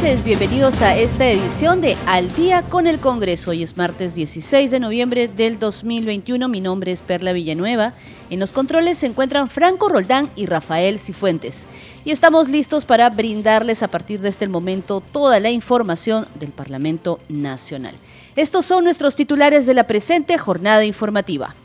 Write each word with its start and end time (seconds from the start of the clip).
Noches, 0.00 0.22
bienvenidos 0.22 0.80
a 0.80 0.96
esta 0.96 1.28
edición 1.28 1.80
de 1.80 1.96
Al 2.06 2.32
día 2.36 2.62
con 2.62 2.86
el 2.86 3.00
Congreso. 3.00 3.50
Hoy 3.50 3.64
es 3.64 3.76
martes 3.76 4.14
16 4.14 4.70
de 4.70 4.78
noviembre 4.78 5.26
del 5.26 5.58
2021. 5.58 6.46
Mi 6.48 6.60
nombre 6.60 6.92
es 6.92 7.02
Perla 7.02 7.32
Villanueva. 7.32 7.94
En 8.30 8.38
los 8.38 8.52
controles 8.52 8.98
se 8.98 9.06
encuentran 9.06 9.48
Franco 9.48 9.88
Roldán 9.88 10.30
y 10.36 10.46
Rafael 10.46 11.00
Cifuentes. 11.00 11.66
Y 12.04 12.12
estamos 12.12 12.48
listos 12.48 12.84
para 12.84 13.10
brindarles 13.10 13.82
a 13.82 13.88
partir 13.88 14.20
de 14.20 14.28
este 14.28 14.46
momento 14.46 15.00
toda 15.00 15.40
la 15.40 15.50
información 15.50 16.28
del 16.38 16.50
Parlamento 16.50 17.18
Nacional. 17.28 17.96
Estos 18.36 18.66
son 18.66 18.84
nuestros 18.84 19.16
titulares 19.16 19.66
de 19.66 19.74
la 19.74 19.88
presente 19.88 20.38
jornada 20.38 20.84
informativa. 20.84 21.56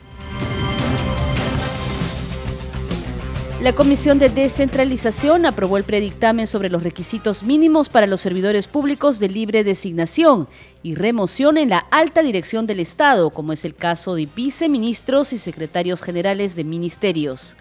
La 3.64 3.74
Comisión 3.74 4.18
de 4.18 4.28
Descentralización 4.28 5.46
aprobó 5.46 5.78
el 5.78 5.84
predictamen 5.84 6.46
sobre 6.46 6.68
los 6.68 6.82
requisitos 6.82 7.42
mínimos 7.42 7.88
para 7.88 8.06
los 8.06 8.20
servidores 8.20 8.66
públicos 8.66 9.18
de 9.20 9.30
libre 9.30 9.64
designación 9.64 10.48
y 10.82 10.96
remoción 10.96 11.56
en 11.56 11.70
la 11.70 11.78
alta 11.78 12.22
dirección 12.22 12.66
del 12.66 12.80
Estado, 12.80 13.30
como 13.30 13.54
es 13.54 13.64
el 13.64 13.74
caso 13.74 14.16
de 14.16 14.28
viceministros 14.36 15.32
y 15.32 15.38
secretarios 15.38 16.02
generales 16.02 16.56
de 16.56 16.64
ministerios. 16.64 17.56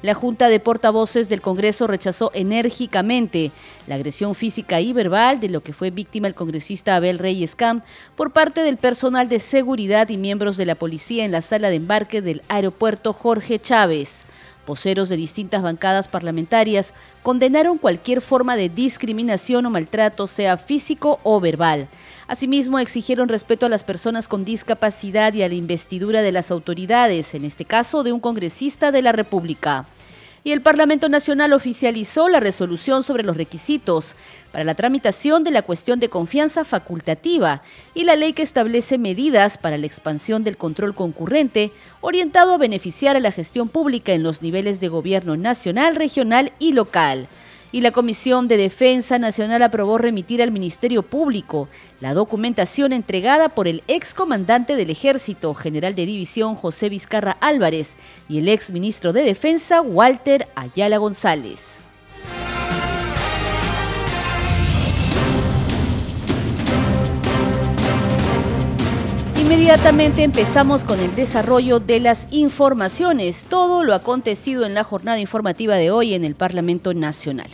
La 0.00 0.14
Junta 0.14 0.48
de 0.48 0.58
Portavoces 0.58 1.28
del 1.28 1.42
Congreso 1.42 1.86
rechazó 1.86 2.30
enérgicamente 2.32 3.50
la 3.86 3.96
agresión 3.96 4.34
física 4.34 4.80
y 4.80 4.94
verbal 4.94 5.38
de 5.38 5.50
lo 5.50 5.62
que 5.62 5.74
fue 5.74 5.90
víctima 5.90 6.28
el 6.28 6.34
congresista 6.34 6.96
Abel 6.96 7.18
Reyes 7.18 7.56
Camp 7.56 7.84
por 8.16 8.32
parte 8.32 8.62
del 8.62 8.78
personal 8.78 9.28
de 9.28 9.38
seguridad 9.38 10.08
y 10.08 10.16
miembros 10.16 10.56
de 10.56 10.64
la 10.64 10.76
policía 10.76 11.26
en 11.26 11.32
la 11.32 11.42
sala 11.42 11.68
de 11.68 11.76
embarque 11.76 12.22
del 12.22 12.40
aeropuerto 12.48 13.12
Jorge 13.12 13.60
Chávez. 13.60 14.24
Voceros 14.66 15.08
de 15.08 15.16
distintas 15.16 15.62
bancadas 15.62 16.06
parlamentarias 16.06 16.94
condenaron 17.22 17.78
cualquier 17.78 18.20
forma 18.20 18.56
de 18.56 18.68
discriminación 18.68 19.66
o 19.66 19.70
maltrato, 19.70 20.26
sea 20.26 20.56
físico 20.56 21.18
o 21.24 21.40
verbal. 21.40 21.88
Asimismo, 22.28 22.78
exigieron 22.78 23.28
respeto 23.28 23.66
a 23.66 23.68
las 23.68 23.82
personas 23.82 24.28
con 24.28 24.44
discapacidad 24.44 25.34
y 25.34 25.42
a 25.42 25.48
la 25.48 25.54
investidura 25.54 26.22
de 26.22 26.32
las 26.32 26.50
autoridades, 26.50 27.34
en 27.34 27.44
este 27.44 27.64
caso 27.64 28.04
de 28.04 28.12
un 28.12 28.20
congresista 28.20 28.92
de 28.92 29.02
la 29.02 29.12
República 29.12 29.86
y 30.44 30.52
el 30.52 30.60
Parlamento 30.60 31.08
Nacional 31.08 31.52
oficializó 31.52 32.28
la 32.28 32.40
resolución 32.40 33.02
sobre 33.02 33.22
los 33.22 33.36
requisitos 33.36 34.16
para 34.50 34.64
la 34.64 34.74
tramitación 34.74 35.44
de 35.44 35.50
la 35.50 35.62
cuestión 35.62 36.00
de 36.00 36.08
confianza 36.08 36.64
facultativa 36.64 37.62
y 37.94 38.04
la 38.04 38.16
ley 38.16 38.32
que 38.32 38.42
establece 38.42 38.98
medidas 38.98 39.56
para 39.56 39.78
la 39.78 39.86
expansión 39.86 40.44
del 40.44 40.56
control 40.56 40.94
concurrente 40.94 41.70
orientado 42.00 42.54
a 42.54 42.58
beneficiar 42.58 43.16
a 43.16 43.20
la 43.20 43.30
gestión 43.30 43.68
pública 43.68 44.12
en 44.12 44.22
los 44.22 44.42
niveles 44.42 44.80
de 44.80 44.88
gobierno 44.88 45.36
nacional, 45.36 45.94
regional 45.96 46.52
y 46.58 46.72
local 46.72 47.28
y 47.72 47.80
la 47.80 47.90
Comisión 47.90 48.46
de 48.46 48.58
Defensa 48.58 49.18
Nacional 49.18 49.62
aprobó 49.62 49.96
remitir 49.96 50.42
al 50.42 50.52
Ministerio 50.52 51.02
Público 51.02 51.68
la 52.00 52.12
documentación 52.12 52.92
entregada 52.92 53.48
por 53.48 53.66
el 53.66 53.82
excomandante 53.88 54.76
del 54.76 54.90
Ejército, 54.90 55.54
general 55.54 55.94
de 55.94 56.06
división 56.06 56.54
José 56.54 56.90
Vizcarra 56.90 57.38
Álvarez, 57.40 57.96
y 58.28 58.38
el 58.38 58.48
ex 58.48 58.70
ministro 58.70 59.14
de 59.14 59.22
Defensa 59.22 59.80
Walter 59.80 60.48
Ayala 60.54 60.98
González. 60.98 61.80
Inmediatamente 69.40 70.22
empezamos 70.22 70.84
con 70.84 71.00
el 71.00 71.14
desarrollo 71.14 71.78
de 71.78 72.00
las 72.00 72.26
informaciones, 72.30 73.46
todo 73.48 73.82
lo 73.82 73.92
acontecido 73.94 74.64
en 74.64 74.74
la 74.74 74.84
jornada 74.84 75.18
informativa 75.18 75.76
de 75.76 75.90
hoy 75.90 76.14
en 76.14 76.24
el 76.24 76.34
Parlamento 76.34 76.94
Nacional. 76.94 77.48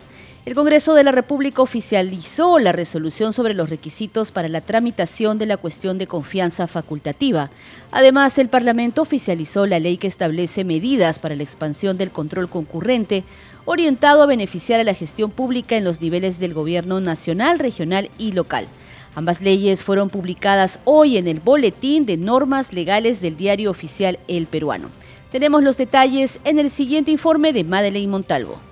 El 0.48 0.54
Congreso 0.54 0.94
de 0.94 1.04
la 1.04 1.12
República 1.12 1.60
oficializó 1.60 2.58
la 2.58 2.72
resolución 2.72 3.34
sobre 3.34 3.52
los 3.52 3.68
requisitos 3.68 4.32
para 4.32 4.48
la 4.48 4.62
tramitación 4.62 5.36
de 5.36 5.44
la 5.44 5.58
cuestión 5.58 5.98
de 5.98 6.06
confianza 6.06 6.66
facultativa. 6.66 7.50
Además, 7.90 8.38
el 8.38 8.48
Parlamento 8.48 9.02
oficializó 9.02 9.66
la 9.66 9.78
ley 9.78 9.98
que 9.98 10.06
establece 10.06 10.64
medidas 10.64 11.18
para 11.18 11.36
la 11.36 11.42
expansión 11.42 11.98
del 11.98 12.10
control 12.10 12.48
concurrente, 12.48 13.24
orientado 13.66 14.22
a 14.22 14.26
beneficiar 14.26 14.80
a 14.80 14.84
la 14.84 14.94
gestión 14.94 15.30
pública 15.30 15.76
en 15.76 15.84
los 15.84 16.00
niveles 16.00 16.38
del 16.38 16.54
gobierno 16.54 16.98
nacional, 16.98 17.58
regional 17.58 18.08
y 18.16 18.32
local. 18.32 18.68
Ambas 19.14 19.42
leyes 19.42 19.84
fueron 19.84 20.08
publicadas 20.08 20.80
hoy 20.84 21.18
en 21.18 21.28
el 21.28 21.40
Boletín 21.40 22.06
de 22.06 22.16
Normas 22.16 22.72
Legales 22.72 23.20
del 23.20 23.36
Diario 23.36 23.70
Oficial 23.70 24.18
El 24.28 24.46
Peruano. 24.46 24.88
Tenemos 25.30 25.62
los 25.62 25.76
detalles 25.76 26.40
en 26.44 26.58
el 26.58 26.70
siguiente 26.70 27.10
informe 27.10 27.52
de 27.52 27.64
Madeleine 27.64 28.10
Montalvo 28.10 28.67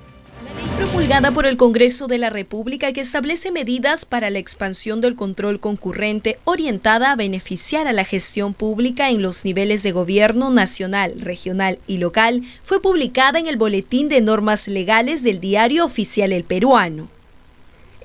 promulgada 0.77 1.33
por 1.33 1.47
el 1.47 1.57
Congreso 1.57 2.07
de 2.07 2.19
la 2.19 2.29
República 2.29 2.93
que 2.93 3.01
establece 3.01 3.51
medidas 3.51 4.05
para 4.05 4.29
la 4.29 4.39
expansión 4.39 5.01
del 5.01 5.17
control 5.17 5.59
concurrente 5.59 6.39
orientada 6.45 7.13
a 7.13 7.17
beneficiar 7.17 7.87
a 7.87 7.95
la 7.95 8.05
gestión 8.05 8.53
pública 8.53 9.09
en 9.09 9.23
los 9.23 9.47
niveles 9.47 9.83
de 9.83 9.93
gobierno 9.93 10.51
nacional, 10.51 11.19
regional 11.19 11.79
y 11.87 11.97
local, 11.97 12.43
fue 12.63 12.83
publicada 12.83 13.39
en 13.39 13.47
el 13.47 13.57
Boletín 13.57 14.11
de 14.11 14.21
Normas 14.21 14.69
Legales 14.69 15.23
del 15.23 15.41
Diario 15.41 15.87
Oficial 15.87 16.31
El 16.31 16.45
Peruano. 16.45 17.16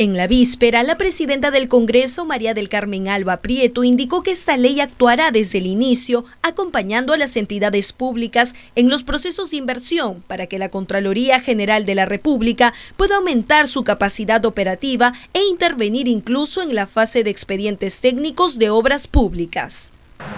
En 0.01 0.17
la 0.17 0.25
víspera, 0.25 0.81
la 0.81 0.97
presidenta 0.97 1.51
del 1.51 1.69
Congreso, 1.69 2.25
María 2.25 2.55
del 2.55 2.69
Carmen 2.69 3.07
Alba 3.07 3.37
Prieto, 3.37 3.83
indicó 3.83 4.23
que 4.23 4.31
esta 4.31 4.57
ley 4.57 4.81
actuará 4.81 5.29
desde 5.29 5.59
el 5.59 5.67
inicio, 5.67 6.25
acompañando 6.41 7.13
a 7.13 7.17
las 7.17 7.37
entidades 7.37 7.93
públicas 7.93 8.55
en 8.75 8.89
los 8.89 9.03
procesos 9.03 9.51
de 9.51 9.57
inversión 9.57 10.23
para 10.27 10.47
que 10.47 10.57
la 10.57 10.69
Contraloría 10.69 11.39
General 11.39 11.85
de 11.85 11.93
la 11.93 12.05
República 12.05 12.73
pueda 12.97 13.17
aumentar 13.17 13.67
su 13.67 13.83
capacidad 13.83 14.43
operativa 14.43 15.13
e 15.35 15.43
intervenir 15.43 16.07
incluso 16.07 16.63
en 16.63 16.73
la 16.73 16.87
fase 16.87 17.23
de 17.23 17.29
expedientes 17.29 17.99
técnicos 17.99 18.57
de 18.57 18.71
obras 18.71 19.07
públicas. 19.07 19.93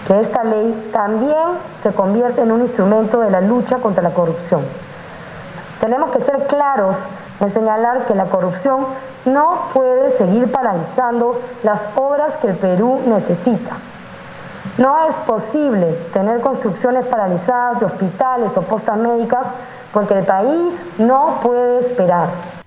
Que 0.06 0.20
esta 0.20 0.44
ley 0.44 0.74
también 0.92 1.56
se 1.82 1.88
convierte 1.92 2.42
en 2.42 2.52
un 2.52 2.60
instrumento 2.60 3.18
de 3.18 3.30
la 3.30 3.40
lucha 3.40 3.76
contra 3.76 4.02
la 4.02 4.12
corrupción. 4.12 4.60
Tenemos 5.80 6.14
que 6.14 6.22
ser 6.22 6.48
claros 6.48 6.96
en 7.40 7.52
señalar 7.52 8.06
que 8.06 8.14
la 8.14 8.26
corrupción 8.26 8.86
no 9.24 9.68
puede 9.72 10.16
seguir 10.18 10.50
paralizando 10.50 11.40
las 11.62 11.80
obras 11.96 12.34
que 12.40 12.48
el 12.48 12.56
Perú 12.56 13.00
necesita. 13.06 13.76
No 14.78 15.06
es 15.08 15.14
posible 15.26 15.92
tener 16.12 16.40
construcciones 16.40 17.06
paralizadas 17.06 17.80
de 17.80 17.86
hospitales 17.86 18.50
o 18.56 18.62
postas 18.62 18.96
médicas 18.96 19.46
porque 19.92 20.14
el 20.14 20.24
país 20.24 20.72
no 20.98 21.38
puede 21.42 21.80
esperar. 21.80 22.63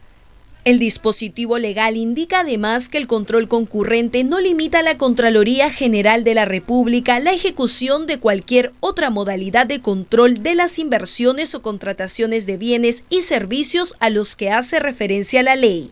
El 0.68 0.80
dispositivo 0.80 1.60
legal 1.60 1.96
indica 1.96 2.42
además 2.42 2.90
que 2.90 2.98
el 2.98 3.08
control 3.08 3.48
concurrente 3.48 4.26
no 4.26 4.42
limita 4.42 4.80
a 4.80 4.84
la 4.84 4.98
Contraloría 4.98 5.70
General 5.70 6.26
de 6.26 6.34
la 6.34 6.44
República 6.44 7.22
la 7.22 7.32
ejecución 7.32 8.06
de 8.06 8.20
cualquier 8.20 8.74
otra 8.82 9.10
modalidad 9.10 9.66
de 9.66 9.82
control 9.82 10.44
de 10.44 10.56
las 10.56 10.78
inversiones 10.78 11.56
o 11.56 11.62
contrataciones 11.62 12.46
de 12.46 12.58
bienes 12.58 13.06
y 13.10 13.22
servicios 13.22 13.96
a 14.02 14.10
los 14.10 14.36
que 14.36 14.52
hace 14.52 14.82
referencia 14.82 15.42
la 15.42 15.56
ley. 15.56 15.90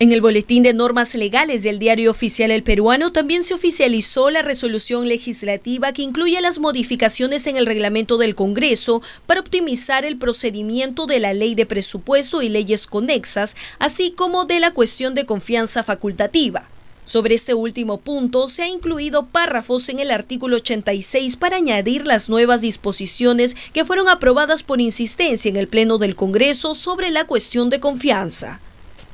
En 0.00 0.10
el 0.10 0.20
Boletín 0.20 0.64
de 0.64 0.72
Normas 0.72 1.14
Legales 1.14 1.62
del 1.62 1.78
Diario 1.78 2.10
Oficial 2.10 2.50
El 2.50 2.64
Peruano 2.64 3.12
también 3.12 3.44
se 3.44 3.54
oficializó 3.54 4.28
la 4.28 4.42
resolución 4.42 5.06
legislativa 5.06 5.92
que 5.92 6.02
incluye 6.02 6.40
las 6.40 6.58
modificaciones 6.58 7.46
en 7.46 7.56
el 7.56 7.64
reglamento 7.64 8.18
del 8.18 8.34
Congreso 8.34 9.02
para 9.26 9.38
optimizar 9.38 10.04
el 10.04 10.18
procedimiento 10.18 11.06
de 11.06 11.20
la 11.20 11.32
ley 11.32 11.54
de 11.54 11.64
presupuesto 11.64 12.42
y 12.42 12.48
leyes 12.48 12.88
conexas, 12.88 13.54
así 13.78 14.10
como 14.10 14.46
de 14.46 14.58
la 14.58 14.72
cuestión 14.72 15.14
de 15.14 15.26
confianza 15.26 15.84
facultativa. 15.84 16.68
Sobre 17.04 17.36
este 17.36 17.54
último 17.54 17.98
punto, 17.98 18.48
se 18.48 18.64
ha 18.64 18.68
incluido 18.68 19.26
párrafos 19.26 19.88
en 19.90 20.00
el 20.00 20.10
artículo 20.10 20.56
86 20.56 21.36
para 21.36 21.58
añadir 21.58 22.04
las 22.04 22.28
nuevas 22.28 22.62
disposiciones 22.62 23.56
que 23.72 23.84
fueron 23.84 24.08
aprobadas 24.08 24.64
por 24.64 24.80
insistencia 24.80 25.48
en 25.48 25.56
el 25.56 25.68
Pleno 25.68 25.98
del 25.98 26.16
Congreso 26.16 26.74
sobre 26.74 27.12
la 27.12 27.28
cuestión 27.28 27.70
de 27.70 27.78
confianza. 27.78 28.60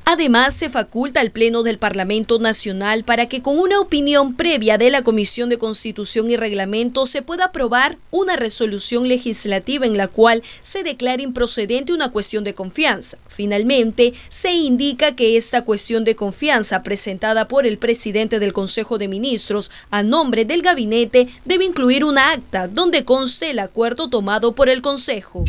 Además, 0.03 0.55
se 0.55 0.69
faculta 0.69 1.21
al 1.21 1.31
Pleno 1.31 1.63
del 1.63 1.77
Parlamento 1.77 2.39
Nacional 2.39 3.03
para 3.03 3.27
que 3.27 3.41
con 3.41 3.59
una 3.59 3.79
opinión 3.79 4.35
previa 4.35 4.77
de 4.77 4.89
la 4.89 5.03
Comisión 5.03 5.49
de 5.49 5.57
Constitución 5.57 6.29
y 6.29 6.37
Reglamento 6.37 7.05
se 7.05 7.21
pueda 7.21 7.45
aprobar 7.45 7.97
una 8.09 8.35
resolución 8.35 9.07
legislativa 9.07 9.85
en 9.85 9.97
la 9.97 10.07
cual 10.07 10.43
se 10.63 10.83
declare 10.83 11.23
improcedente 11.23 11.93
una 11.93 12.11
cuestión 12.11 12.43
de 12.43 12.55
confianza. 12.55 13.19
Finalmente, 13.27 14.13
se 14.27 14.51
indica 14.53 15.15
que 15.15 15.37
esta 15.37 15.63
cuestión 15.63 16.03
de 16.03 16.15
confianza 16.15 16.83
presentada 16.83 17.47
por 17.47 17.65
el 17.65 17.77
presidente 17.77 18.39
del 18.39 18.53
Consejo 18.53 18.97
de 18.97 19.07
Ministros 19.07 19.71
a 19.91 20.03
nombre 20.03 20.45
del 20.45 20.61
gabinete 20.61 21.27
debe 21.45 21.65
incluir 21.65 22.03
una 22.03 22.31
acta 22.31 22.67
donde 22.67 23.05
conste 23.05 23.51
el 23.51 23.59
acuerdo 23.59 24.09
tomado 24.09 24.53
por 24.53 24.67
el 24.67 24.81
Consejo. 24.81 25.45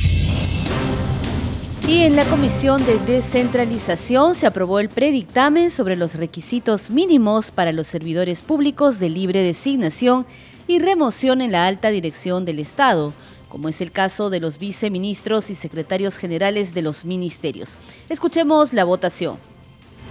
Y 1.87 2.03
en 2.03 2.15
la 2.15 2.25
Comisión 2.27 2.85
de 2.87 2.97
Descentralización 2.99 4.37
se 4.37 4.47
aprobó 4.47 4.79
el 4.79 4.89
predictamen 4.89 5.71
sobre 5.71 5.97
los 5.97 6.15
requisitos 6.15 6.91
mínimos 6.91 7.51
para 7.51 7.73
los 7.73 7.89
servidores 7.89 8.43
públicos 8.43 9.01
de 9.01 9.11
libre 9.11 9.43
designación 9.43 10.25
y 10.69 10.79
remoción 10.79 11.41
en 11.41 11.51
la 11.51 11.67
alta 11.67 11.91
dirección 11.91 12.45
del 12.45 12.61
Estado, 12.61 13.13
como 13.49 13.69
es 13.69 13.81
el 13.81 13.91
caso 13.91 14.31
de 14.31 14.39
los 14.39 14.61
viceministros 14.61 15.51
y 15.51 15.57
secretarios 15.57 16.19
generales 16.19 16.73
de 16.73 16.83
los 16.83 17.05
ministerios. 17.05 17.77
Escuchemos 18.09 18.73
la 18.73 18.85
votación. 18.85 19.37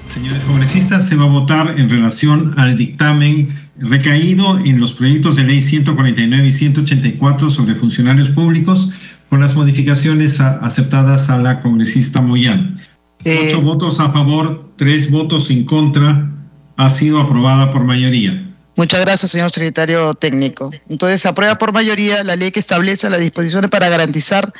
Señores 0.07 0.43
congresistas, 0.43 1.07
se 1.07 1.15
va 1.15 1.23
a 1.23 1.29
votar 1.29 1.79
en 1.79 1.89
relación 1.89 2.53
al 2.57 2.75
dictamen 2.75 3.69
recaído 3.77 4.59
en 4.59 4.79
los 4.79 4.91
proyectos 4.91 5.37
de 5.37 5.45
ley 5.45 5.61
149 5.61 6.47
y 6.47 6.53
184 6.53 7.49
sobre 7.49 7.75
funcionarios 7.75 8.29
públicos 8.29 8.91
con 9.31 9.39
las 9.39 9.55
modificaciones 9.55 10.41
aceptadas 10.41 11.29
a 11.29 11.37
la 11.37 11.61
congresista 11.61 12.21
Moyán. 12.21 12.81
Eh, 13.23 13.47
Ocho 13.47 13.61
votos 13.61 14.01
a 14.01 14.11
favor, 14.11 14.65
tres 14.75 15.09
votos 15.09 15.49
en 15.49 15.63
contra. 15.63 16.29
Ha 16.75 16.89
sido 16.89 17.21
aprobada 17.21 17.71
por 17.71 17.85
mayoría. 17.85 18.53
Muchas 18.75 18.99
gracias, 18.99 19.31
señor 19.31 19.49
secretario 19.49 20.13
técnico. 20.15 20.69
Entonces, 20.89 21.21
se 21.21 21.29
aprueba 21.29 21.55
por 21.55 21.71
mayoría 21.71 22.25
la 22.25 22.35
ley 22.35 22.51
que 22.51 22.59
establece 22.59 23.09
las 23.09 23.21
disposiciones 23.21 23.71
para 23.71 23.87
garantizar 23.87 24.53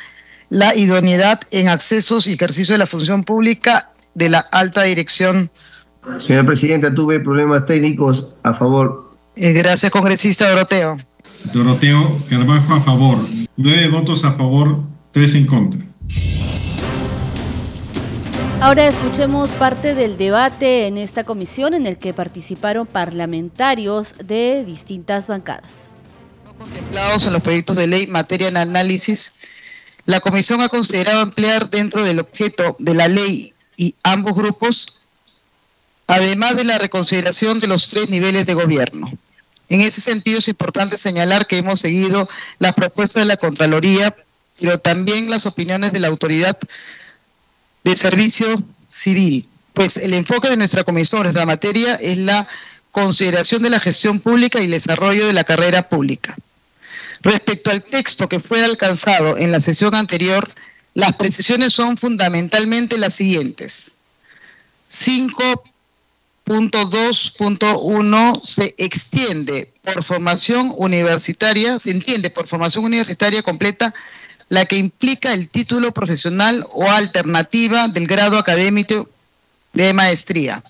la 0.48 0.74
idoneidad 0.74 1.42
en 1.50 1.68
accesos 1.68 2.26
y 2.26 2.32
ejercicio 2.32 2.72
de 2.72 2.78
la 2.78 2.86
función 2.86 3.24
pública 3.24 3.90
de 4.14 4.30
la 4.30 4.38
alta 4.38 4.84
dirección. 4.84 5.50
Señora 6.16 6.46
Presidenta, 6.46 6.94
tuve 6.94 7.20
problemas 7.20 7.66
técnicos 7.66 8.26
a 8.42 8.54
favor. 8.54 9.12
Eh, 9.36 9.52
gracias, 9.52 9.92
congresista 9.92 10.48
Doroteo. 10.48 10.96
Doroteo 11.52 12.22
Carbajo 12.28 12.74
a 12.74 12.82
favor. 12.82 13.28
Nueve 13.56 13.88
votos 13.88 14.24
a 14.24 14.32
favor, 14.32 14.80
tres 15.12 15.34
en 15.34 15.46
contra. 15.46 15.80
Ahora 18.60 18.86
escuchemos 18.86 19.50
parte 19.52 19.94
del 19.94 20.16
debate 20.16 20.86
en 20.86 20.96
esta 20.96 21.24
comisión 21.24 21.74
en 21.74 21.86
el 21.86 21.98
que 21.98 22.14
participaron 22.14 22.86
parlamentarios 22.86 24.14
de 24.24 24.64
distintas 24.64 25.26
bancadas. 25.26 25.88
Contemplados 26.58 27.26
en 27.26 27.32
los 27.32 27.42
proyectos 27.42 27.76
de 27.76 27.88
ley 27.88 28.06
materia 28.06 28.52
de 28.52 28.60
análisis, 28.60 29.34
la 30.04 30.20
comisión 30.20 30.60
ha 30.60 30.68
considerado 30.68 31.22
emplear 31.22 31.70
dentro 31.70 32.04
del 32.04 32.20
objeto 32.20 32.76
de 32.78 32.94
la 32.94 33.08
ley 33.08 33.52
y 33.76 33.96
ambos 34.04 34.36
grupos, 34.36 35.02
además 36.06 36.54
de 36.56 36.62
la 36.62 36.78
reconsideración 36.78 37.58
de 37.58 37.66
los 37.66 37.88
tres 37.88 38.10
niveles 38.10 38.46
de 38.46 38.54
gobierno. 38.54 39.10
En 39.72 39.80
ese 39.80 40.02
sentido 40.02 40.38
es 40.38 40.48
importante 40.48 40.98
señalar 40.98 41.46
que 41.46 41.56
hemos 41.56 41.80
seguido 41.80 42.28
las 42.58 42.74
propuestas 42.74 43.22
de 43.22 43.26
la 43.26 43.38
Contraloría, 43.38 44.14
pero 44.60 44.78
también 44.78 45.30
las 45.30 45.46
opiniones 45.46 45.94
de 45.94 46.00
la 46.00 46.08
Autoridad 46.08 46.58
de 47.82 47.96
Servicio 47.96 48.62
Civil, 48.86 49.48
pues 49.72 49.96
el 49.96 50.12
enfoque 50.12 50.50
de 50.50 50.58
nuestra 50.58 50.84
comisión 50.84 51.32
la 51.32 51.46
materia 51.46 51.94
es 51.94 52.18
la 52.18 52.46
consideración 52.90 53.62
de 53.62 53.70
la 53.70 53.80
gestión 53.80 54.20
pública 54.20 54.60
y 54.60 54.66
el 54.66 54.72
desarrollo 54.72 55.26
de 55.26 55.32
la 55.32 55.44
carrera 55.44 55.88
pública. 55.88 56.36
Respecto 57.22 57.70
al 57.70 57.82
texto 57.82 58.28
que 58.28 58.40
fue 58.40 58.62
alcanzado 58.62 59.38
en 59.38 59.52
la 59.52 59.60
sesión 59.60 59.94
anterior, 59.94 60.50
las 60.92 61.14
precisiones 61.14 61.72
son 61.72 61.96
fundamentalmente 61.96 62.98
las 62.98 63.14
siguientes. 63.14 63.94
Cinco 64.84 65.64
Punto 66.52 66.84
2.1 66.84 68.44
se 68.44 68.74
extiende 68.76 69.72
por 69.82 70.04
formación 70.04 70.74
universitaria, 70.76 71.78
se 71.78 71.92
entiende 71.92 72.28
por 72.28 72.46
formación 72.46 72.84
universitaria 72.84 73.42
completa 73.42 73.94
la 74.50 74.66
que 74.66 74.76
implica 74.76 75.32
el 75.32 75.48
título 75.48 75.92
profesional 75.92 76.66
o 76.72 76.90
alternativa 76.90 77.88
del 77.88 78.06
grado 78.06 78.36
académico 78.36 79.08
de 79.72 79.94
maestría. 79.94 80.62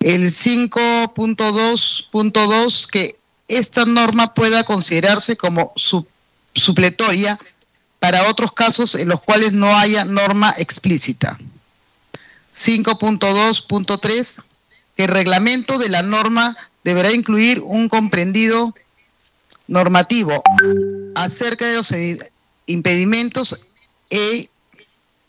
El 0.00 0.24
5.2.2 0.24 2.86
que 2.88 3.16
esta 3.46 3.84
norma 3.84 4.34
pueda 4.34 4.64
considerarse 4.64 5.36
como 5.36 5.72
supletoria 6.52 7.38
para 8.00 8.28
otros 8.28 8.52
casos 8.52 8.96
en 8.96 9.08
los 9.08 9.20
cuales 9.20 9.52
no 9.52 9.76
haya 9.76 10.04
norma 10.04 10.52
explícita. 10.58 11.38
5.2.3 12.52 14.42
el 14.96 15.08
reglamento 15.08 15.78
de 15.78 15.88
la 15.88 16.02
norma 16.02 16.56
deberá 16.84 17.12
incluir 17.12 17.60
un 17.60 17.88
comprendido 17.88 18.74
normativo 19.66 20.42
acerca 21.14 21.66
de 21.66 21.76
los 21.76 21.92
impedimentos 22.66 23.60
e 24.10 24.48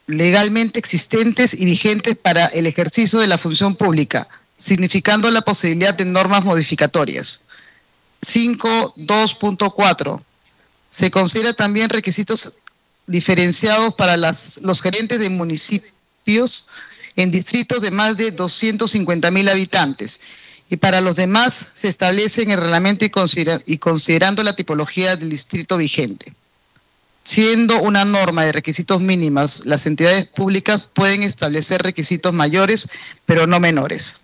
legalmente 0.07 0.79
existentes 0.79 1.53
y 1.53 1.65
vigentes 1.65 2.15
para 2.15 2.45
el 2.47 2.65
ejercicio 2.65 3.19
de 3.19 3.27
la 3.27 3.37
función 3.37 3.75
pública, 3.75 4.27
significando 4.55 5.29
la 5.31 5.41
posibilidad 5.41 5.93
de 5.93 6.05
normas 6.05 6.45
modificatorias. 6.45 7.41
5.2.4. 8.25 10.21
Se 10.89 11.11
considera 11.11 11.53
también 11.53 11.89
requisitos 11.89 12.53
diferenciados 13.07 13.93
para 13.95 14.17
los 14.17 14.81
gerentes 14.81 15.19
de 15.19 15.29
municipios 15.29 16.67
en 17.17 17.31
distritos 17.31 17.81
de 17.81 17.91
más 17.91 18.15
de 18.15 18.31
250 18.31 19.29
mil 19.31 19.49
habitantes. 19.49 20.21
Y 20.69 20.77
para 20.77 21.01
los 21.01 21.15
demás 21.15 21.67
se 21.73 21.89
establece 21.89 22.43
en 22.43 22.51
el 22.51 22.61
reglamento 22.61 23.05
y, 23.05 23.11
y 23.65 23.77
considerando 23.79 24.43
la 24.43 24.55
tipología 24.55 25.15
del 25.17 25.29
distrito 25.29 25.77
vigente. 25.77 26.33
Siendo 27.23 27.81
una 27.81 28.05
norma 28.05 28.45
de 28.45 28.53
requisitos 28.53 29.01
mínimas, 29.01 29.65
las 29.65 29.85
entidades 29.85 30.27
públicas 30.27 30.89
pueden 30.93 31.23
establecer 31.23 31.81
requisitos 31.81 32.33
mayores, 32.33 32.87
pero 33.25 33.47
no 33.47 33.59
menores. 33.59 34.17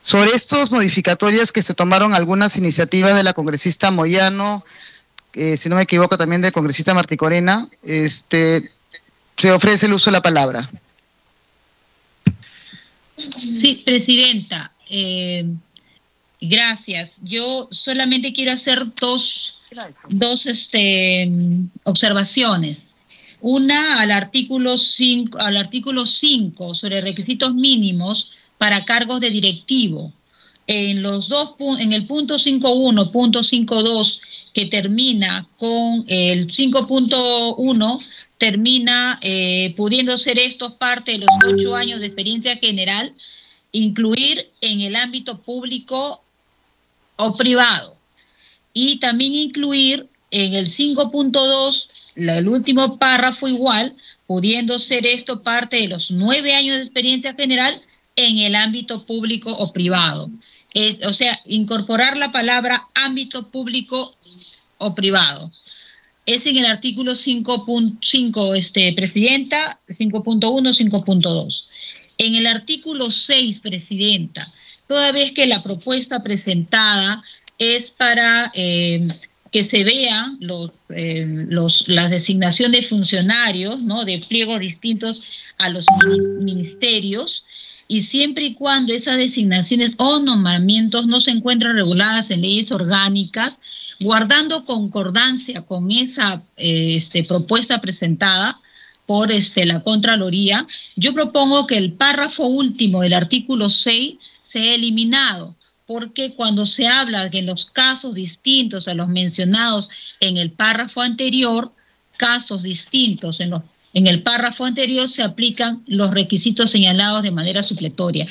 Sobre 0.00 0.30
estos 0.34 0.70
modificatorias 0.70 1.50
que 1.50 1.62
se 1.62 1.74
tomaron 1.74 2.14
algunas 2.14 2.56
iniciativas 2.56 3.14
de 3.14 3.22
la 3.22 3.34
congresista 3.34 3.90
Moyano, 3.90 4.64
eh, 5.32 5.56
si 5.56 5.68
no 5.68 5.76
me 5.76 5.82
equivoco 5.82 6.16
también 6.16 6.42
del 6.42 6.52
congresista 6.52 6.94
Marticorena, 6.94 7.68
este, 7.82 8.62
se 9.36 9.50
ofrece 9.50 9.86
el 9.86 9.94
uso 9.94 10.10
de 10.10 10.12
la 10.12 10.22
palabra. 10.22 10.68
Sí, 13.38 13.82
presidenta. 13.84 14.72
Eh, 14.88 15.46
gracias. 16.40 17.16
Yo 17.22 17.68
solamente 17.70 18.32
quiero 18.32 18.52
hacer 18.52 18.86
dos, 19.00 19.54
dos 20.08 20.46
este, 20.46 21.30
observaciones. 21.84 22.88
Una 23.40 24.00
al 24.00 24.10
artículo 24.10 24.78
5 24.78 25.38
al 25.38 25.58
artículo 25.58 26.06
5 26.06 26.72
sobre 26.74 27.02
requisitos 27.02 27.54
mínimos 27.54 28.30
para 28.56 28.84
cargos 28.84 29.20
de 29.20 29.30
directivo. 29.30 30.12
En 30.66 31.02
los 31.02 31.28
dos 31.28 31.50
en 31.78 31.92
el 31.92 32.06
punto 32.06 32.36
5.1, 32.36 33.10
punto 33.10 33.40
5.2 33.40 34.20
que 34.54 34.64
termina 34.64 35.46
con 35.58 36.04
el 36.08 36.46
5.1 36.46 37.98
termina 38.44 39.18
eh, 39.22 39.72
pudiendo 39.74 40.18
ser 40.18 40.38
esto 40.38 40.76
parte 40.76 41.12
de 41.12 41.18
los 41.20 41.30
ocho 41.46 41.74
años 41.74 42.00
de 42.00 42.06
experiencia 42.08 42.58
general, 42.58 43.14
incluir 43.72 44.50
en 44.60 44.82
el 44.82 44.96
ámbito 44.96 45.40
público 45.40 46.22
o 47.16 47.36
privado. 47.38 47.96
Y 48.74 48.98
también 48.98 49.32
incluir 49.32 50.10
en 50.30 50.52
el 50.52 50.66
5.2, 50.66 51.88
el 52.16 52.46
último 52.46 52.98
párrafo 52.98 53.48
igual, 53.48 53.96
pudiendo 54.26 54.78
ser 54.78 55.06
esto 55.06 55.42
parte 55.42 55.78
de 55.78 55.88
los 55.88 56.10
nueve 56.10 56.54
años 56.54 56.76
de 56.76 56.82
experiencia 56.82 57.32
general 57.32 57.80
en 58.14 58.40
el 58.40 58.54
ámbito 58.56 59.06
público 59.06 59.52
o 59.52 59.72
privado. 59.72 60.28
Es, 60.74 60.98
o 61.02 61.14
sea, 61.14 61.40
incorporar 61.46 62.18
la 62.18 62.30
palabra 62.30 62.88
ámbito 62.94 63.48
público 63.48 64.14
o 64.76 64.94
privado 64.94 65.50
es 66.26 66.46
en 66.46 66.56
el 66.56 66.66
artículo 66.66 67.12
5.5, 67.12 68.56
este, 68.56 68.92
Presidenta, 68.92 69.80
5.1, 69.88 70.40
5.2. 70.40 71.64
En 72.18 72.34
el 72.34 72.46
artículo 72.46 73.10
6, 73.10 73.60
Presidenta, 73.60 74.52
toda 74.86 75.12
vez 75.12 75.32
que 75.32 75.46
la 75.46 75.62
propuesta 75.62 76.22
presentada 76.22 77.22
es 77.58 77.90
para 77.90 78.50
eh, 78.54 79.08
que 79.50 79.64
se 79.64 79.84
vean 79.84 80.36
los, 80.40 80.70
eh, 80.90 81.26
los, 81.48 81.84
designación 81.86 82.72
de 82.72 82.82
funcionarios, 82.82 83.80
¿no? 83.80 84.04
de 84.04 84.18
pliegos 84.18 84.60
distintos 84.60 85.40
a 85.58 85.68
los 85.68 85.86
ministerios, 86.40 87.44
y 87.86 88.02
siempre 88.02 88.46
y 88.46 88.54
cuando 88.54 88.94
esas 88.94 89.18
designaciones 89.18 89.94
o 89.98 90.18
nombramientos 90.18 91.06
no 91.06 91.20
se 91.20 91.32
encuentran 91.32 91.76
reguladas 91.76 92.30
en 92.30 92.40
leyes 92.40 92.72
orgánicas, 92.72 93.60
guardando 94.00 94.64
concordancia 94.64 95.62
con 95.62 95.90
esa 95.90 96.42
eh, 96.56 96.94
este, 96.96 97.24
propuesta 97.24 97.80
presentada 97.80 98.60
por 99.06 99.32
este, 99.32 99.66
la 99.66 99.80
Contraloría, 99.80 100.66
yo 100.96 101.12
propongo 101.12 101.66
que 101.66 101.76
el 101.76 101.92
párrafo 101.92 102.46
último 102.46 103.02
del 103.02 103.12
artículo 103.12 103.68
6 103.68 104.14
sea 104.40 104.74
eliminado, 104.74 105.54
porque 105.86 106.34
cuando 106.34 106.64
se 106.64 106.86
habla 106.86 107.28
que 107.30 107.38
en 107.38 107.46
los 107.46 107.66
casos 107.66 108.14
distintos 108.14 108.88
a 108.88 108.94
los 108.94 109.08
mencionados 109.08 109.90
en 110.20 110.38
el 110.38 110.50
párrafo 110.50 111.02
anterior, 111.02 111.72
casos 112.16 112.62
distintos 112.62 113.40
en 113.40 113.50
los 113.50 113.62
en 113.94 114.08
el 114.08 114.22
párrafo 114.22 114.64
anterior 114.64 115.08
se 115.08 115.22
aplican 115.22 115.84
los 115.86 116.10
requisitos 116.10 116.70
señalados 116.70 117.22
de 117.22 117.30
manera 117.30 117.62
supletoria. 117.62 118.26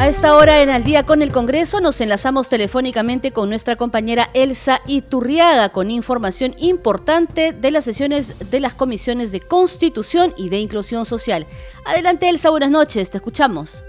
A 0.00 0.08
esta 0.08 0.34
hora 0.34 0.62
en 0.62 0.70
Al 0.70 0.82
día 0.82 1.04
con 1.04 1.20
el 1.20 1.30
Congreso 1.30 1.78
nos 1.82 2.00
enlazamos 2.00 2.48
telefónicamente 2.48 3.32
con 3.32 3.50
nuestra 3.50 3.76
compañera 3.76 4.30
Elsa 4.32 4.80
Iturriaga 4.86 5.68
con 5.68 5.90
información 5.90 6.54
importante 6.56 7.52
de 7.52 7.70
las 7.70 7.84
sesiones 7.84 8.50
de 8.50 8.60
las 8.60 8.72
comisiones 8.72 9.30
de 9.30 9.40
Constitución 9.40 10.32
y 10.38 10.48
de 10.48 10.56
Inclusión 10.56 11.04
Social. 11.04 11.46
Adelante 11.84 12.30
Elsa, 12.30 12.48
buenas 12.48 12.70
noches, 12.70 13.10
te 13.10 13.18
escuchamos. 13.18 13.84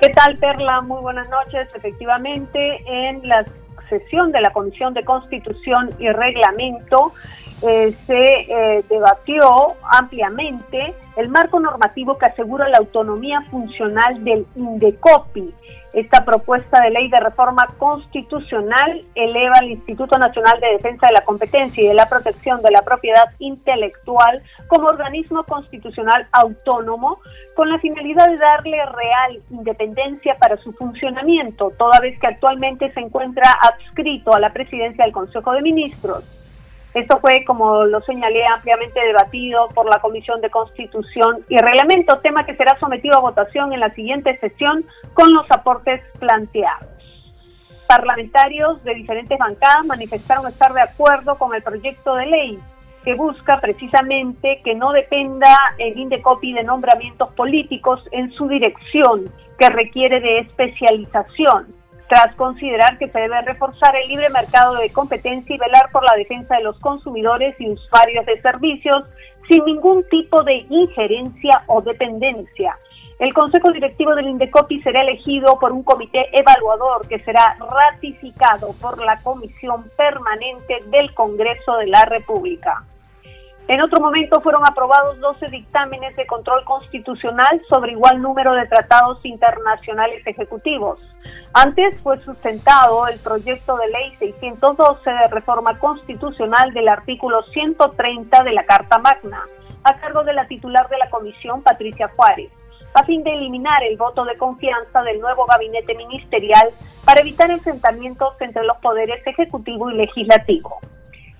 ¿Qué 0.00 0.08
tal, 0.08 0.36
Perla? 0.38 0.80
Muy 0.80 1.00
buenas 1.00 1.30
noches. 1.30 1.72
Efectivamente, 1.72 2.82
en 2.84 3.28
la 3.28 3.44
sesión 3.88 4.32
de 4.32 4.40
la 4.40 4.52
Comisión 4.52 4.92
de 4.92 5.04
Constitución 5.04 5.88
y 6.00 6.08
Reglamento 6.10 7.12
eh, 7.62 7.94
se 8.06 8.14
eh, 8.14 8.84
debatió 8.88 9.48
ampliamente 9.90 10.94
el 11.16 11.28
marco 11.28 11.58
normativo 11.58 12.18
que 12.18 12.26
asegura 12.26 12.68
la 12.68 12.78
autonomía 12.78 13.40
funcional 13.50 14.22
del 14.24 14.46
INDECOPI 14.56 15.54
esta 15.96 16.26
propuesta 16.26 16.78
de 16.82 16.90
ley 16.90 17.08
de 17.08 17.18
reforma 17.18 17.66
constitucional 17.78 19.00
eleva 19.14 19.54
al 19.60 19.70
Instituto 19.70 20.18
Nacional 20.18 20.60
de 20.60 20.72
Defensa 20.72 21.06
de 21.06 21.14
la 21.14 21.22
Competencia 21.22 21.82
y 21.82 21.88
de 21.88 21.94
la 21.94 22.06
Protección 22.06 22.60
de 22.60 22.70
la 22.70 22.82
Propiedad 22.82 23.24
Intelectual 23.38 24.42
como 24.68 24.88
organismo 24.88 25.44
constitucional 25.44 26.28
autónomo 26.32 27.20
con 27.54 27.70
la 27.70 27.78
finalidad 27.78 28.26
de 28.26 28.36
darle 28.36 28.76
real 28.84 29.42
independencia 29.50 30.36
para 30.38 30.58
su 30.58 30.74
funcionamiento, 30.74 31.72
toda 31.78 31.98
vez 32.00 32.20
que 32.20 32.26
actualmente 32.26 32.92
se 32.92 33.00
encuentra 33.00 33.50
adscrito 33.62 34.34
a 34.34 34.40
la 34.40 34.52
presidencia 34.52 35.02
del 35.02 35.14
Consejo 35.14 35.52
de 35.52 35.62
Ministros. 35.62 36.35
Esto 36.96 37.18
fue, 37.20 37.44
como 37.44 37.84
lo 37.84 38.00
señalé, 38.00 38.46
ampliamente 38.46 38.98
debatido 38.98 39.68
por 39.74 39.84
la 39.84 40.00
Comisión 40.00 40.40
de 40.40 40.48
Constitución 40.48 41.44
y 41.46 41.58
Reglamento, 41.58 42.20
tema 42.20 42.46
que 42.46 42.56
será 42.56 42.78
sometido 42.80 43.18
a 43.18 43.20
votación 43.20 43.74
en 43.74 43.80
la 43.80 43.90
siguiente 43.90 44.34
sesión 44.38 44.82
con 45.12 45.30
los 45.30 45.44
aportes 45.50 46.00
planteados. 46.18 46.88
Parlamentarios 47.86 48.82
de 48.82 48.94
diferentes 48.94 49.38
bancadas 49.38 49.84
manifestaron 49.84 50.46
estar 50.46 50.72
de 50.72 50.80
acuerdo 50.80 51.36
con 51.36 51.54
el 51.54 51.62
proyecto 51.62 52.14
de 52.14 52.26
ley 52.26 52.58
que 53.04 53.12
busca 53.12 53.60
precisamente 53.60 54.62
que 54.64 54.74
no 54.74 54.90
dependa 54.92 55.54
el 55.76 55.98
INDECOPI 55.98 56.54
de 56.54 56.64
nombramientos 56.64 57.30
políticos 57.34 58.02
en 58.10 58.32
su 58.32 58.48
dirección, 58.48 59.30
que 59.58 59.68
requiere 59.68 60.18
de 60.20 60.38
especialización 60.38 61.66
tras 62.08 62.34
considerar 62.36 62.98
que 62.98 63.08
se 63.08 63.18
debe 63.18 63.40
reforzar 63.42 63.94
el 63.96 64.08
libre 64.08 64.30
mercado 64.30 64.74
de 64.76 64.90
competencia 64.90 65.54
y 65.54 65.58
velar 65.58 65.90
por 65.92 66.04
la 66.04 66.16
defensa 66.16 66.56
de 66.56 66.64
los 66.64 66.78
consumidores 66.80 67.54
y 67.58 67.70
usuarios 67.70 68.24
de 68.26 68.40
servicios 68.40 69.04
sin 69.48 69.64
ningún 69.64 70.04
tipo 70.08 70.42
de 70.42 70.66
injerencia 70.68 71.62
o 71.66 71.80
dependencia. 71.82 72.76
El 73.18 73.32
Consejo 73.32 73.72
Directivo 73.72 74.14
del 74.14 74.28
Indecopi 74.28 74.82
será 74.82 75.00
elegido 75.00 75.58
por 75.58 75.72
un 75.72 75.82
comité 75.82 76.28
evaluador 76.32 77.08
que 77.08 77.18
será 77.20 77.56
ratificado 77.58 78.74
por 78.74 79.02
la 79.02 79.18
Comisión 79.22 79.86
Permanente 79.96 80.80
del 80.88 81.14
Congreso 81.14 81.78
de 81.78 81.86
la 81.86 82.04
República. 82.04 82.84
En 83.68 83.80
otro 83.80 84.00
momento 84.00 84.40
fueron 84.42 84.62
aprobados 84.64 85.18
12 85.18 85.46
dictámenes 85.46 86.14
de 86.14 86.26
control 86.26 86.62
constitucional 86.64 87.60
sobre 87.68 87.92
igual 87.92 88.22
número 88.22 88.52
de 88.52 88.66
tratados 88.66 89.18
internacionales 89.24 90.24
ejecutivos. 90.24 91.00
Antes 91.58 91.98
fue 92.02 92.22
sustentado 92.22 93.08
el 93.08 93.18
proyecto 93.18 93.78
de 93.78 93.86
ley 93.86 94.14
612 94.18 95.10
de 95.10 95.28
reforma 95.28 95.78
constitucional 95.78 96.74
del 96.74 96.86
artículo 96.86 97.42
130 97.44 98.44
de 98.44 98.52
la 98.52 98.66
Carta 98.66 98.98
Magna, 98.98 99.42
a 99.82 99.96
cargo 99.98 100.22
de 100.24 100.34
la 100.34 100.46
titular 100.48 100.86
de 100.90 100.98
la 100.98 101.08
comisión, 101.08 101.62
Patricia 101.62 102.10
Juárez, 102.14 102.50
a 102.92 103.02
fin 103.04 103.24
de 103.24 103.32
eliminar 103.32 103.82
el 103.84 103.96
voto 103.96 104.26
de 104.26 104.36
confianza 104.36 105.02
del 105.02 105.18
nuevo 105.18 105.46
gabinete 105.46 105.94
ministerial 105.94 106.72
para 107.06 107.22
evitar 107.22 107.50
enfrentamientos 107.50 108.38
entre 108.42 108.62
los 108.62 108.76
poderes 108.76 109.26
ejecutivo 109.26 109.88
y 109.88 109.94
legislativo. 109.94 110.80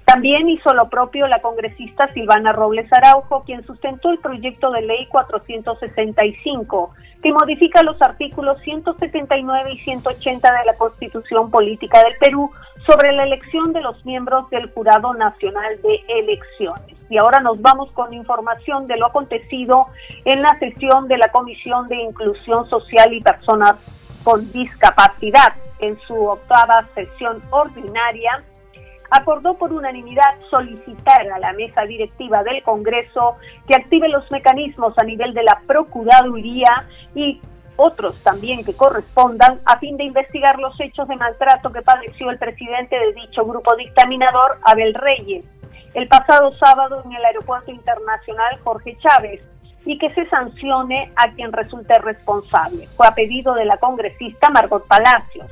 También 0.07 0.49
hizo 0.49 0.73
lo 0.73 0.89
propio 0.89 1.27
la 1.27 1.43
congresista 1.43 2.11
Silvana 2.15 2.53
Robles 2.53 2.91
Araujo, 2.91 3.43
quien 3.45 3.67
sustentó 3.67 4.11
el 4.13 4.19
proyecto 4.21 4.71
de 4.71 4.81
ley 4.81 5.07
465, 5.09 6.95
que 7.23 7.33
modifica 7.33 7.83
los 7.83 8.01
artículos 8.01 8.59
179 8.61 9.73
y 9.73 9.79
180 9.79 10.53
de 10.53 10.65
la 10.65 10.75
Constitución 10.75 11.51
Política 11.51 12.03
del 12.03 12.17
Perú 12.19 12.51
sobre 12.87 13.13
la 13.13 13.25
elección 13.25 13.73
de 13.73 13.81
los 13.81 14.05
miembros 14.05 14.49
del 14.51 14.71
Jurado 14.73 15.13
Nacional 15.15 15.81
de 15.83 16.05
Elecciones. 16.09 16.97
Y 17.09 17.19
ahora 17.19 17.41
nos 17.41 17.61
vamos 17.61 17.91
con 17.93 18.13
información 18.13 18.87
de 18.87 18.97
lo 18.97 19.07
acontecido 19.07 19.87
en 20.25 20.43
la 20.43 20.57
sesión 20.59 21.09
de 21.09 21.19
la 21.19 21.29
Comisión 21.29 21.87
de 21.87 21.97
Inclusión 21.97 22.69
Social 22.69 23.13
y 23.13 23.21
Personas 23.21 23.77
con 24.25 24.51
Discapacidad 24.53 25.55
en 25.79 25.99
su 26.01 26.15
octava 26.15 26.87
sesión 26.95 27.41
ordinaria 27.51 28.43
acordó 29.11 29.55
por 29.55 29.73
unanimidad 29.73 30.41
solicitar 30.51 31.31
a 31.31 31.39
la 31.39 31.53
mesa 31.53 31.83
directiva 31.83 32.43
del 32.43 32.63
Congreso 32.63 33.37
que 33.67 33.75
active 33.75 34.09
los 34.09 34.31
mecanismos 34.31 34.99
a 34.99 35.05
nivel 35.05 35.35
de 35.35 35.43
la 35.43 35.61
Procuraduría 35.67 36.87
y 37.15 37.41
otros 37.77 38.17
también 38.23 38.65
que 38.65 38.75
correspondan 38.75 39.61
a 39.67 39.79
fin 39.79 39.97
de 39.97 40.05
investigar 40.05 40.59
los 40.59 40.79
hechos 40.81 41.07
de 41.09 41.17
maltrato 41.17 41.71
que 41.71 41.83
padeció 41.83 42.31
el 42.31 42.39
presidente 42.39 42.99
de 42.99 43.13
dicho 43.13 43.45
grupo 43.45 43.77
dictaminador, 43.77 44.59
Abel 44.65 44.95
Reyes, 44.95 45.45
el 45.95 46.09
pasado 46.09 46.53
sábado 46.57 47.03
en 47.05 47.13
el 47.13 47.25
Aeropuerto 47.25 47.71
Internacional 47.71 48.59
Jorge 48.65 48.97
Chávez 48.97 49.47
y 49.85 49.99
que 49.99 50.13
se 50.15 50.29
sancione 50.29 51.13
a 51.17 51.33
quien 51.33 51.53
resulte 51.53 51.97
responsable. 51.99 52.89
Fue 52.97 53.07
a 53.07 53.15
pedido 53.15 53.55
de 53.55 53.65
la 53.65 53.77
congresista 53.79 54.51
Margot 54.51 54.87
Palacios. 54.87 55.47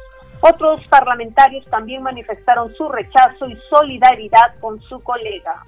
Otros 0.47 0.87
parlamentarios 0.89 1.65
también 1.71 2.03
manifestaron 2.03 2.75
su 2.75 2.87
rechazo 2.91 3.49
y 3.49 3.57
solidaridad 3.71 4.55
con 4.61 4.79
su 4.83 5.01
colega. 5.01 5.65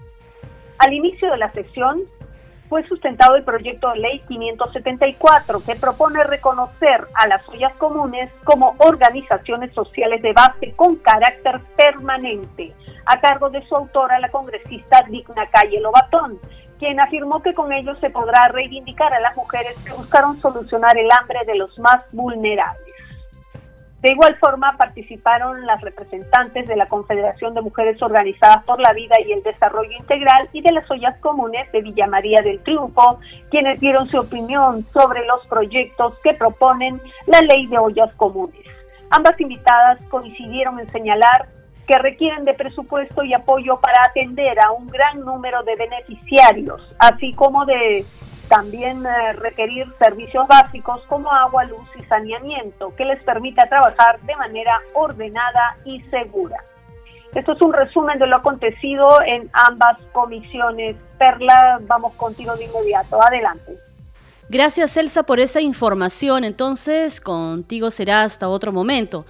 Al 0.76 0.92
inicio 0.92 1.30
de 1.30 1.38
la 1.38 1.50
sesión 1.52 2.02
fue 2.68 2.86
sustentado 2.86 3.36
el 3.36 3.44
proyecto 3.44 3.90
de 3.92 4.00
ley 4.00 4.20
574 4.28 5.62
que 5.64 5.76
propone 5.76 6.22
reconocer 6.24 7.06
a 7.14 7.26
las 7.26 7.48
ollas 7.48 7.72
comunes 7.78 8.30
como 8.44 8.76
organizaciones 8.76 9.72
sociales 9.72 10.20
de 10.20 10.34
base 10.34 10.72
con 10.76 10.96
carácter 10.96 11.58
permanente, 11.74 12.74
a 13.06 13.18
cargo 13.18 13.48
de 13.48 13.66
su 13.66 13.76
autora, 13.76 14.18
la 14.18 14.28
congresista 14.28 15.02
Digna 15.08 15.48
Calle 15.48 15.80
Lobatón, 15.80 16.38
quien 16.78 17.00
afirmó 17.00 17.40
que 17.40 17.54
con 17.54 17.72
ello 17.72 17.96
se 17.96 18.10
podrá 18.10 18.48
reivindicar 18.48 19.14
a 19.14 19.20
las 19.20 19.34
mujeres 19.38 19.74
que 19.86 19.94
buscaron 19.94 20.38
solucionar 20.42 20.98
el 20.98 21.10
hambre 21.10 21.38
de 21.46 21.56
los 21.56 21.78
más 21.78 22.04
vulnerables. 22.12 22.95
De 24.02 24.12
igual 24.12 24.36
forma, 24.36 24.76
participaron 24.76 25.64
las 25.66 25.80
representantes 25.80 26.68
de 26.68 26.76
la 26.76 26.86
Confederación 26.86 27.54
de 27.54 27.62
Mujeres 27.62 28.00
Organizadas 28.02 28.62
por 28.64 28.78
la 28.78 28.92
Vida 28.92 29.16
y 29.26 29.32
el 29.32 29.42
Desarrollo 29.42 29.92
Integral 29.98 30.48
y 30.52 30.60
de 30.60 30.72
las 30.72 30.88
ollas 30.90 31.18
comunes 31.20 31.70
de 31.72 31.80
Villa 31.80 32.06
María 32.06 32.40
del 32.42 32.60
Triunfo, 32.60 33.18
quienes 33.50 33.80
dieron 33.80 34.06
su 34.08 34.18
opinión 34.18 34.86
sobre 34.92 35.24
los 35.26 35.46
proyectos 35.46 36.14
que 36.22 36.34
proponen 36.34 37.00
la 37.26 37.40
ley 37.40 37.66
de 37.66 37.78
ollas 37.78 38.14
comunes. 38.16 38.60
Ambas 39.10 39.40
invitadas 39.40 39.98
coincidieron 40.10 40.78
en 40.78 40.88
señalar 40.90 41.48
que 41.86 41.98
requieren 41.98 42.44
de 42.44 42.54
presupuesto 42.54 43.22
y 43.22 43.32
apoyo 43.32 43.76
para 43.76 44.02
atender 44.08 44.58
a 44.64 44.72
un 44.72 44.88
gran 44.88 45.20
número 45.20 45.62
de 45.62 45.76
beneficiarios, 45.76 46.94
así 46.98 47.32
como 47.32 47.64
de 47.64 48.04
también 48.48 49.04
eh, 49.04 49.32
requerir 49.34 49.86
servicios 49.98 50.46
básicos 50.48 51.02
como 51.08 51.32
agua, 51.32 51.64
luz 51.64 51.88
y 51.98 52.04
saneamiento 52.04 52.94
que 52.96 53.04
les 53.04 53.22
permita 53.22 53.68
trabajar 53.68 54.20
de 54.20 54.36
manera 54.36 54.80
ordenada 54.94 55.76
y 55.84 56.00
segura. 56.02 56.56
Esto 57.34 57.52
es 57.52 57.60
un 57.60 57.72
resumen 57.72 58.18
de 58.18 58.26
lo 58.26 58.36
acontecido 58.36 59.20
en 59.22 59.50
ambas 59.52 59.98
comisiones. 60.12 60.96
Perla, 61.18 61.80
vamos 61.82 62.14
contigo 62.14 62.56
de 62.56 62.64
inmediato. 62.64 63.22
Adelante. 63.22 63.72
Gracias, 64.48 64.96
Elsa, 64.96 65.24
por 65.24 65.40
esa 65.40 65.60
información. 65.60 66.44
Entonces, 66.44 67.20
contigo 67.20 67.90
será 67.90 68.22
hasta 68.22 68.48
otro 68.48 68.72
momento. 68.72 69.26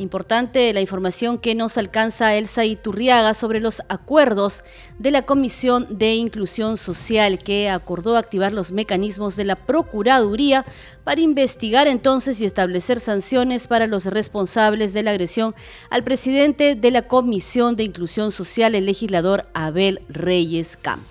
Importante 0.00 0.72
la 0.72 0.80
información 0.80 1.36
que 1.36 1.54
nos 1.54 1.76
alcanza 1.76 2.34
Elsa 2.34 2.64
Iturriaga 2.64 3.34
sobre 3.34 3.60
los 3.60 3.82
acuerdos 3.90 4.64
de 4.98 5.10
la 5.10 5.26
Comisión 5.26 5.86
de 5.90 6.14
Inclusión 6.14 6.78
Social 6.78 7.36
que 7.36 7.68
acordó 7.68 8.16
activar 8.16 8.50
los 8.50 8.72
mecanismos 8.72 9.36
de 9.36 9.44
la 9.44 9.56
Procuraduría 9.56 10.64
para 11.04 11.20
investigar 11.20 11.86
entonces 11.86 12.40
y 12.40 12.46
establecer 12.46 12.98
sanciones 12.98 13.66
para 13.66 13.86
los 13.86 14.06
responsables 14.06 14.94
de 14.94 15.02
la 15.02 15.10
agresión 15.10 15.54
al 15.90 16.02
presidente 16.02 16.76
de 16.76 16.90
la 16.90 17.02
Comisión 17.02 17.76
de 17.76 17.82
Inclusión 17.82 18.32
Social, 18.32 18.74
el 18.74 18.86
legislador 18.86 19.48
Abel 19.52 20.00
Reyes 20.08 20.78
Camp. 20.80 21.02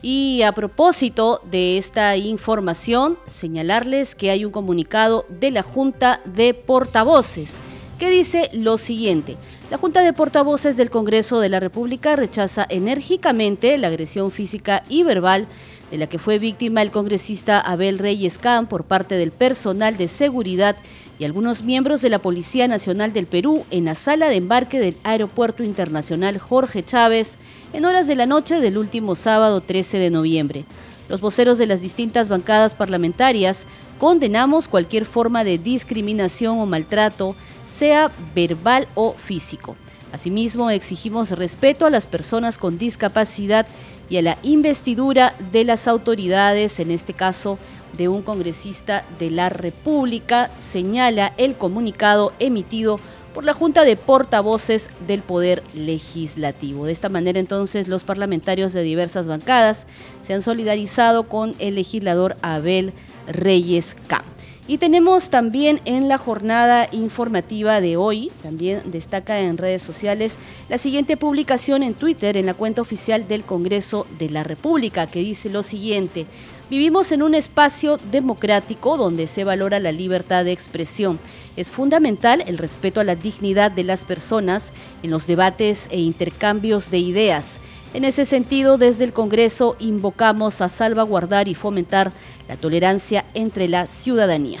Y 0.00 0.42
a 0.42 0.52
propósito 0.52 1.42
de 1.50 1.76
esta 1.76 2.16
información, 2.16 3.18
señalarles 3.26 4.14
que 4.14 4.30
hay 4.30 4.44
un 4.44 4.52
comunicado 4.52 5.26
de 5.28 5.50
la 5.50 5.64
Junta 5.64 6.20
de 6.24 6.54
Portavoces 6.54 7.58
que 7.98 8.10
dice 8.10 8.48
lo 8.52 8.78
siguiente. 8.78 9.36
La 9.70 9.76
Junta 9.76 10.02
de 10.02 10.12
Portavoces 10.12 10.76
del 10.76 10.90
Congreso 10.90 11.40
de 11.40 11.48
la 11.48 11.60
República 11.60 12.16
rechaza 12.16 12.66
enérgicamente 12.68 13.76
la 13.76 13.88
agresión 13.88 14.30
física 14.30 14.82
y 14.88 15.02
verbal 15.02 15.46
de 15.90 15.98
la 15.98 16.06
que 16.06 16.18
fue 16.18 16.38
víctima 16.38 16.82
el 16.82 16.90
congresista 16.90 17.60
Abel 17.60 17.98
Reyes 17.98 18.38
Can 18.38 18.66
por 18.66 18.84
parte 18.84 19.16
del 19.16 19.32
personal 19.32 19.96
de 19.96 20.08
seguridad 20.08 20.76
y 21.18 21.24
algunos 21.24 21.62
miembros 21.62 22.00
de 22.00 22.10
la 22.10 22.20
Policía 22.20 22.68
Nacional 22.68 23.12
del 23.12 23.26
Perú 23.26 23.64
en 23.70 23.86
la 23.86 23.94
sala 23.94 24.28
de 24.28 24.36
embarque 24.36 24.78
del 24.78 24.96
Aeropuerto 25.02 25.64
Internacional 25.64 26.38
Jorge 26.38 26.84
Chávez 26.84 27.36
en 27.72 27.84
horas 27.84 28.06
de 28.06 28.16
la 28.16 28.26
noche 28.26 28.60
del 28.60 28.78
último 28.78 29.14
sábado 29.16 29.60
13 29.60 29.98
de 29.98 30.10
noviembre. 30.10 30.64
Los 31.08 31.20
voceros 31.20 31.56
de 31.58 31.66
las 31.66 31.80
distintas 31.80 32.28
bancadas 32.28 32.74
parlamentarias 32.74 33.64
condenamos 33.98 34.68
cualquier 34.68 35.06
forma 35.06 35.42
de 35.42 35.58
discriminación 35.58 36.58
o 36.58 36.66
maltrato 36.66 37.34
sea 37.66 38.12
verbal 38.34 38.86
o 38.94 39.14
físico. 39.16 39.76
Asimismo, 40.12 40.70
exigimos 40.70 41.30
respeto 41.32 41.86
a 41.86 41.90
las 41.90 42.06
personas 42.06 42.58
con 42.58 42.78
discapacidad 42.78 43.66
y 44.10 44.16
a 44.16 44.22
la 44.22 44.38
investidura 44.42 45.34
de 45.52 45.64
las 45.64 45.86
autoridades, 45.86 46.80
en 46.80 46.90
este 46.90 47.12
caso 47.12 47.58
de 47.96 48.08
un 48.08 48.22
congresista 48.22 49.04
de 49.18 49.30
la 49.30 49.48
República, 49.48 50.50
señala 50.58 51.32
el 51.36 51.56
comunicado 51.56 52.32
emitido 52.38 53.00
la 53.42 53.54
Junta 53.54 53.84
de 53.84 53.96
Portavoces 53.96 54.90
del 55.06 55.22
Poder 55.22 55.62
Legislativo. 55.74 56.86
De 56.86 56.92
esta 56.92 57.08
manera, 57.08 57.38
entonces, 57.38 57.88
los 57.88 58.02
parlamentarios 58.02 58.72
de 58.72 58.82
diversas 58.82 59.28
bancadas 59.28 59.86
se 60.22 60.34
han 60.34 60.42
solidarizado 60.42 61.28
con 61.28 61.54
el 61.58 61.76
legislador 61.76 62.36
Abel 62.42 62.92
Reyes 63.26 63.96
Camp. 64.06 64.26
Y 64.66 64.76
tenemos 64.76 65.30
también 65.30 65.80
en 65.86 66.08
la 66.08 66.18
jornada 66.18 66.88
informativa 66.92 67.80
de 67.80 67.96
hoy, 67.96 68.30
también 68.42 68.82
destaca 68.90 69.40
en 69.40 69.56
redes 69.56 69.80
sociales, 69.80 70.36
la 70.68 70.76
siguiente 70.76 71.16
publicación 71.16 71.82
en 71.82 71.94
Twitter 71.94 72.36
en 72.36 72.44
la 72.44 72.52
cuenta 72.52 72.82
oficial 72.82 73.26
del 73.28 73.44
Congreso 73.44 74.06
de 74.18 74.28
la 74.28 74.44
República, 74.44 75.06
que 75.06 75.20
dice 75.20 75.48
lo 75.48 75.62
siguiente. 75.62 76.26
Vivimos 76.70 77.12
en 77.12 77.22
un 77.22 77.34
espacio 77.34 77.96
democrático 78.10 78.98
donde 78.98 79.26
se 79.26 79.42
valora 79.42 79.80
la 79.80 79.90
libertad 79.90 80.44
de 80.44 80.52
expresión. 80.52 81.18
Es 81.56 81.72
fundamental 81.72 82.44
el 82.46 82.58
respeto 82.58 83.00
a 83.00 83.04
la 83.04 83.14
dignidad 83.14 83.70
de 83.70 83.84
las 83.84 84.04
personas 84.04 84.72
en 85.02 85.10
los 85.10 85.26
debates 85.26 85.88
e 85.90 85.98
intercambios 86.00 86.90
de 86.90 86.98
ideas. 86.98 87.58
En 87.94 88.04
ese 88.04 88.26
sentido, 88.26 88.76
desde 88.76 89.04
el 89.04 89.14
Congreso 89.14 89.76
invocamos 89.78 90.60
a 90.60 90.68
salvaguardar 90.68 91.48
y 91.48 91.54
fomentar 91.54 92.12
la 92.48 92.58
tolerancia 92.58 93.24
entre 93.32 93.66
la 93.66 93.86
ciudadanía. 93.86 94.60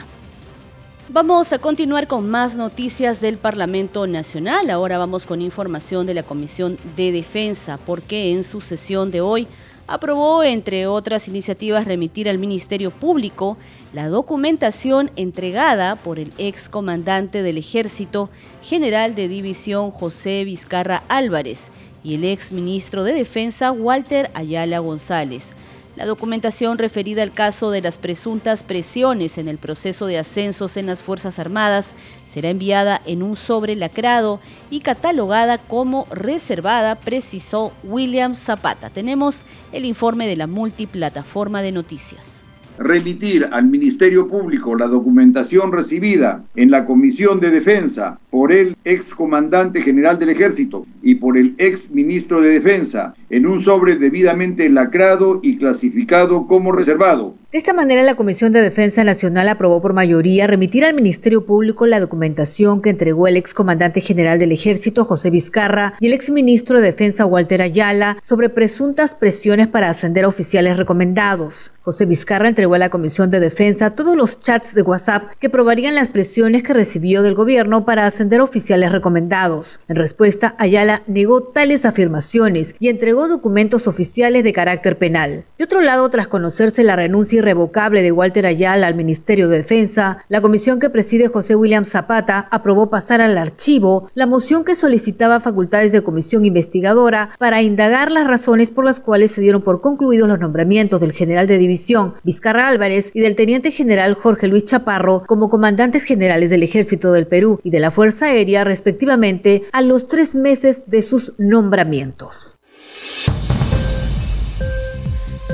Vamos 1.10 1.52
a 1.52 1.58
continuar 1.58 2.06
con 2.06 2.28
más 2.28 2.56
noticias 2.56 3.20
del 3.20 3.36
Parlamento 3.36 4.06
Nacional. 4.06 4.70
Ahora 4.70 4.96
vamos 4.96 5.26
con 5.26 5.42
información 5.42 6.06
de 6.06 6.14
la 6.14 6.22
Comisión 6.22 6.78
de 6.96 7.12
Defensa, 7.12 7.78
porque 7.84 8.32
en 8.32 8.44
su 8.44 8.62
sesión 8.62 9.10
de 9.10 9.20
hoy 9.20 9.46
aprobó, 9.88 10.44
entre 10.44 10.86
otras 10.86 11.26
iniciativas, 11.26 11.86
remitir 11.86 12.28
al 12.28 12.38
Ministerio 12.38 12.92
Público 12.92 13.56
la 13.92 14.08
documentación 14.08 15.10
entregada 15.16 15.96
por 15.96 16.18
el 16.18 16.32
ex 16.38 16.68
comandante 16.68 17.42
del 17.42 17.58
Ejército, 17.58 18.30
general 18.62 19.14
de 19.14 19.28
división 19.28 19.90
José 19.90 20.44
Vizcarra 20.44 21.02
Álvarez, 21.08 21.70
y 22.04 22.14
el 22.14 22.24
ex 22.24 22.52
ministro 22.52 23.02
de 23.02 23.14
Defensa 23.14 23.72
Walter 23.72 24.30
Ayala 24.34 24.78
González. 24.78 25.52
La 25.98 26.06
documentación 26.06 26.78
referida 26.78 27.24
al 27.24 27.32
caso 27.32 27.72
de 27.72 27.82
las 27.82 27.98
presuntas 27.98 28.62
presiones 28.62 29.36
en 29.36 29.48
el 29.48 29.58
proceso 29.58 30.06
de 30.06 30.16
ascensos 30.16 30.76
en 30.76 30.86
las 30.86 31.02
Fuerzas 31.02 31.40
Armadas 31.40 31.92
será 32.24 32.50
enviada 32.50 33.02
en 33.04 33.20
un 33.20 33.34
sobre 33.34 33.74
lacrado 33.74 34.38
y 34.70 34.78
catalogada 34.78 35.58
como 35.58 36.06
reservada, 36.12 36.94
precisó 36.94 37.72
William 37.82 38.36
Zapata. 38.36 38.90
Tenemos 38.90 39.44
el 39.72 39.84
informe 39.84 40.28
de 40.28 40.36
la 40.36 40.46
multiplataforma 40.46 41.62
de 41.62 41.72
noticias 41.72 42.44
remitir 42.78 43.48
al 43.50 43.66
Ministerio 43.66 44.28
Público 44.28 44.76
la 44.76 44.86
documentación 44.86 45.72
recibida 45.72 46.44
en 46.54 46.70
la 46.70 46.86
Comisión 46.86 47.40
de 47.40 47.50
Defensa 47.50 48.20
por 48.30 48.52
el 48.52 48.76
ex 48.84 49.12
comandante 49.12 49.82
general 49.82 50.18
del 50.18 50.28
Ejército 50.28 50.86
y 51.02 51.16
por 51.16 51.36
el 51.36 51.54
ex 51.58 51.90
ministro 51.90 52.40
de 52.40 52.50
Defensa 52.50 53.14
en 53.30 53.46
un 53.46 53.60
sobre 53.60 53.96
debidamente 53.96 54.68
lacrado 54.68 55.40
y 55.42 55.58
clasificado 55.58 56.46
como 56.46 56.72
reservado. 56.72 57.34
De 57.50 57.56
esta 57.56 57.72
manera, 57.72 58.02
la 58.02 58.14
Comisión 58.14 58.52
de 58.52 58.60
Defensa 58.60 59.04
Nacional 59.04 59.48
aprobó 59.48 59.80
por 59.80 59.94
mayoría 59.94 60.46
remitir 60.46 60.84
al 60.84 60.92
Ministerio 60.92 61.46
Público 61.46 61.86
la 61.86 61.98
documentación 61.98 62.82
que 62.82 62.90
entregó 62.90 63.26
el 63.26 63.38
ex 63.38 63.54
comandante 63.54 64.02
general 64.02 64.38
del 64.38 64.52
Ejército, 64.52 65.06
José 65.06 65.30
Vizcarra, 65.30 65.94
y 65.98 66.08
el 66.08 66.12
ex 66.12 66.28
ministro 66.28 66.78
de 66.78 66.88
Defensa, 66.88 67.24
Walter 67.24 67.62
Ayala, 67.62 68.18
sobre 68.22 68.50
presuntas 68.50 69.14
presiones 69.14 69.66
para 69.66 69.88
ascender 69.88 70.26
a 70.26 70.28
oficiales 70.28 70.76
recomendados. 70.76 71.72
José 71.80 72.04
Vizcarra 72.04 72.50
entregó 72.50 72.74
a 72.74 72.78
la 72.78 72.90
Comisión 72.90 73.30
de 73.30 73.40
Defensa 73.40 73.94
todos 73.94 74.14
los 74.14 74.40
chats 74.40 74.74
de 74.74 74.82
WhatsApp 74.82 75.32
que 75.40 75.48
probarían 75.48 75.94
las 75.94 76.08
presiones 76.08 76.62
que 76.62 76.74
recibió 76.74 77.22
del 77.22 77.34
gobierno 77.34 77.86
para 77.86 78.04
ascender 78.04 78.40
a 78.40 78.44
oficiales 78.44 78.92
recomendados. 78.92 79.80
En 79.88 79.96
respuesta, 79.96 80.54
Ayala 80.58 81.02
negó 81.06 81.44
tales 81.44 81.86
afirmaciones 81.86 82.74
y 82.78 82.88
entregó 82.88 83.17
documentos 83.26 83.88
oficiales 83.88 84.44
de 84.44 84.52
carácter 84.52 84.98
penal. 84.98 85.44
De 85.56 85.64
otro 85.64 85.80
lado, 85.80 86.08
tras 86.10 86.28
conocerse 86.28 86.84
la 86.84 86.94
renuncia 86.94 87.38
irrevocable 87.38 88.02
de 88.02 88.12
Walter 88.12 88.46
Ayala 88.46 88.86
al 88.86 88.94
Ministerio 88.94 89.48
de 89.48 89.56
Defensa, 89.56 90.18
la 90.28 90.40
comisión 90.40 90.78
que 90.78 90.90
preside 90.90 91.28
José 91.28 91.56
William 91.56 91.84
Zapata 91.84 92.46
aprobó 92.50 92.90
pasar 92.90 93.20
al 93.20 93.38
archivo 93.38 94.10
la 94.14 94.26
moción 94.26 94.64
que 94.64 94.74
solicitaba 94.74 95.40
facultades 95.40 95.92
de 95.92 96.02
comisión 96.02 96.44
investigadora 96.44 97.30
para 97.38 97.62
indagar 97.62 98.10
las 98.10 98.26
razones 98.26 98.70
por 98.70 98.84
las 98.84 99.00
cuales 99.00 99.30
se 99.30 99.40
dieron 99.40 99.62
por 99.62 99.80
concluidos 99.80 100.28
los 100.28 100.38
nombramientos 100.38 101.00
del 101.00 101.12
general 101.12 101.46
de 101.46 101.58
división 101.58 102.14
Vizcarra 102.22 102.68
Álvarez 102.68 103.10
y 103.14 103.20
del 103.20 103.36
teniente 103.36 103.70
general 103.70 104.14
Jorge 104.14 104.46
Luis 104.46 104.64
Chaparro 104.64 105.24
como 105.26 105.48
comandantes 105.48 106.04
generales 106.04 106.50
del 106.50 106.62
Ejército 106.62 107.12
del 107.12 107.26
Perú 107.26 107.60
y 107.62 107.70
de 107.70 107.80
la 107.80 107.90
Fuerza 107.90 108.26
Aérea 108.26 108.64
respectivamente 108.64 109.64
a 109.72 109.80
los 109.80 110.08
tres 110.08 110.34
meses 110.34 110.84
de 110.86 111.02
sus 111.02 111.38
nombramientos. 111.38 112.57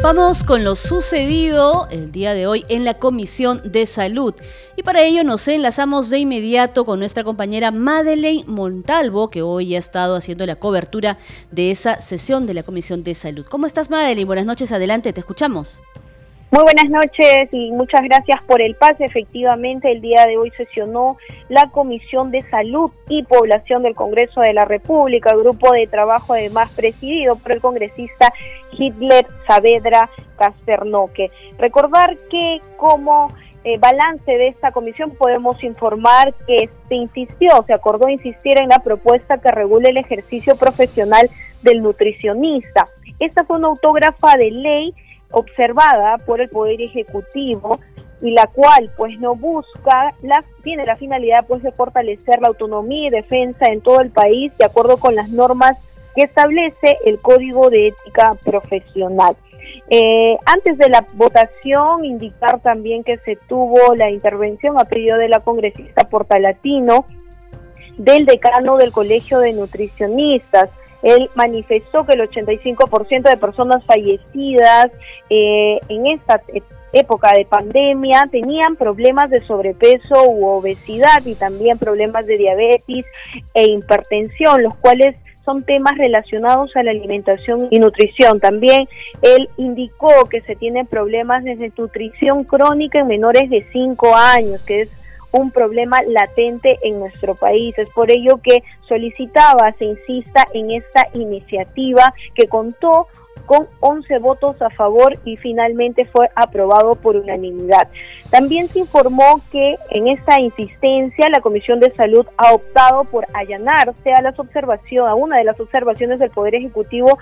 Vamos 0.05 0.45
con 0.45 0.63
lo 0.65 0.77
sucedido 0.77 1.89
el 1.91 2.13
día 2.13 2.35
de 2.35 2.47
hoy 2.47 2.63
en 2.69 2.85
la 2.85 2.93
Comisión 2.93 3.63
de 3.65 3.87
Salud. 3.87 4.35
Y 4.77 4.83
para 4.83 5.03
ello 5.03 5.25
nos 5.25 5.49
enlazamos 5.49 6.11
de 6.11 6.19
inmediato 6.19 6.85
con 6.85 6.99
nuestra 6.99 7.25
compañera 7.25 7.71
Madeleine 7.71 8.45
Montalvo, 8.47 9.31
que 9.31 9.41
hoy 9.41 9.75
ha 9.75 9.79
estado 9.79 10.17
haciendo 10.17 10.45
la 10.45 10.57
cobertura 10.57 11.17
de 11.53 11.71
esa 11.71 12.03
sesión 12.03 12.45
de 12.45 12.53
la 12.53 12.65
Comisión 12.65 13.03
de 13.03 13.15
Salud. 13.15 13.47
¿Cómo 13.49 13.65
estás, 13.65 13.89
Madeleine? 13.89 14.27
Buenas 14.27 14.45
noches, 14.45 14.73
adelante, 14.73 15.15
te 15.15 15.21
escuchamos. 15.21 15.81
Muy 16.55 16.63
buenas 16.63 16.89
noches 16.89 17.49
y 17.51 17.73
muchas 17.73 18.03
gracias 18.05 18.45
por 18.45 18.63
el 18.63 18.77
pase. 18.77 19.07
Efectivamente, 19.07 19.91
el 19.91 20.01
día 20.01 20.25
de 20.25 20.37
hoy 20.37 20.53
sesionó 20.57 21.17
la 21.49 21.69
Comisión 21.71 22.31
de 22.31 22.43
Salud 22.43 22.93
y 23.09 23.25
Población 23.25 23.83
del 23.83 23.97
Congreso 23.97 24.41
de 24.41 24.53
la 24.53 24.65
República, 24.65 25.35
grupo 25.35 25.73
de 25.73 25.89
trabajo 25.89 26.35
además 26.35 26.71
presidido 26.71 27.35
por 27.35 27.51
el 27.51 27.61
congresista 27.61 28.33
Hitler 28.71 29.27
Saavedra 29.49 30.09
Casternoque. 30.39 31.27
Recordar 31.59 32.17
que 32.31 32.61
como 32.77 33.35
eh, 33.65 33.77
balance 33.79 34.31
de 34.31 34.47
esta 34.47 34.71
comisión 34.71 35.11
podemos 35.11 35.61
informar 35.65 36.35
que 36.47 36.71
se 36.89 36.95
insistió, 36.95 37.65
se 37.67 37.75
acordó 37.75 38.09
insistir 38.09 38.63
en 38.63 38.69
la 38.69 38.79
propuesta 38.79 39.39
que 39.39 39.51
regule 39.51 39.89
el 39.89 39.97
ejercicio 39.97 40.55
profesional 40.55 41.29
del 41.63 41.83
nutricionista. 41.83 42.87
Esta 43.19 43.43
fue 43.43 43.59
una 43.59 43.69
autógrafa 43.69 44.37
de 44.37 44.53
ley 44.53 44.95
observada 45.35 46.19
por 46.19 46.41
el 46.41 46.49
Poder 46.49 46.81
Ejecutivo 46.81 47.81
y 48.23 48.31
la 48.31 48.47
cual 48.47 48.91
pues 48.97 49.19
no 49.19 49.35
busca, 49.35 50.15
la, 50.23 50.43
tiene 50.63 50.87
la 50.87 50.97
finalidad 50.97 51.45
pues 51.47 51.63
de 51.63 51.73
fortalecer 51.73 52.41
la 52.41 52.49
autonomía 52.49 53.09
y 53.09 53.11
defensa 53.11 53.67
en 53.67 53.81
todo 53.81 54.01
el 54.01 54.11
país 54.11 54.53
de 54.59 54.65
acuerdo 54.65 54.97
con 54.97 55.15
las 55.15 55.29
normas 55.29 55.79
que 56.15 56.23
establece 56.23 56.99
el 57.05 57.19
Código 57.19 57.71
de 57.71 57.89
Ética 57.89 58.37
Profesional. 58.45 59.37
Eh, 59.91 60.39
antes 60.47 60.79
de 60.79 60.89
la 60.89 61.05
votación, 61.15 62.05
indicar 62.05 62.61
también 62.61 63.05
que 63.05 63.19
se 63.19 63.37
tuvo 63.49 63.95
la 63.95 64.11
intervención 64.11 64.79
a 64.79 64.85
pedido 64.85 65.19
de 65.19 65.29
la 65.29 65.41
congresista 65.41 66.09
Portalatino 66.09 67.07
del 67.99 68.27
decano 68.27 68.77
del 68.77 68.93
Colegio 68.93 69.41
de 69.41 69.53
Nutricionistas. 69.53 70.71
Él 71.05 71.31
manifestó 71.37 72.05
que 72.05 72.15
el 72.15 72.29
85% 72.29 73.31
de 73.31 73.37
personas 73.37 73.85
fallecidas 73.85 74.91
eh, 75.31 75.79
en 75.89 76.07
esta 76.07 76.41
época 76.93 77.33
de 77.37 77.45
pandemia 77.45 78.25
tenían 78.31 78.77
problemas 78.77 79.29
de 79.29 79.45
sobrepeso 79.47 80.25
u 80.29 80.47
obesidad 80.47 81.25
y 81.25 81.35
también 81.35 81.79
problemas 81.79 82.27
de 82.27 82.39
diabetes 82.39 83.05
e 83.53 83.65
hipertensión, 83.65 84.63
los 84.63 84.75
cuales 84.77 85.17
son 85.45 85.63
temas 85.65 85.99
relacionados 85.99 86.75
a 86.77 86.83
la 86.83 86.93
alimentación 86.93 87.69
y 87.71 87.79
nutrición. 87.79 88.41
También 88.41 88.89
él 89.21 89.49
indicó 89.59 90.25
que 90.31 90.41
se 90.43 90.57
tienen 90.57 90.87
problemas 90.87 91.45
de 91.45 91.71
nutrición 91.77 92.45
crónica 92.45 93.01
en 93.01 93.09
menores 93.09 93.51
de 93.51 93.67
5 93.73 94.17
años, 94.17 94.63
que 94.63 94.83
es 94.83 94.89
un 95.41 95.51
problema 95.51 96.01
latente 96.07 96.79
en 96.83 97.01
nuestro 97.01 97.35
país. 97.35 97.77
Es 97.77 97.89
por 97.89 98.11
ello 98.11 98.41
que 98.43 98.63
solicitaba 98.89 99.73
se 99.79 99.87
insista 99.87 100.45
en 100.55 100.71
esta 100.71 101.09
iniciativa 101.13 102.15
que 102.35 102.47
contó 102.47 103.09
con 103.47 103.69
11 103.81 104.19
votos 104.21 104.61
a 104.63 104.71
favor 104.71 105.19
y 105.25 105.37
finalmente 105.37 106.07
fue 106.07 106.31
aprobado 106.35 106.95
por 106.95 107.17
unanimidad. 107.17 107.89
También 108.31 108.69
se 108.69 108.79
informó 108.79 109.43
que 109.51 109.77
en 109.91 110.09
esta 110.09 110.41
insistencia 110.41 111.29
la 111.29 111.41
Comisión 111.41 111.81
de 111.81 111.93
Salud 111.95 112.27
ha 112.39 112.55
optado 112.55 113.05
por 113.05 113.27
allanarse 113.35 114.13
a 114.13 114.23
las 114.23 114.39
observaciones, 114.39 115.11
a 115.11 115.15
una 115.15 115.37
de 115.37 115.45
las 115.45 115.61
observaciones 115.61 116.21
del 116.21 116.31
Poder 116.31 116.55
Ejecutivo 116.55 117.19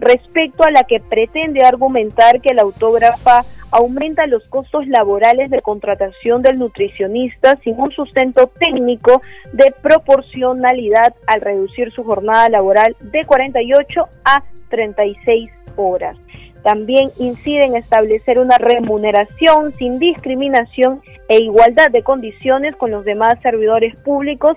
respecto 0.00 0.64
a 0.64 0.70
la 0.70 0.84
que 0.84 1.00
pretende 1.00 1.64
argumentar 1.64 2.40
que 2.40 2.54
la 2.54 2.62
autógrafa 2.62 3.44
aumenta 3.70 4.26
los 4.26 4.46
costos 4.46 4.86
laborales 4.86 5.50
de 5.50 5.60
contratación 5.60 6.42
del 6.42 6.58
nutricionista 6.58 7.58
sin 7.62 7.78
un 7.78 7.90
sustento 7.90 8.46
técnico 8.46 9.20
de 9.52 9.74
proporcionalidad 9.82 11.14
al 11.26 11.40
reducir 11.40 11.90
su 11.90 12.04
jornada 12.04 12.48
laboral 12.48 12.96
de 13.00 13.24
48 13.24 14.08
a 14.24 14.44
36 14.70 15.50
horas. 15.76 16.16
También 16.62 17.10
incide 17.18 17.64
en 17.64 17.76
establecer 17.76 18.38
una 18.38 18.58
remuneración 18.58 19.72
sin 19.78 19.96
discriminación 19.96 21.00
e 21.28 21.38
igualdad 21.38 21.90
de 21.90 22.02
condiciones 22.02 22.74
con 22.74 22.90
los 22.90 23.04
demás 23.04 23.34
servidores 23.40 23.94
públicos 24.00 24.56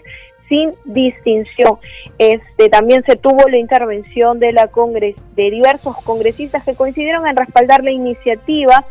sin 0.49 0.71
distinción. 0.85 1.77
Este 2.17 2.67
también 2.67 3.03
se 3.05 3.15
tuvo 3.15 3.47
la 3.47 3.57
intervención 3.57 4.39
de 4.39 4.51
la 4.51 4.67
congres 4.67 5.15
de 5.35 5.51
diversos 5.51 5.95
congresistas 6.03 6.65
que 6.65 6.75
coincidieron 6.75 7.25
en 7.27 7.35
respaldar 7.37 7.83
la 7.83 7.91
iniciativa, 7.91 8.85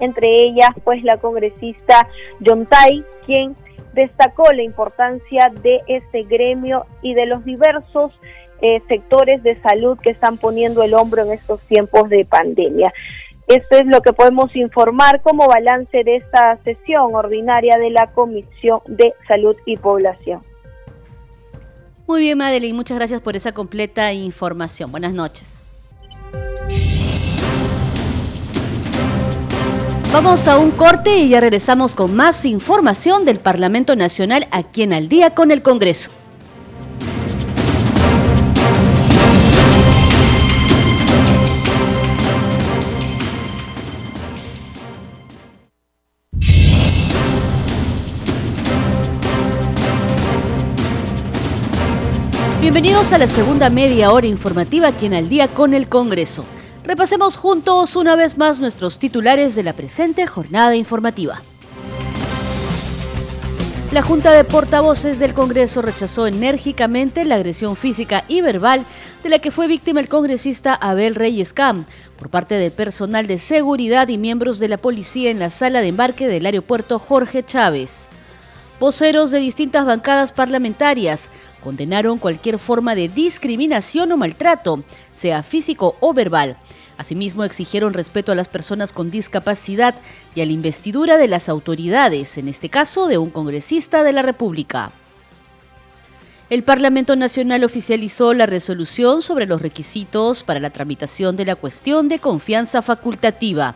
entre 0.00 0.28
ellas 0.28 0.70
pues 0.82 1.04
la 1.04 1.18
congresista 1.18 2.08
Yontay, 2.40 3.04
quien 3.26 3.54
destacó 3.92 4.50
la 4.52 4.62
importancia 4.62 5.52
de 5.62 5.80
este 5.86 6.22
gremio 6.22 6.86
y 7.02 7.14
de 7.14 7.26
los 7.26 7.44
diversos 7.44 8.12
eh, 8.60 8.82
sectores 8.88 9.42
de 9.42 9.60
salud 9.60 9.98
que 10.02 10.10
están 10.10 10.38
poniendo 10.38 10.82
el 10.82 10.94
hombro 10.94 11.22
en 11.22 11.32
estos 11.32 11.60
tiempos 11.62 12.08
de 12.08 12.24
pandemia. 12.24 12.92
Esto 13.46 13.76
es 13.78 13.86
lo 13.86 14.02
que 14.02 14.12
podemos 14.12 14.54
informar 14.56 15.22
como 15.22 15.48
balance 15.48 16.04
de 16.04 16.16
esta 16.16 16.58
sesión 16.64 17.14
ordinaria 17.14 17.78
de 17.78 17.90
la 17.90 18.08
Comisión 18.08 18.80
de 18.86 19.14
Salud 19.26 19.56
y 19.64 19.76
Población. 19.76 20.42
Muy 22.08 22.22
bien, 22.22 22.38
Madeline, 22.38 22.74
muchas 22.74 22.96
gracias 22.96 23.20
por 23.20 23.36
esa 23.36 23.52
completa 23.52 24.14
información. 24.14 24.90
Buenas 24.90 25.12
noches. 25.12 25.60
Vamos 30.10 30.48
a 30.48 30.56
un 30.56 30.70
corte 30.70 31.18
y 31.18 31.28
ya 31.28 31.42
regresamos 31.42 31.94
con 31.94 32.16
más 32.16 32.46
información 32.46 33.26
del 33.26 33.40
Parlamento 33.40 33.94
Nacional 33.94 34.48
aquí 34.52 34.84
en 34.84 34.94
Al 34.94 35.10
día 35.10 35.34
con 35.34 35.50
el 35.50 35.60
Congreso. 35.60 36.10
Bienvenidos 52.70 53.12
a 53.12 53.18
la 53.18 53.28
segunda 53.28 53.70
media 53.70 54.12
hora 54.12 54.26
informativa 54.26 54.88
aquí 54.88 55.06
en 55.06 55.14
Al 55.14 55.30
día 55.30 55.48
con 55.48 55.72
el 55.72 55.88
Congreso. 55.88 56.44
Repasemos 56.84 57.38
juntos 57.38 57.96
una 57.96 58.14
vez 58.14 58.36
más 58.36 58.60
nuestros 58.60 58.98
titulares 58.98 59.54
de 59.54 59.62
la 59.62 59.72
presente 59.72 60.26
jornada 60.26 60.76
informativa. 60.76 61.40
La 63.90 64.02
Junta 64.02 64.32
de 64.32 64.44
Portavoces 64.44 65.18
del 65.18 65.32
Congreso 65.32 65.80
rechazó 65.80 66.26
enérgicamente 66.26 67.24
la 67.24 67.36
agresión 67.36 67.74
física 67.74 68.24
y 68.28 68.42
verbal 68.42 68.84
de 69.22 69.30
la 69.30 69.38
que 69.38 69.50
fue 69.50 69.66
víctima 69.66 70.00
el 70.00 70.10
congresista 70.10 70.74
Abel 70.74 71.14
Reyes 71.14 71.54
Cam 71.54 71.86
por 72.18 72.28
parte 72.28 72.56
del 72.56 72.70
personal 72.70 73.26
de 73.26 73.38
seguridad 73.38 74.08
y 74.08 74.18
miembros 74.18 74.58
de 74.58 74.68
la 74.68 74.76
policía 74.76 75.30
en 75.30 75.38
la 75.38 75.48
sala 75.48 75.80
de 75.80 75.88
embarque 75.88 76.28
del 76.28 76.44
aeropuerto 76.44 76.98
Jorge 76.98 77.42
Chávez. 77.42 78.08
Voceros 78.78 79.32
de 79.32 79.38
distintas 79.38 79.86
bancadas 79.86 80.30
parlamentarias 80.30 81.28
condenaron 81.60 82.18
cualquier 82.18 82.58
forma 82.58 82.94
de 82.94 83.08
discriminación 83.08 84.12
o 84.12 84.16
maltrato, 84.16 84.82
sea 85.14 85.42
físico 85.42 85.96
o 86.00 86.12
verbal. 86.12 86.56
Asimismo, 86.98 87.44
exigieron 87.44 87.94
respeto 87.94 88.32
a 88.32 88.34
las 88.34 88.48
personas 88.48 88.92
con 88.92 89.10
discapacidad 89.10 89.94
y 90.34 90.40
a 90.40 90.46
la 90.46 90.52
investidura 90.52 91.16
de 91.16 91.28
las 91.28 91.48
autoridades, 91.48 92.38
en 92.38 92.48
este 92.48 92.68
caso 92.68 93.06
de 93.06 93.18
un 93.18 93.30
congresista 93.30 94.02
de 94.02 94.12
la 94.12 94.22
República. 94.22 94.90
El 96.50 96.62
Parlamento 96.62 97.14
Nacional 97.14 97.62
oficializó 97.62 98.32
la 98.32 98.46
resolución 98.46 99.20
sobre 99.20 99.46
los 99.46 99.60
requisitos 99.60 100.42
para 100.42 100.60
la 100.60 100.70
tramitación 100.70 101.36
de 101.36 101.44
la 101.44 101.56
cuestión 101.56 102.08
de 102.08 102.20
confianza 102.20 102.80
facultativa. 102.80 103.74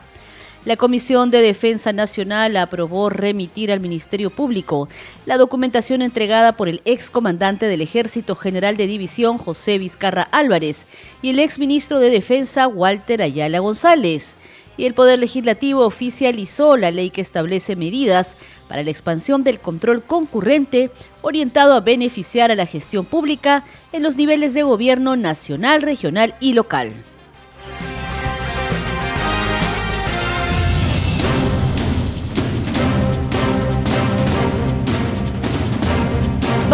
La 0.65 0.77
Comisión 0.77 1.29
de 1.29 1.41
Defensa 1.41 1.91
Nacional 1.91 2.55
aprobó 2.55 3.09
remitir 3.09 3.69
al 3.69 3.81
Ministerio 3.81 4.29
Público 4.29 4.87
la 5.25 5.37
documentación 5.37 6.01
entregada 6.01 6.55
por 6.55 6.69
el 6.69 6.81
ex 6.85 7.09
comandante 7.09 7.65
del 7.65 7.81
Ejército 7.81 8.33
General 8.33 8.77
de 8.77 8.87
División 8.87 9.37
José 9.37 9.77
Vizcarra 9.77 10.23
Álvarez 10.31 10.85
y 11.21 11.31
el 11.31 11.39
ex 11.39 11.59
ministro 11.59 11.99
de 11.99 12.09
Defensa 12.09 12.69
Walter 12.69 13.21
Ayala 13.21 13.59
González. 13.59 14.37
Y 14.77 14.85
el 14.85 14.93
Poder 14.93 15.19
Legislativo 15.19 15.85
oficializó 15.85 16.77
la 16.77 16.91
ley 16.91 17.09
que 17.09 17.21
establece 17.21 17.75
medidas 17.75 18.37
para 18.69 18.83
la 18.83 18.89
expansión 18.89 19.43
del 19.43 19.59
control 19.59 20.01
concurrente 20.01 20.91
orientado 21.21 21.73
a 21.73 21.81
beneficiar 21.81 22.51
a 22.51 22.55
la 22.55 22.65
gestión 22.65 23.05
pública 23.05 23.65
en 23.91 24.01
los 24.01 24.15
niveles 24.15 24.53
de 24.53 24.63
gobierno 24.63 25.17
nacional, 25.17 25.81
regional 25.81 26.35
y 26.39 26.53
local. 26.53 26.93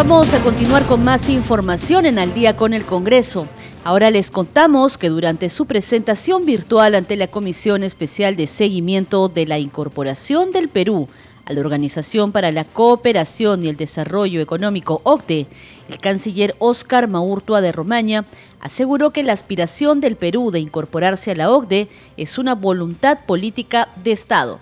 Vamos 0.02 0.34
a 0.34 0.42
continuar 0.42 0.86
con 0.86 1.04
más 1.04 1.28
información 1.28 2.06
en 2.06 2.20
Al 2.20 2.34
día 2.34 2.56
con 2.56 2.74
el 2.74 2.86
Congreso. 2.86 3.50
Ahora 3.84 4.10
les 4.10 4.32
contamos 4.32 4.98
que 4.98 5.10
durante 5.10 5.50
su 5.50 5.66
presentación 5.66 6.46
virtual 6.46 6.96
ante 6.96 7.18
la 7.18 7.28
Comisión 7.28 7.84
Especial 7.84 8.38
de 8.38 8.48
Seguimiento 8.48 9.28
de 9.28 9.46
la 9.46 9.60
Incorporación 9.60 10.54
del 10.54 10.70
Perú 10.70 11.10
a 11.44 11.52
la 11.52 11.60
Organización 11.60 12.32
para 12.32 12.54
la 12.54 12.64
Cooperación 12.64 13.66
y 13.66 13.68
el 13.68 13.76
Desarrollo 13.76 14.40
Económico 14.40 15.02
OCDE, 15.04 15.48
el 15.90 15.98
canciller 15.98 16.56
Óscar 16.60 17.10
Maurtua 17.10 17.60
de 17.60 17.74
Romaña 17.74 18.24
aseguró 18.62 19.10
que 19.12 19.24
la 19.24 19.34
aspiración 19.34 20.00
del 20.00 20.16
Perú 20.16 20.50
de 20.50 20.62
incorporarse 20.62 21.32
a 21.32 21.36
la 21.36 21.52
OCDE 21.52 21.90
es 22.16 22.38
una 22.38 22.56
voluntad 22.56 23.26
política 23.26 23.90
de 24.02 24.14
Estado 24.14 24.62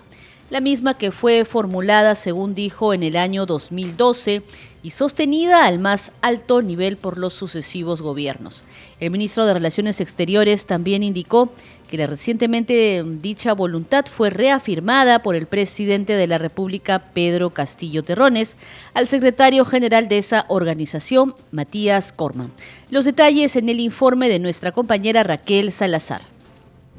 la 0.50 0.60
misma 0.60 0.94
que 0.96 1.10
fue 1.10 1.44
formulada, 1.44 2.14
según 2.14 2.54
dijo, 2.54 2.94
en 2.94 3.02
el 3.02 3.16
año 3.16 3.44
2012 3.44 4.42
y 4.88 4.90
sostenida 4.90 5.66
al 5.66 5.78
más 5.78 6.12
alto 6.22 6.62
nivel 6.62 6.96
por 6.96 7.18
los 7.18 7.34
sucesivos 7.34 8.00
gobiernos. 8.00 8.64
El 9.00 9.10
ministro 9.10 9.44
de 9.44 9.52
Relaciones 9.52 10.00
Exteriores 10.00 10.64
también 10.64 11.02
indicó 11.02 11.52
que 11.90 11.98
la 11.98 12.06
recientemente 12.06 13.04
dicha 13.20 13.52
voluntad 13.52 14.06
fue 14.06 14.30
reafirmada 14.30 15.22
por 15.22 15.36
el 15.36 15.46
presidente 15.46 16.14
de 16.14 16.26
la 16.26 16.38
República, 16.38 17.10
Pedro 17.12 17.50
Castillo 17.50 18.02
Terrones, 18.02 18.56
al 18.94 19.08
secretario 19.08 19.66
general 19.66 20.08
de 20.08 20.16
esa 20.16 20.46
organización, 20.48 21.34
Matías 21.50 22.14
Corman. 22.14 22.50
Los 22.88 23.04
detalles 23.04 23.56
en 23.56 23.68
el 23.68 23.80
informe 23.80 24.30
de 24.30 24.38
nuestra 24.38 24.72
compañera 24.72 25.22
Raquel 25.22 25.70
Salazar. 25.70 26.37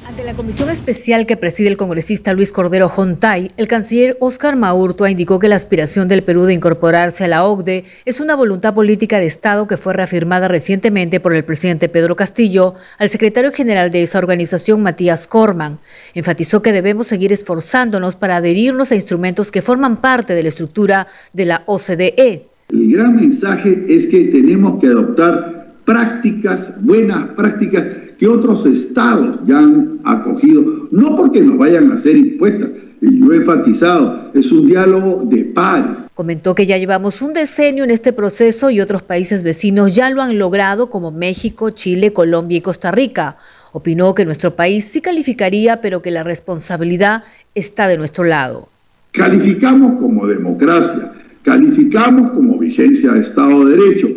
Ante 0.07 0.23
la 0.23 0.33
comisión 0.33 0.69
especial 0.69 1.25
que 1.25 1.37
preside 1.37 1.67
el 1.67 1.77
congresista 1.77 2.33
Luis 2.33 2.51
Cordero 2.51 2.89
Jontay, 2.89 3.51
el 3.57 3.67
canciller 3.67 4.17
Óscar 4.19 4.55
Maurtua 4.55 5.11
indicó 5.11 5.39
que 5.39 5.49
la 5.49 5.55
aspiración 5.55 6.07
del 6.07 6.23
Perú 6.23 6.45
de 6.45 6.53
incorporarse 6.53 7.25
a 7.25 7.27
la 7.27 7.43
OCDE 7.43 7.83
es 8.05 8.19
una 8.19 8.35
voluntad 8.35 8.73
política 8.73 9.19
de 9.19 9.25
Estado 9.25 9.67
que 9.67 9.77
fue 9.77 9.93
reafirmada 9.93 10.47
recientemente 10.47 11.19
por 11.19 11.35
el 11.35 11.43
presidente 11.43 11.89
Pedro 11.89 12.15
Castillo 12.15 12.75
al 12.97 13.09
secretario 13.09 13.51
general 13.51 13.91
de 13.91 14.03
esa 14.03 14.19
organización, 14.19 14.81
Matías 14.81 15.27
Corman. 15.27 15.77
Enfatizó 16.13 16.61
que 16.61 16.71
debemos 16.71 17.07
seguir 17.07 17.33
esforzándonos 17.33 18.15
para 18.15 18.37
adherirnos 18.37 18.91
a 18.91 18.95
instrumentos 18.95 19.51
que 19.51 19.61
forman 19.61 19.97
parte 19.97 20.33
de 20.33 20.43
la 20.43 20.49
estructura 20.49 21.07
de 21.33 21.45
la 21.45 21.63
OCDE. 21.65 22.47
El 22.69 22.91
gran 22.93 23.15
mensaje 23.15 23.85
es 23.87 24.07
que 24.07 24.25
tenemos 24.25 24.79
que 24.79 24.87
adoptar 24.87 25.73
prácticas, 25.85 26.73
buenas 26.83 27.29
prácticas 27.35 27.83
que 28.19 28.27
otros 28.27 28.65
estados 28.65 29.39
ya 29.45 29.59
han 29.59 30.01
acogido, 30.03 30.89
no 30.91 31.15
porque 31.15 31.41
nos 31.41 31.57
vayan 31.57 31.89
a 31.91 31.95
hacer 31.95 32.17
impuestas, 32.17 32.69
yo 33.01 33.31
he 33.31 33.37
enfatizado, 33.37 34.29
es 34.33 34.51
un 34.51 34.67
diálogo 34.67 35.23
de 35.23 35.45
pares. 35.45 35.99
Comentó 36.13 36.53
que 36.53 36.65
ya 36.65 36.77
llevamos 36.77 37.21
un 37.21 37.31
decenio 37.31 37.85
en 37.85 37.91
este 37.91 38.11
proceso 38.11 38.69
y 38.71 38.81
otros 38.81 39.03
países 39.03 39.43
vecinos 39.43 39.95
ya 39.95 40.09
lo 40.09 40.21
han 40.21 40.37
logrado 40.37 40.89
como 40.89 41.11
México, 41.11 41.69
Chile, 41.69 42.11
Colombia 42.11 42.57
y 42.57 42.61
Costa 42.61 42.91
Rica. 42.91 43.37
Opinó 43.71 44.13
que 44.13 44.25
nuestro 44.25 44.53
país 44.53 44.83
sí 44.83 44.99
calificaría, 44.99 45.79
pero 45.79 46.01
que 46.01 46.11
la 46.11 46.23
responsabilidad 46.23 47.23
está 47.55 47.87
de 47.87 47.97
nuestro 47.97 48.25
lado. 48.25 48.67
Calificamos 49.11 49.97
como 49.97 50.27
democracia, 50.27 51.13
calificamos 51.43 52.31
como 52.31 52.59
vigencia 52.59 53.13
de 53.13 53.21
Estado 53.21 53.63
de 53.63 53.77
Derecho, 53.77 54.09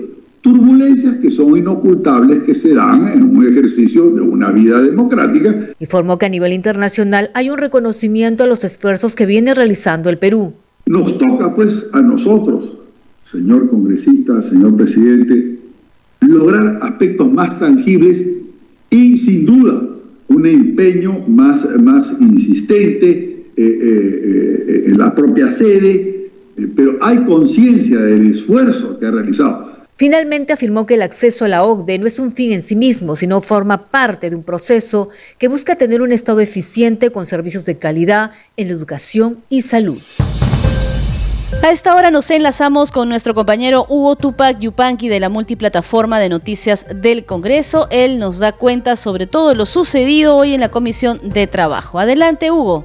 turbulencias 0.43 1.17
que 1.17 1.31
son 1.31 1.57
inocultables 1.57 2.43
que 2.43 2.55
se 2.55 2.75
dan 2.75 3.09
en 3.09 3.37
un 3.37 3.47
ejercicio 3.47 4.11
de 4.11 4.21
una 4.21 4.51
vida 4.51 4.83
democrática. 4.83 5.69
Informó 5.79 6.19
que 6.19 6.27
a 6.27 6.29
nivel 6.29 6.53
internacional 6.53 7.31
hay 7.35 7.49
un 7.49 7.59
reconocimiento 7.59 8.45
a 8.45 8.49
los 8.49 8.65
esfuerzos 8.65 9.15
que 9.15 9.25
viene 9.25 9.55
realizando 9.55 10.11
el 10.11 10.19
Perú. 10.19 10.53
Nos 10.87 11.17
toca 11.17 11.55
pues 11.55 11.87
a 11.93 12.03
nosotros, 12.03 12.73
señor 13.25 13.71
congresista, 13.71 14.43
señor 14.43 14.77
presidente, 14.77 15.59
lograr 16.21 16.81
aspectos 16.83 17.33
más 17.33 17.59
tangibles 17.59 18.27
y 18.91 19.17
sin 19.17 19.47
duda 19.47 19.89
un 20.27 20.47
empeño 20.47 21.25
más, 21.29 21.69
más 21.81 22.17
insistente 22.21 23.09
eh, 23.09 23.63
eh, 23.65 24.65
eh, 24.67 24.83
en 24.87 24.99
la 24.99 25.15
propia 25.15 25.51
sede, 25.51 26.31
pero 26.75 26.99
hay 27.01 27.19
conciencia 27.27 28.01
del 28.01 28.27
esfuerzo 28.27 28.99
que 28.99 29.07
ha 29.07 29.11
realizado. 29.11 29.72
Finalmente 30.03 30.53
afirmó 30.53 30.85
que 30.85 30.95
el 30.95 31.03
acceso 31.03 31.45
a 31.45 31.49
la 31.49 31.63
OCDE 31.63 32.01
no 32.01 32.09
es 32.09 32.19
un 32.19 32.33
fin 32.33 32.53
en 32.53 32.63
sí 32.63 32.75
mismo, 32.75 33.15
sino 33.15 33.41
forma 33.41 33.87
parte 33.87 34.31
de 34.31 34.35
un 34.35 34.43
proceso 34.43 35.11
que 35.39 35.47
busca 35.47 35.77
tener 35.77 36.03
un 36.03 36.11
Estado 36.11 36.41
eficiente 36.41 37.13
con 37.13 37.25
servicios 37.25 37.67
de 37.67 37.79
calidad 37.79 38.33
en 38.57 38.67
la 38.67 38.73
educación 38.73 39.45
y 39.49 39.63
salud. 39.63 40.03
A 41.63 41.71
esta 41.71 41.95
hora 41.95 42.11
nos 42.11 42.29
enlazamos 42.33 42.91
con 42.91 43.09
nuestro 43.09 43.33
compañero 43.33 43.87
Hugo 43.89 44.17
Tupac 44.17 44.59
Yupanqui 44.59 45.09
de 45.09 45.21
la 45.21 45.29
multiplataforma 45.29 46.19
de 46.19 46.31
noticias 46.31 46.85
del 46.93 47.25
Congreso. 47.25 47.87
Él 47.93 48.19
nos 48.19 48.41
da 48.41 48.51
cuenta 48.51 48.97
sobre 48.97 49.29
todo 49.29 49.55
lo 49.55 49.67
sucedido 49.67 50.37
hoy 50.37 50.53
en 50.53 50.61
la 50.63 50.69
Comisión 50.69 51.21
de 51.23 51.47
Trabajo. 51.47 52.01
Adelante, 52.01 52.51
Hugo. 52.51 52.85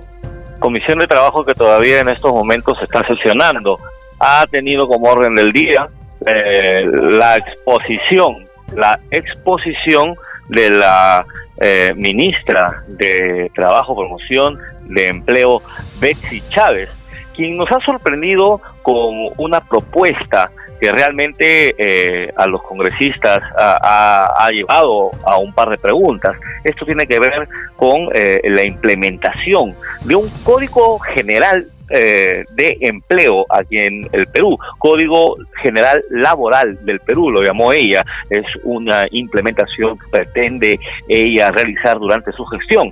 Comisión 0.59 0.99
de 0.99 1.07
Trabajo 1.07 1.43
que 1.43 1.55
todavía 1.55 1.99
en 1.99 2.09
estos 2.09 2.31
momentos 2.31 2.77
se 2.77 2.83
está 2.83 3.03
sesionando. 3.07 3.79
Ha 4.19 4.45
tenido 4.51 4.87
como 4.87 5.09
orden 5.09 5.33
del 5.33 5.51
día 5.51 5.89
eh, 6.25 6.83
la 6.85 7.37
exposición, 7.37 8.43
la 8.75 8.99
exposición 9.11 10.15
de 10.49 10.69
la 10.71 11.25
eh, 11.61 11.91
ministra 11.95 12.83
de 12.87 13.51
Trabajo, 13.53 13.95
Promoción 13.95 14.57
de 14.85 15.07
Empleo, 15.09 15.61
Betsy 15.99 16.41
Chávez, 16.49 16.89
quien 17.35 17.57
nos 17.57 17.71
ha 17.71 17.79
sorprendido 17.81 18.61
con 18.81 19.29
una 19.37 19.61
propuesta 19.61 20.49
que 20.81 20.91
realmente 20.91 21.73
eh, 21.77 22.31
a 22.35 22.45
los 22.47 22.61
congresistas 22.61 23.39
ha, 23.55 24.49
llevado 24.51 25.09
a 25.25 25.37
un 25.37 25.51
par 25.53 25.69
de 25.69 25.77
preguntas. 25.77 26.35
Esto 26.63 26.85
tiene 26.85 27.07
que 27.07 27.19
ver 27.19 27.47
con 27.75 28.09
la 28.13 28.63
implementación 28.63 29.75
de 30.05 30.15
un 30.15 30.29
código 30.43 30.99
general 30.99 31.65
eh, 31.89 32.43
de 32.51 32.77
empleo 32.81 33.45
aquí 33.49 33.77
en 33.77 34.09
el 34.11 34.27
Perú. 34.27 34.57
Código 34.77 35.35
General 35.61 36.01
Laboral 36.09 36.77
del 36.85 36.99
Perú, 36.99 37.31
lo 37.31 37.41
llamó 37.41 37.71
ella. 37.71 38.03
Es 38.29 38.45
una 38.63 39.05
implementación 39.11 39.97
que 39.97 40.07
pretende 40.11 40.79
ella 41.07 41.49
realizar 41.51 41.97
durante 41.97 42.31
su 42.33 42.45
gestión. 42.45 42.89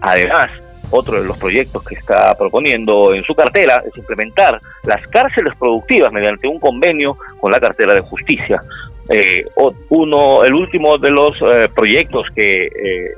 Además, 0.00 0.48
otro 0.90 1.20
de 1.20 1.26
los 1.26 1.36
proyectos 1.38 1.82
que 1.82 1.96
está 1.96 2.36
proponiendo 2.38 3.12
en 3.12 3.24
su 3.24 3.34
cartera 3.34 3.82
es 3.84 3.96
implementar 3.96 4.60
las 4.84 5.04
cárceles 5.08 5.54
productivas 5.56 6.12
mediante 6.12 6.46
un 6.46 6.60
convenio 6.60 7.18
con 7.40 7.50
la 7.50 7.58
cartera 7.58 7.94
de 7.94 8.00
justicia. 8.02 8.60
Eh, 9.08 9.44
uno, 9.88 10.44
el 10.44 10.54
último 10.54 10.98
de 10.98 11.10
los 11.10 11.34
eh, 11.42 11.68
proyectos 11.74 12.26
que 12.34 12.68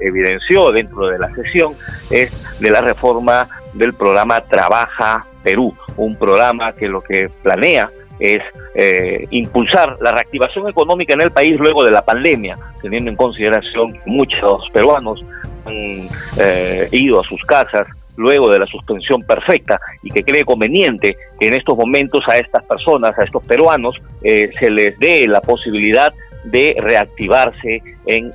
evidenció 0.00 0.70
dentro 0.70 1.08
de 1.08 1.18
la 1.18 1.34
sesión 1.34 1.74
es 2.10 2.30
de 2.60 2.70
la 2.70 2.80
reforma 2.80 3.46
del 3.78 3.94
programa 3.94 4.40
Trabaja 4.42 5.24
Perú, 5.42 5.74
un 5.96 6.16
programa 6.16 6.72
que 6.72 6.88
lo 6.88 7.00
que 7.00 7.30
planea 7.42 7.88
es 8.18 8.40
eh, 8.74 9.26
impulsar 9.30 9.96
la 10.00 10.12
reactivación 10.12 10.68
económica 10.68 11.14
en 11.14 11.20
el 11.20 11.30
país 11.30 11.58
luego 11.58 11.84
de 11.84 11.90
la 11.90 12.04
pandemia, 12.04 12.58
teniendo 12.82 13.10
en 13.10 13.16
consideración 13.16 13.92
que 13.92 14.00
muchos 14.06 14.68
peruanos 14.72 15.24
han 15.64 16.08
eh, 16.38 16.88
ido 16.92 17.20
a 17.20 17.24
sus 17.24 17.42
casas 17.44 17.86
luego 18.16 18.50
de 18.50 18.58
la 18.58 18.66
suspensión 18.66 19.22
perfecta 19.22 19.80
y 20.02 20.10
que 20.10 20.24
cree 20.24 20.44
conveniente 20.44 21.16
que 21.38 21.46
en 21.46 21.54
estos 21.54 21.78
momentos 21.78 22.20
a 22.26 22.36
estas 22.36 22.64
personas, 22.64 23.16
a 23.16 23.22
estos 23.22 23.46
peruanos, 23.46 23.94
eh, 24.22 24.50
se 24.58 24.70
les 24.70 24.98
dé 24.98 25.28
la 25.28 25.40
posibilidad 25.40 26.12
de 26.44 26.76
reactivarse 26.78 27.82
en, 28.06 28.30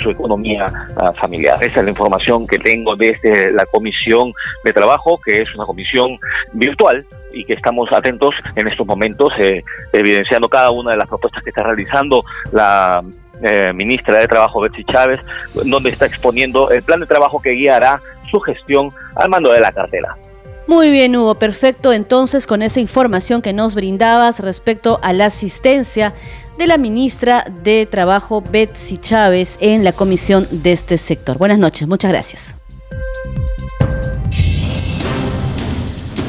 su 0.00 0.10
economía 0.10 0.66
ah, 0.96 1.12
familiar. 1.12 1.62
Esa 1.62 1.80
es 1.80 1.84
la 1.84 1.90
información 1.90 2.46
que 2.46 2.58
tengo 2.58 2.96
desde 2.96 3.52
la 3.52 3.66
Comisión 3.66 4.32
de 4.64 4.72
Trabajo, 4.72 5.20
que 5.24 5.38
es 5.38 5.54
una 5.54 5.66
comisión 5.66 6.18
virtual 6.52 7.04
y 7.32 7.44
que 7.44 7.54
estamos 7.54 7.88
atentos 7.92 8.30
en 8.56 8.68
estos 8.68 8.86
momentos, 8.86 9.30
eh, 9.40 9.62
evidenciando 9.92 10.48
cada 10.48 10.70
una 10.70 10.92
de 10.92 10.96
las 10.96 11.08
propuestas 11.08 11.42
que 11.42 11.50
está 11.50 11.62
realizando 11.62 12.22
la 12.52 13.02
eh, 13.42 13.72
ministra 13.72 14.18
de 14.18 14.28
Trabajo, 14.28 14.60
Betsy 14.60 14.84
Chávez, 14.84 15.20
donde 15.54 15.90
está 15.90 16.06
exponiendo 16.06 16.70
el 16.70 16.82
plan 16.82 17.00
de 17.00 17.06
trabajo 17.06 17.40
que 17.40 17.50
guiará 17.50 18.00
su 18.30 18.38
gestión 18.40 18.90
al 19.16 19.28
mando 19.28 19.52
de 19.52 19.60
la 19.60 19.72
cartera. 19.72 20.16
Muy 20.66 20.90
bien, 20.90 21.16
Hugo, 21.16 21.34
perfecto. 21.34 21.92
Entonces, 21.92 22.46
con 22.46 22.62
esa 22.62 22.78
información 22.78 23.42
que 23.42 23.52
nos 23.52 23.74
brindabas 23.74 24.38
respecto 24.38 25.00
a 25.02 25.12
la 25.12 25.26
asistencia 25.26 26.14
de 26.60 26.66
la 26.66 26.76
ministra 26.76 27.46
de 27.64 27.86
Trabajo, 27.86 28.42
Betsy 28.42 28.98
Chávez, 28.98 29.56
en 29.60 29.82
la 29.82 29.92
comisión 29.92 30.46
de 30.50 30.72
este 30.72 30.98
sector. 30.98 31.38
Buenas 31.38 31.58
noches, 31.58 31.88
muchas 31.88 32.10
gracias. 32.10 32.54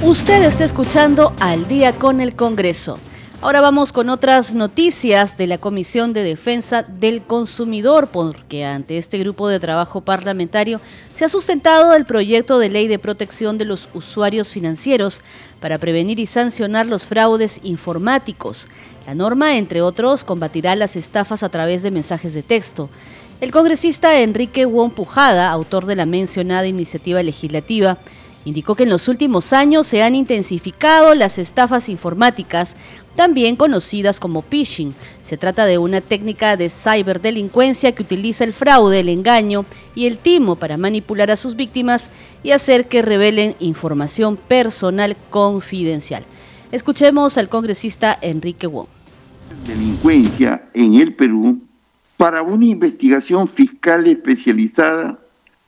Usted 0.01 0.41
está 0.43 0.63
escuchando 0.63 1.33
Al 1.41 1.67
día 1.67 1.99
con 1.99 2.21
el 2.21 2.33
Congreso. 2.33 2.97
Ahora 3.43 3.59
vamos 3.59 3.91
con 3.91 4.09
otras 4.09 4.53
noticias 4.53 5.35
de 5.35 5.47
la 5.47 5.57
Comisión 5.57 6.13
de 6.13 6.21
Defensa 6.21 6.83
del 6.83 7.23
Consumidor, 7.23 8.09
porque 8.09 8.65
ante 8.65 8.99
este 8.99 9.17
grupo 9.17 9.47
de 9.47 9.59
trabajo 9.59 10.01
parlamentario 10.01 10.79
se 11.15 11.25
ha 11.25 11.29
sustentado 11.29 11.95
el 11.95 12.05
proyecto 12.05 12.59
de 12.59 12.69
ley 12.69 12.87
de 12.87 12.99
protección 12.99 13.57
de 13.57 13.65
los 13.65 13.89
usuarios 13.95 14.53
financieros 14.53 15.21
para 15.59 15.79
prevenir 15.79 16.19
y 16.19 16.27
sancionar 16.27 16.85
los 16.85 17.07
fraudes 17.07 17.59
informáticos. 17.63 18.67
La 19.07 19.15
norma, 19.15 19.57
entre 19.57 19.81
otros, 19.81 20.23
combatirá 20.23 20.75
las 20.75 20.95
estafas 20.95 21.41
a 21.41 21.49
través 21.49 21.81
de 21.81 21.89
mensajes 21.89 22.35
de 22.35 22.43
texto. 22.43 22.91
El 23.39 23.49
congresista 23.49 24.19
Enrique 24.19 24.65
Wong 24.65 24.91
Pujada, 24.91 25.49
autor 25.49 25.87
de 25.87 25.95
la 25.95 26.05
mencionada 26.05 26.67
iniciativa 26.67 27.23
legislativa, 27.23 27.97
Indicó 28.43 28.73
que 28.75 28.83
en 28.83 28.89
los 28.89 29.07
últimos 29.07 29.53
años 29.53 29.85
se 29.85 30.01
han 30.01 30.15
intensificado 30.15 31.13
las 31.13 31.37
estafas 31.37 31.89
informáticas, 31.89 32.75
también 33.15 33.55
conocidas 33.55 34.19
como 34.19 34.41
phishing. 34.41 34.93
Se 35.21 35.37
trata 35.37 35.65
de 35.65 35.77
una 35.77 36.01
técnica 36.01 36.57
de 36.57 36.69
ciberdelincuencia 36.69 37.93
que 37.93 38.03
utiliza 38.03 38.43
el 38.43 38.53
fraude, 38.53 38.99
el 38.99 39.09
engaño 39.09 39.65
y 39.95 40.05
el 40.05 40.17
timo 40.17 40.55
para 40.55 40.77
manipular 40.77 41.31
a 41.31 41.35
sus 41.35 41.55
víctimas 41.55 42.09
y 42.43 42.51
hacer 42.51 42.87
que 42.87 43.01
revelen 43.01 43.55
información 43.59 44.37
personal 44.37 45.17
confidencial. 45.29 46.25
Escuchemos 46.71 47.37
al 47.37 47.49
congresista 47.49 48.17
Enrique 48.21 48.67
Wong. 48.67 48.87
Delincuencia 49.67 50.69
en 50.73 50.95
el 50.95 51.13
Perú 51.13 51.59
para 52.17 52.41
una 52.41 52.65
investigación 52.65 53.47
fiscal 53.47 54.07
especializada 54.07 55.19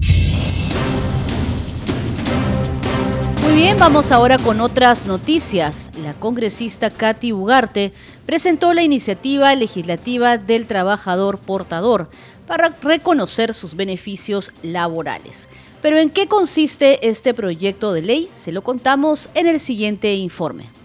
Muy 3.43 3.55
bien, 3.55 3.77
vamos 3.77 4.13
ahora 4.13 4.39
con 4.39 4.61
otras 4.61 5.07
noticias. 5.09 5.91
La 6.01 6.15
congresista 6.15 6.91
Katy 6.91 7.33
Ugarte 7.33 7.93
presentó 8.25 8.73
la 8.73 8.85
iniciativa 8.85 9.53
legislativa 9.57 10.39
del 10.39 10.67
trabajador 10.67 11.39
portador 11.39 12.09
para 12.47 12.69
reconocer 12.81 13.55
sus 13.55 13.75
beneficios 13.75 14.53
laborales. 14.63 15.49
Pero 15.83 15.99
¿en 15.99 16.11
qué 16.11 16.29
consiste 16.29 17.09
este 17.09 17.35
proyecto 17.35 17.93
de 17.93 18.03
ley? 18.03 18.31
Se 18.33 18.53
lo 18.53 18.63
contamos 18.63 19.29
en 19.35 19.49
el 19.49 19.59
siguiente 19.59 20.15
informe. 20.15 20.78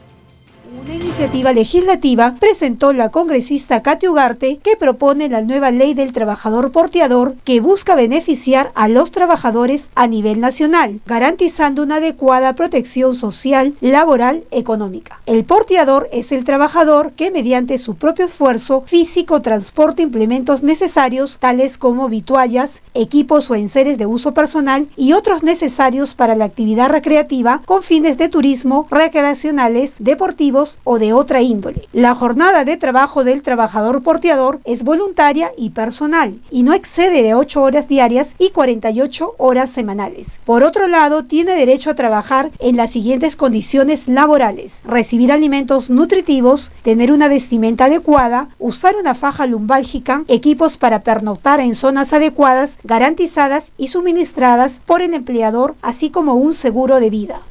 Una 0.82 0.96
iniciativa 0.96 1.54
legislativa 1.54 2.36
presentó 2.40 2.94
la 2.94 3.10
congresista 3.10 3.84
Katy 3.84 4.08
Ugarte 4.08 4.58
que 4.58 4.76
propone 4.76 5.30
la 5.30 5.42
nueva 5.42 5.70
ley 5.70 5.94
del 5.94 6.14
trabajador 6.14 6.72
porteador 6.72 7.36
que 7.44 7.60
busca 7.60 7.94
beneficiar 7.96 8.72
a 8.74 8.88
los 8.88 9.12
trabajadores 9.12 9.92
a 9.94 10.08
nivel 10.08 10.40
nacional, 10.40 11.00
garantizando 11.06 11.84
una 11.84 11.98
adecuada 11.98 12.56
protección 12.56 13.16
social, 13.16 13.76
laboral, 13.82 14.46
económica. 14.50 15.22
El 15.28 15.46
porteador 15.46 16.10
es 16.12 16.32
el 16.32 16.44
trabajador 16.44 17.12
que 17.14 17.30
mediante 17.30 17.78
su 17.78 17.96
propio 17.96 18.26
esfuerzo 18.26 18.84
físico 18.88 19.44
transporta 19.44 20.02
implementos 20.02 20.64
necesarios 20.64 21.38
tales 21.40 21.78
como 21.78 22.10
vituallas, 22.10 22.82
equipos 22.96 23.52
o 23.52 23.56
enseres 23.56 24.00
de 24.00 24.08
uso 24.08 24.34
personal 24.34 24.88
y 24.98 25.14
otros 25.14 25.44
necesarios 25.44 26.16
para 26.16 26.36
la 26.36 26.46
actividad 26.46 26.90
recreativa 26.90 27.62
con 27.66 27.84
fines 27.84 28.18
de 28.18 28.30
turismo, 28.30 28.88
recreacionales, 28.90 29.98
deportivos, 30.00 30.63
o 30.84 31.00
de 31.00 31.14
otra 31.14 31.42
índole. 31.42 31.88
La 31.94 32.16
jornada 32.16 32.66
de 32.66 32.78
trabajo 32.78 33.24
del 33.24 33.42
trabajador 33.42 34.04
porteador 34.04 34.60
es 34.66 34.84
voluntaria 34.84 35.52
y 35.58 35.72
personal 35.72 36.40
y 36.52 36.64
no 36.64 36.74
excede 36.74 37.24
de 37.24 37.36
8 37.36 37.62
horas 37.62 37.88
diarias 37.88 38.36
y 38.38 38.50
48 38.50 39.36
horas 39.38 39.70
semanales. 39.70 40.40
Por 40.46 40.64
otro 40.64 40.88
lado, 40.88 41.24
tiene 41.26 41.56
derecho 41.56 41.90
a 41.90 41.96
trabajar 41.96 42.52
en 42.60 42.78
las 42.78 42.92
siguientes 42.92 43.36
condiciones 43.36 44.08
laborales. 44.08 44.82
Recibir 44.86 45.32
alimentos 45.32 45.90
nutritivos, 45.90 46.72
tener 46.84 47.12
una 47.12 47.28
vestimenta 47.28 47.86
adecuada, 47.86 48.50
usar 48.60 48.96
una 48.96 49.14
faja 49.14 49.48
lumbálgica, 49.48 50.24
equipos 50.28 50.78
para 50.78 51.04
pernoctar 51.04 51.60
en 51.60 51.76
zonas 51.76 52.14
adecuadas, 52.14 52.78
garantizadas 52.84 53.72
y 53.78 53.90
suministradas 53.90 54.82
por 54.86 55.02
el 55.02 55.14
empleador, 55.14 55.76
así 55.82 56.10
como 56.10 56.36
un 56.36 56.54
seguro 56.54 57.00
de 57.00 57.10
vida. 57.10 57.42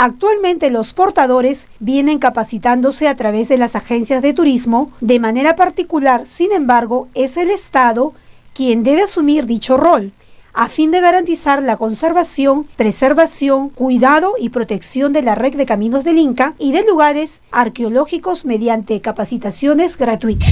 Actualmente 0.00 0.70
los 0.70 0.92
portadores 0.92 1.66
vienen 1.80 2.20
capacitándose 2.20 3.08
a 3.08 3.16
través 3.16 3.48
de 3.48 3.58
las 3.58 3.74
agencias 3.74 4.22
de 4.22 4.32
turismo. 4.32 4.92
De 5.00 5.18
manera 5.18 5.56
particular, 5.56 6.24
sin 6.24 6.52
embargo, 6.52 7.08
es 7.14 7.36
el 7.36 7.50
Estado 7.50 8.14
quien 8.54 8.84
debe 8.84 9.02
asumir 9.02 9.44
dicho 9.44 9.76
rol 9.76 10.12
a 10.54 10.68
fin 10.68 10.92
de 10.92 11.00
garantizar 11.00 11.62
la 11.64 11.76
conservación, 11.76 12.68
preservación, 12.76 13.70
cuidado 13.70 14.34
y 14.38 14.50
protección 14.50 15.12
de 15.12 15.22
la 15.22 15.34
red 15.34 15.56
de 15.56 15.66
caminos 15.66 16.04
del 16.04 16.18
Inca 16.18 16.54
y 16.60 16.70
de 16.70 16.84
lugares 16.86 17.42
arqueológicos 17.50 18.44
mediante 18.44 19.00
capacitaciones 19.00 19.96
gratuitas. 19.96 20.50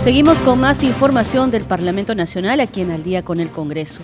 Seguimos 0.00 0.40
con 0.40 0.60
más 0.60 0.84
información 0.84 1.50
del 1.50 1.64
Parlamento 1.64 2.14
Nacional 2.14 2.60
aquí 2.60 2.80
en 2.80 2.92
Al 2.92 3.02
día 3.02 3.24
con 3.24 3.40
el 3.40 3.50
Congreso. 3.50 4.02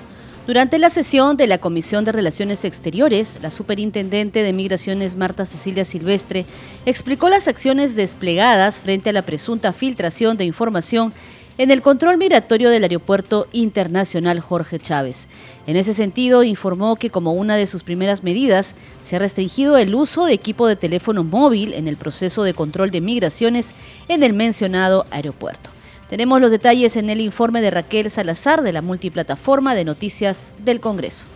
Durante 0.49 0.79
la 0.79 0.89
sesión 0.89 1.37
de 1.37 1.47
la 1.47 1.59
Comisión 1.59 2.05
de 2.05 2.13
Relaciones 2.13 2.65
Exteriores, 2.65 3.39
la 3.43 3.51
superintendente 3.51 4.43
de 4.43 4.55
Migraciones 4.55 5.15
Marta 5.15 5.45
Cecilia 5.45 5.85
Silvestre 5.85 6.47
explicó 6.87 7.29
las 7.29 7.49
acciones 7.49 7.97
desplegadas 7.97 8.81
frente 8.81 9.11
a 9.11 9.13
la 9.13 9.27
presunta 9.27 9.75
filtración 9.75 10.39
de 10.39 10.47
información 10.47 11.13
en 11.59 11.71
el 11.71 11.83
control 11.83 12.17
migratorio 12.17 12.71
del 12.71 12.83
Aeropuerto 12.85 13.47
Internacional 13.53 14.41
Jorge 14.41 14.79
Chávez. 14.79 15.27
En 15.67 15.77
ese 15.77 15.93
sentido, 15.93 16.43
informó 16.43 16.97
que 16.97 17.11
como 17.11 17.35
una 17.35 17.57
de 17.57 17.67
sus 17.67 17.83
primeras 17.83 18.23
medidas, 18.23 18.75
se 19.03 19.17
ha 19.17 19.19
restringido 19.19 19.77
el 19.77 19.95
uso 19.95 20.25
de 20.25 20.33
equipo 20.33 20.67
de 20.67 20.77
teléfono 20.77 21.25
móvil 21.25 21.75
en 21.75 21.89
el 21.89 21.99
proceso 21.99 22.43
de 22.43 22.55
control 22.55 22.91
de 22.91 23.03
migraciones 23.03 23.75
en 24.09 24.23
el 24.23 24.33
mencionado 24.33 25.05
aeropuerto. 25.11 25.69
Tenemos 26.09 26.41
los 26.41 26.51
detalles 26.51 26.97
en 26.97 27.11
el 27.11 27.21
informe 27.21 27.61
de 27.61 27.71
Raquel 27.71 28.11
Salazar 28.11 28.63
de 28.63 28.73
la 28.73 28.81
multiplataforma 28.81 29.75
de 29.75 29.85
noticias 29.85 30.55
del 30.65 30.81
Congreso. 30.81 31.27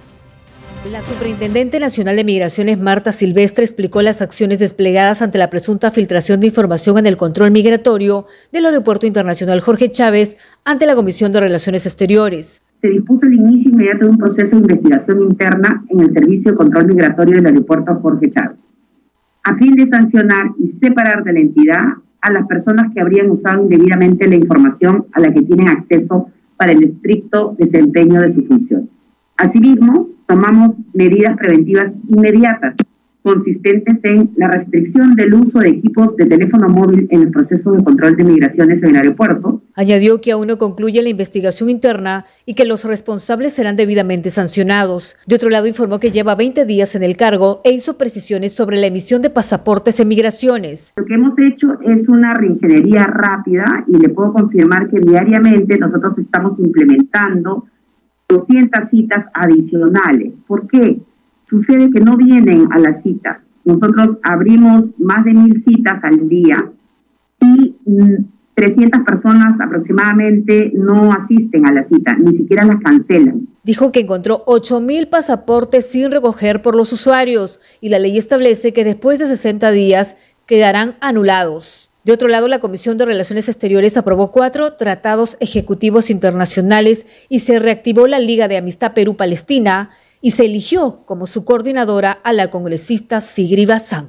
La 0.91 1.03
Superintendente 1.03 1.79
Nacional 1.79 2.17
de 2.17 2.25
Migraciones 2.25 2.81
Marta 2.81 3.13
Silvestre 3.13 3.65
explicó 3.65 4.01
las 4.01 4.23
acciones 4.23 4.59
desplegadas 4.59 5.21
ante 5.21 5.37
la 5.37 5.51
presunta 5.51 5.91
filtración 5.91 6.41
de 6.41 6.47
información 6.47 6.97
en 6.97 7.07
el 7.07 7.19
control 7.19 7.51
migratorio 7.51 8.27
del 8.51 8.65
Aeropuerto 8.65 9.07
Internacional 9.07 9.61
Jorge 9.61 9.91
Chávez 9.91 10.39
ante 10.65 10.87
la 10.87 10.97
Comisión 10.97 11.33
de 11.33 11.41
Relaciones 11.41 11.85
Exteriores. 11.85 12.63
Se 12.71 12.89
dispuso 12.89 13.27
el 13.27 13.35
inicio 13.35 13.71
inmediato 13.71 14.07
de 14.07 14.11
un 14.11 14.19
proceso 14.19 14.57
de 14.57 14.63
investigación 14.63 15.21
interna 15.21 15.85
en 15.91 16.01
el 16.01 16.11
Servicio 16.11 16.53
de 16.53 16.57
Control 16.57 16.87
Migratorio 16.87 17.37
del 17.37 17.47
Aeropuerto 17.47 17.95
Jorge 17.97 18.31
Chávez, 18.31 18.59
a 19.45 19.55
fin 19.57 19.77
de 19.77 19.87
sancionar 19.87 20.47
y 20.59 20.67
separar 20.67 21.23
de 21.25 21.33
la 21.35 21.41
entidad 21.41 21.85
a 22.23 22.31
las 22.31 22.47
personas 22.47 22.93
que 22.93 23.01
habrían 23.01 23.31
usado 23.31 23.63
indebidamente 23.63 24.29
la 24.29 24.37
información 24.37 25.07
a 25.13 25.21
la 25.21 25.33
que 25.33 25.43
tienen 25.43 25.69
acceso 25.69 26.29
para 26.57 26.73
el 26.73 26.83
estricto 26.83 27.55
desempeño 27.59 28.21
de 28.21 28.33
su 28.33 28.45
función. 28.45 28.89
Asimismo, 29.37 30.09
tomamos 30.27 30.83
medidas 30.95 31.37
preventivas 31.37 31.95
inmediatas 32.07 32.77
consistentes 33.23 34.01
en 34.05 34.31
la 34.37 34.49
restricción 34.49 35.15
del 35.15 35.35
uso 35.35 35.61
de 35.61 35.69
equipos 35.69 36.17
de 36.17 36.27
teléfono 36.27 36.69
móvil 36.69 37.07
en 37.11 37.23
el 37.23 37.31
proceso 37.31 37.73
de 37.73 37.83
control 37.83 38.17
de 38.17 38.25
migraciones 38.25 38.83
en 38.83 38.91
el 38.91 38.97
aeropuerto. 38.97 39.63
Añadió 39.75 40.21
que 40.21 40.33
aún 40.33 40.49
no 40.49 40.59
concluye 40.59 41.03
la 41.03 41.09
investigación 41.09 41.71
interna 41.71 42.25
y 42.45 42.55
que 42.55 42.65
los 42.65 42.85
responsables 42.85 43.53
serán 43.53 43.77
debidamente 43.77 44.31
sancionados. 44.31 45.17
De 45.27 45.37
otro 45.37 45.51
lado, 45.51 45.67
informó 45.67 46.01
que 46.01 46.11
lleva 46.11 46.35
20 46.35 46.65
días 46.67 46.95
en 46.95 47.03
el 47.03 47.17
cargo 47.17 47.61
e 47.65 47.73
hizo 47.73 47.97
precisiones 47.97 48.53
sobre 48.53 48.79
la 48.79 48.89
emisión 48.89 49.23
de 49.23 49.31
pasaportes 49.31 50.01
en 50.01 50.09
migraciones. 50.09 50.93
Lo 50.97 51.05
que 51.05 51.15
hemos 51.15 51.39
hecho 51.39 51.69
es 51.83 52.09
una 52.09 52.35
reingeniería 52.35 53.05
rápida 53.07 53.85
y 53.87 53.99
le 53.99 54.09
puedo 54.09 54.33
confirmar 54.33 54.89
que 54.89 55.01
diariamente 55.01 55.79
nosotros 55.79 56.19
estamos 56.19 56.59
implementando 56.59 57.67
200 58.29 58.89
citas 58.89 59.27
adicionales. 59.35 60.43
¿Por 60.47 60.67
qué? 60.67 61.01
Sucede 61.53 61.91
que 61.91 62.01
no 62.01 62.17
vienen 62.17 62.67
a 62.73 62.79
las 62.79 63.03
citas. 63.03 63.43
Nosotros 63.67 64.19
abrimos 64.23 64.93
más 64.97 65.23
de 65.27 65.35
mil 65.35 65.61
citas 65.61 66.03
al 66.03 66.27
día 66.27 66.73
y 67.43 67.75
300 68.55 69.01
mm, 69.01 69.05
personas 69.05 69.61
aproximadamente 69.61 70.72
no 70.74 71.12
asisten 71.12 71.66
a 71.66 71.72
la 71.72 71.85
cita, 71.85 72.16
ni 72.16 72.33
siquiera 72.33 72.64
las 72.64 72.81
cancelan. 72.81 73.49
Dijo 73.64 73.93
que 73.93 74.01
encontró 74.01 74.47
8.000 74.47 75.11
pasaportes 75.11 75.85
sin 75.85 76.11
recoger 76.11 76.62
por 76.62 76.74
los 76.74 76.91
usuarios 76.91 77.61
y 77.83 77.91
la 77.91 77.99
ley 77.99 78.16
establece 78.16 78.72
que 78.72 78.85
después 78.85 79.18
de 79.18 79.26
60 79.26 79.72
días 79.72 80.16
quedarán 80.47 80.95
anulados. 81.03 81.91
De 82.05 82.14
otro 82.14 82.29
lado, 82.29 82.49
la 82.49 82.61
Comisión 82.61 82.97
de 82.97 83.05
Relaciones 83.05 83.51
Exteriores 83.51 83.99
aprobó 83.99 84.33
cuatro 84.33 84.72
tratados 84.72 85.37
ejecutivos 85.39 86.09
internacionales 86.09 87.05
y 87.29 87.41
se 87.41 87.59
reactivó 87.59 88.07
la 88.07 88.20
Liga 88.20 88.49
de 88.49 88.57
Amistad 88.57 88.95
Perú-Palestina, 88.95 89.91
y 90.23 90.31
se 90.31 90.47
eligió 90.47 91.03
como 91.05 91.27
su 91.27 91.45
coordinadora 91.45 92.12
a 92.12 92.33
la 92.33 92.49
congresista 92.49 93.20
Sigri 93.20 93.66
Bazán. 93.66 94.09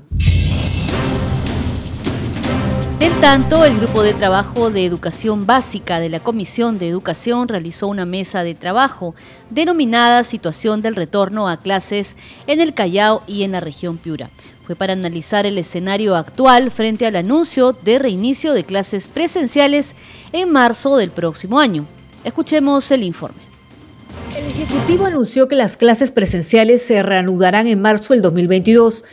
tanto, 3.23 3.63
el 3.63 3.77
Grupo 3.77 4.03
de 4.03 4.13
Trabajo 4.13 4.69
de 4.69 4.85
Educación 4.85 5.45
Básica 5.45 6.01
de 6.01 6.09
la 6.09 6.19
Comisión 6.19 6.77
de 6.77 6.89
Educación 6.89 7.47
realizó 7.47 7.87
una 7.87 8.05
mesa 8.05 8.43
de 8.43 8.53
trabajo 8.53 9.15
denominada 9.49 10.25
Situación 10.25 10.81
del 10.81 10.97
Retorno 10.97 11.47
a 11.47 11.55
Clases 11.55 12.17
en 12.47 12.59
el 12.59 12.73
Callao 12.73 13.23
y 13.25 13.43
en 13.43 13.53
la 13.53 13.61
región 13.61 13.95
Piura. 13.95 14.29
Fue 14.65 14.75
para 14.75 14.91
analizar 14.91 15.45
el 15.45 15.57
escenario 15.57 16.17
actual 16.17 16.69
frente 16.69 17.05
al 17.05 17.15
anuncio 17.15 17.71
de 17.71 17.97
reinicio 17.97 18.51
de 18.51 18.65
clases 18.65 19.07
presenciales 19.07 19.95
en 20.33 20.51
marzo 20.51 20.97
del 20.97 21.11
próximo 21.11 21.61
año. 21.61 21.87
Escuchemos 22.25 22.91
el 22.91 23.03
informe. 23.03 23.52
El 24.37 24.45
Ejecutivo 24.45 25.05
anunció 25.05 25.47
que 25.47 25.55
las 25.55 25.77
clases 25.77 26.11
presenciales 26.11 26.81
se 26.81 27.03
reanudarán 27.03 27.67
en 27.67 27.81
marzo 27.81 28.13
del 28.13 28.21
2022, 28.21 29.03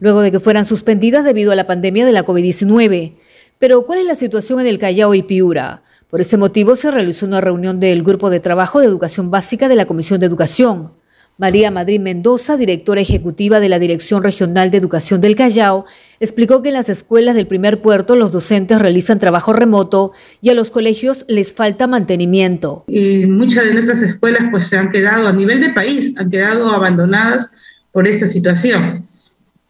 luego 0.00 0.20
de 0.22 0.30
que 0.30 0.40
fueran 0.40 0.64
suspendidas 0.64 1.24
debido 1.24 1.52
a 1.52 1.56
la 1.56 1.66
pandemia 1.66 2.06
de 2.06 2.12
la 2.12 2.24
COVID-19. 2.24 3.14
Pero, 3.58 3.84
¿cuál 3.84 3.98
es 3.98 4.06
la 4.06 4.14
situación 4.14 4.60
en 4.60 4.66
el 4.66 4.78
Callao 4.78 5.14
y 5.14 5.22
Piura? 5.22 5.82
Por 6.08 6.20
ese 6.20 6.36
motivo 6.36 6.76
se 6.76 6.90
realizó 6.90 7.26
una 7.26 7.40
reunión 7.40 7.78
del 7.78 8.02
Grupo 8.02 8.30
de 8.30 8.40
Trabajo 8.40 8.80
de 8.80 8.86
Educación 8.86 9.30
Básica 9.30 9.68
de 9.68 9.76
la 9.76 9.86
Comisión 9.86 10.18
de 10.18 10.26
Educación. 10.26 10.92
María 11.40 11.70
Madrid 11.70 12.00
Mendoza, 12.00 12.58
directora 12.58 13.00
ejecutiva 13.00 13.60
de 13.60 13.70
la 13.70 13.78
Dirección 13.78 14.22
Regional 14.22 14.70
de 14.70 14.76
Educación 14.76 15.22
del 15.22 15.36
Callao, 15.36 15.86
explicó 16.20 16.60
que 16.60 16.68
en 16.68 16.74
las 16.74 16.90
escuelas 16.90 17.34
del 17.34 17.46
primer 17.46 17.80
puerto 17.80 18.14
los 18.14 18.30
docentes 18.30 18.78
realizan 18.78 19.18
trabajo 19.18 19.54
remoto 19.54 20.12
y 20.42 20.50
a 20.50 20.54
los 20.54 20.70
colegios 20.70 21.24
les 21.28 21.54
falta 21.54 21.86
mantenimiento. 21.86 22.84
Y 22.88 23.26
muchas 23.26 23.64
de 23.64 23.72
nuestras 23.72 24.02
escuelas 24.02 24.48
pues 24.50 24.66
se 24.66 24.76
han 24.76 24.92
quedado 24.92 25.28
a 25.28 25.32
nivel 25.32 25.62
de 25.62 25.70
país, 25.70 26.12
han 26.18 26.30
quedado 26.30 26.68
abandonadas 26.72 27.52
por 27.90 28.06
esta 28.06 28.26
situación. 28.26 29.06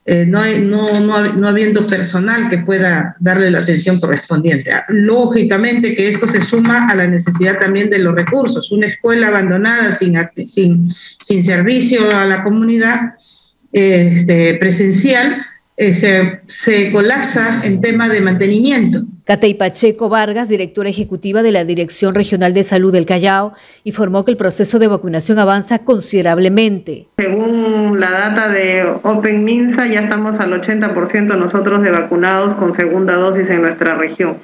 Eh, 0.06 0.24
no, 0.24 0.40
no, 0.60 0.86
no, 1.34 1.48
habiendo 1.48 1.86
personal 1.86 2.48
que 2.48 2.58
pueda 2.58 3.16
darle 3.20 3.50
la 3.50 3.58
atención 3.58 4.00
correspondiente. 4.00 4.72
Lógicamente 4.88 5.94
que 5.94 6.08
esto 6.08 6.26
se 6.26 6.40
suma 6.40 6.88
a 6.88 6.94
la 6.94 7.06
necesidad 7.06 7.58
también 7.58 7.90
de 7.90 7.98
los 7.98 8.14
recursos. 8.14 8.72
Una 8.72 8.86
escuela 8.86 9.28
abandonada 9.28 9.92
sin, 9.92 10.16
sin, 10.46 10.90
sin 10.90 11.44
servicio 11.44 12.10
a 12.16 12.24
la 12.24 12.42
comunidad 12.42 13.14
este, 13.72 14.54
presencial 14.54 15.44
eh, 15.82 15.94
se, 15.94 16.40
se, 16.46 16.92
colapsa 16.92 17.62
en 17.64 17.80
tema 17.80 18.10
de 18.10 18.20
mantenimiento. 18.20 19.06
Catey 19.24 19.54
Pacheco 19.54 20.10
Vargas, 20.10 20.50
directora 20.50 20.90
ejecutiva 20.90 21.42
de 21.42 21.52
la 21.52 21.64
Dirección 21.64 22.14
Regional 22.14 22.52
de 22.52 22.64
Salud 22.64 22.92
del 22.92 23.06
Callao, 23.06 23.54
informó 23.84 24.26
que 24.26 24.30
el 24.30 24.36
proceso 24.36 24.78
de 24.78 24.88
vacunación 24.88 25.38
avanza 25.38 25.78
considerablemente. 25.78 27.06
Según 27.16 27.98
la 27.98 28.10
data 28.10 28.50
de 28.50 28.94
Open 29.04 29.42
Minsa, 29.42 29.86
ya 29.86 30.00
estamos 30.00 30.38
al 30.38 30.52
80% 30.52 31.38
nosotros 31.38 31.80
de 31.80 31.90
vacunados 31.90 32.54
con 32.54 32.74
segunda 32.74 33.14
dosis 33.14 33.48
en 33.48 33.62
nuestra 33.62 33.94
región 33.94 34.36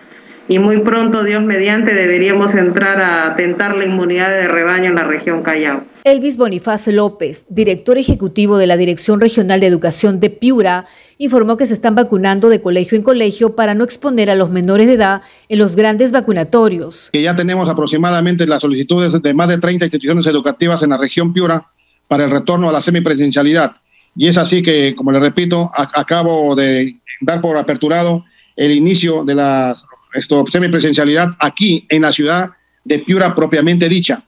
y 0.48 0.58
muy 0.58 0.80
pronto, 0.80 1.24
Dios 1.24 1.42
mediante, 1.42 1.94
deberíamos 1.94 2.52
entrar 2.54 3.00
a 3.00 3.26
atentar 3.26 3.76
la 3.76 3.84
inmunidad 3.84 4.30
de 4.30 4.48
rebaño 4.48 4.86
en 4.86 4.94
la 4.94 5.02
región 5.02 5.42
Callao. 5.42 5.84
Elvis 6.04 6.36
Bonifaz 6.36 6.86
López, 6.86 7.46
director 7.48 7.98
ejecutivo 7.98 8.58
de 8.58 8.68
la 8.68 8.76
Dirección 8.76 9.20
Regional 9.20 9.58
de 9.58 9.66
Educación 9.66 10.20
de 10.20 10.30
Piura, 10.30 10.86
informó 11.18 11.56
que 11.56 11.66
se 11.66 11.74
están 11.74 11.96
vacunando 11.96 12.48
de 12.48 12.60
colegio 12.60 12.96
en 12.96 13.02
colegio 13.02 13.56
para 13.56 13.74
no 13.74 13.82
exponer 13.82 14.30
a 14.30 14.36
los 14.36 14.50
menores 14.50 14.86
de 14.86 14.94
edad 14.94 15.22
en 15.48 15.58
los 15.58 15.74
grandes 15.74 16.12
vacunatorios. 16.12 17.10
Que 17.12 17.22
ya 17.22 17.34
tenemos 17.34 17.68
aproximadamente 17.68 18.46
las 18.46 18.62
solicitudes 18.62 19.20
de 19.20 19.34
más 19.34 19.48
de 19.48 19.58
30 19.58 19.86
instituciones 19.86 20.26
educativas 20.26 20.82
en 20.82 20.90
la 20.90 20.98
región 20.98 21.32
Piura 21.32 21.70
para 22.06 22.24
el 22.24 22.30
retorno 22.30 22.68
a 22.68 22.72
la 22.72 22.80
semipresencialidad. 22.80 23.72
Y 24.14 24.28
es 24.28 24.38
así 24.38 24.62
que, 24.62 24.94
como 24.94 25.12
le 25.12 25.18
repito, 25.18 25.70
acabo 25.74 26.54
de 26.54 26.96
dar 27.20 27.40
por 27.40 27.58
aperturado 27.58 28.24
el 28.54 28.72
inicio 28.72 29.24
de 29.24 29.34
las 29.34 29.86
esto, 30.16 30.44
semipresencialidad 30.50 31.36
aquí 31.38 31.86
en 31.88 32.02
la 32.02 32.12
ciudad 32.12 32.50
de 32.84 32.98
Piura 32.98 33.34
propiamente 33.34 33.88
dicha, 33.88 34.24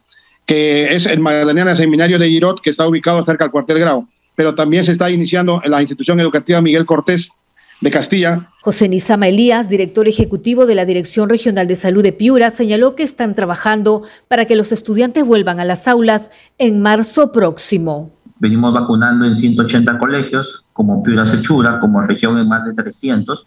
que 0.47 0.85
es 0.95 1.07
el 1.07 1.21
Magdalena 1.21 1.75
Seminario 1.75 2.19
de 2.19 2.29
Girot, 2.29 2.61
que 2.61 2.71
está 2.71 2.87
ubicado 2.87 3.23
cerca 3.23 3.45
del 3.45 3.53
cuartel 3.53 3.79
grado. 3.79 4.09
Pero 4.35 4.55
también 4.55 4.85
se 4.85 4.93
está 4.93 5.11
iniciando 5.11 5.61
en 5.65 5.71
la 5.71 5.81
institución 5.81 6.21
educativa 6.21 6.61
Miguel 6.61 6.87
Cortés 6.87 7.33
de 7.81 7.91
Castilla. 7.91 8.49
José 8.63 8.89
Nizama 8.89 9.29
Elías, 9.29 9.69
director 9.69 10.09
ejecutivo 10.09 10.67
de 10.67 10.75
la 10.75 10.85
Dirección 10.85 11.29
Regional 11.29 11.67
de 11.67 11.77
Salud 11.77 12.03
de 12.03 12.13
Piura, 12.13 12.51
señaló 12.51 12.95
que 12.95 13.03
están 13.03 13.35
trabajando 13.35 14.03
para 14.27 14.45
que 14.45 14.57
los 14.57 14.73
estudiantes 14.73 15.25
vuelvan 15.25 15.61
a 15.61 15.65
las 15.65 15.87
aulas 15.87 16.31
en 16.59 16.83
marzo 16.83 17.33
próximo. 17.33 18.13
Venimos 18.41 18.73
vacunando 18.73 19.27
en 19.27 19.35
180 19.35 19.99
colegios, 19.99 20.65
como 20.73 21.03
Piura 21.03 21.27
Sechura, 21.27 21.81
como 21.81 22.03
región 22.03 22.39
en 22.39 22.49
más 22.49 22.65
de 22.65 22.75
300 22.75 23.47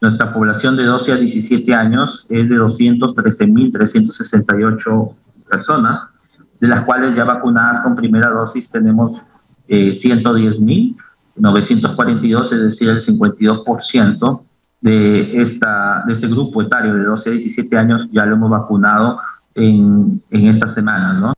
nuestra 0.00 0.32
población 0.32 0.76
de 0.76 0.84
12 0.84 1.12
a 1.12 1.16
17 1.16 1.74
años 1.74 2.26
es 2.28 2.48
de 2.48 2.56
213.368 2.56 5.14
personas, 5.48 6.08
de 6.60 6.68
las 6.68 6.82
cuales 6.82 7.14
ya 7.14 7.24
vacunadas 7.24 7.80
con 7.80 7.96
primera 7.96 8.30
dosis 8.30 8.70
tenemos 8.70 9.22
eh, 9.68 9.90
110.942, 9.90 12.42
es 12.42 12.60
decir, 12.60 12.88
el 12.88 13.00
52% 13.00 14.40
de, 14.80 15.42
esta, 15.42 16.04
de 16.06 16.12
este 16.12 16.28
grupo 16.28 16.62
etario 16.62 16.94
de 16.94 17.02
12 17.04 17.30
a 17.30 17.32
17 17.32 17.78
años 17.78 18.08
ya 18.10 18.26
lo 18.26 18.36
hemos 18.36 18.50
vacunado 18.50 19.18
en, 19.54 20.22
en 20.30 20.46
esta 20.46 20.66
semana, 20.66 21.14
¿no? 21.14 21.32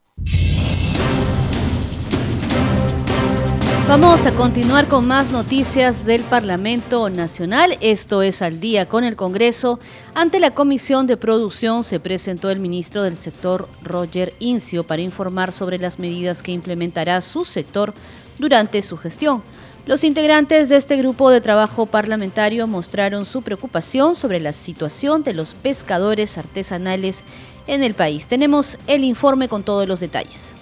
Vamos 3.88 4.26
a 4.26 4.32
continuar 4.32 4.86
con 4.86 5.08
más 5.08 5.32
noticias 5.32 6.04
del 6.04 6.22
Parlamento 6.22 7.08
Nacional. 7.08 7.78
Esto 7.80 8.20
es 8.20 8.42
al 8.42 8.60
día 8.60 8.86
con 8.86 9.02
el 9.02 9.16
Congreso. 9.16 9.80
Ante 10.14 10.40
la 10.40 10.50
Comisión 10.50 11.06
de 11.06 11.16
Producción 11.16 11.82
se 11.82 11.98
presentó 11.98 12.50
el 12.50 12.60
ministro 12.60 13.02
del 13.02 13.16
sector, 13.16 13.66
Roger 13.82 14.34
Incio, 14.40 14.84
para 14.84 15.00
informar 15.00 15.54
sobre 15.54 15.78
las 15.78 15.98
medidas 15.98 16.42
que 16.42 16.52
implementará 16.52 17.22
su 17.22 17.46
sector 17.46 17.94
durante 18.38 18.82
su 18.82 18.98
gestión. 18.98 19.42
Los 19.86 20.04
integrantes 20.04 20.68
de 20.68 20.76
este 20.76 20.98
grupo 20.98 21.30
de 21.30 21.40
trabajo 21.40 21.86
parlamentario 21.86 22.66
mostraron 22.66 23.24
su 23.24 23.40
preocupación 23.40 24.16
sobre 24.16 24.38
la 24.38 24.52
situación 24.52 25.22
de 25.22 25.32
los 25.32 25.54
pescadores 25.54 26.36
artesanales 26.36 27.24
en 27.66 27.82
el 27.82 27.94
país. 27.94 28.26
Tenemos 28.26 28.76
el 28.86 29.02
informe 29.02 29.48
con 29.48 29.62
todos 29.62 29.88
los 29.88 29.98
detalles 29.98 30.54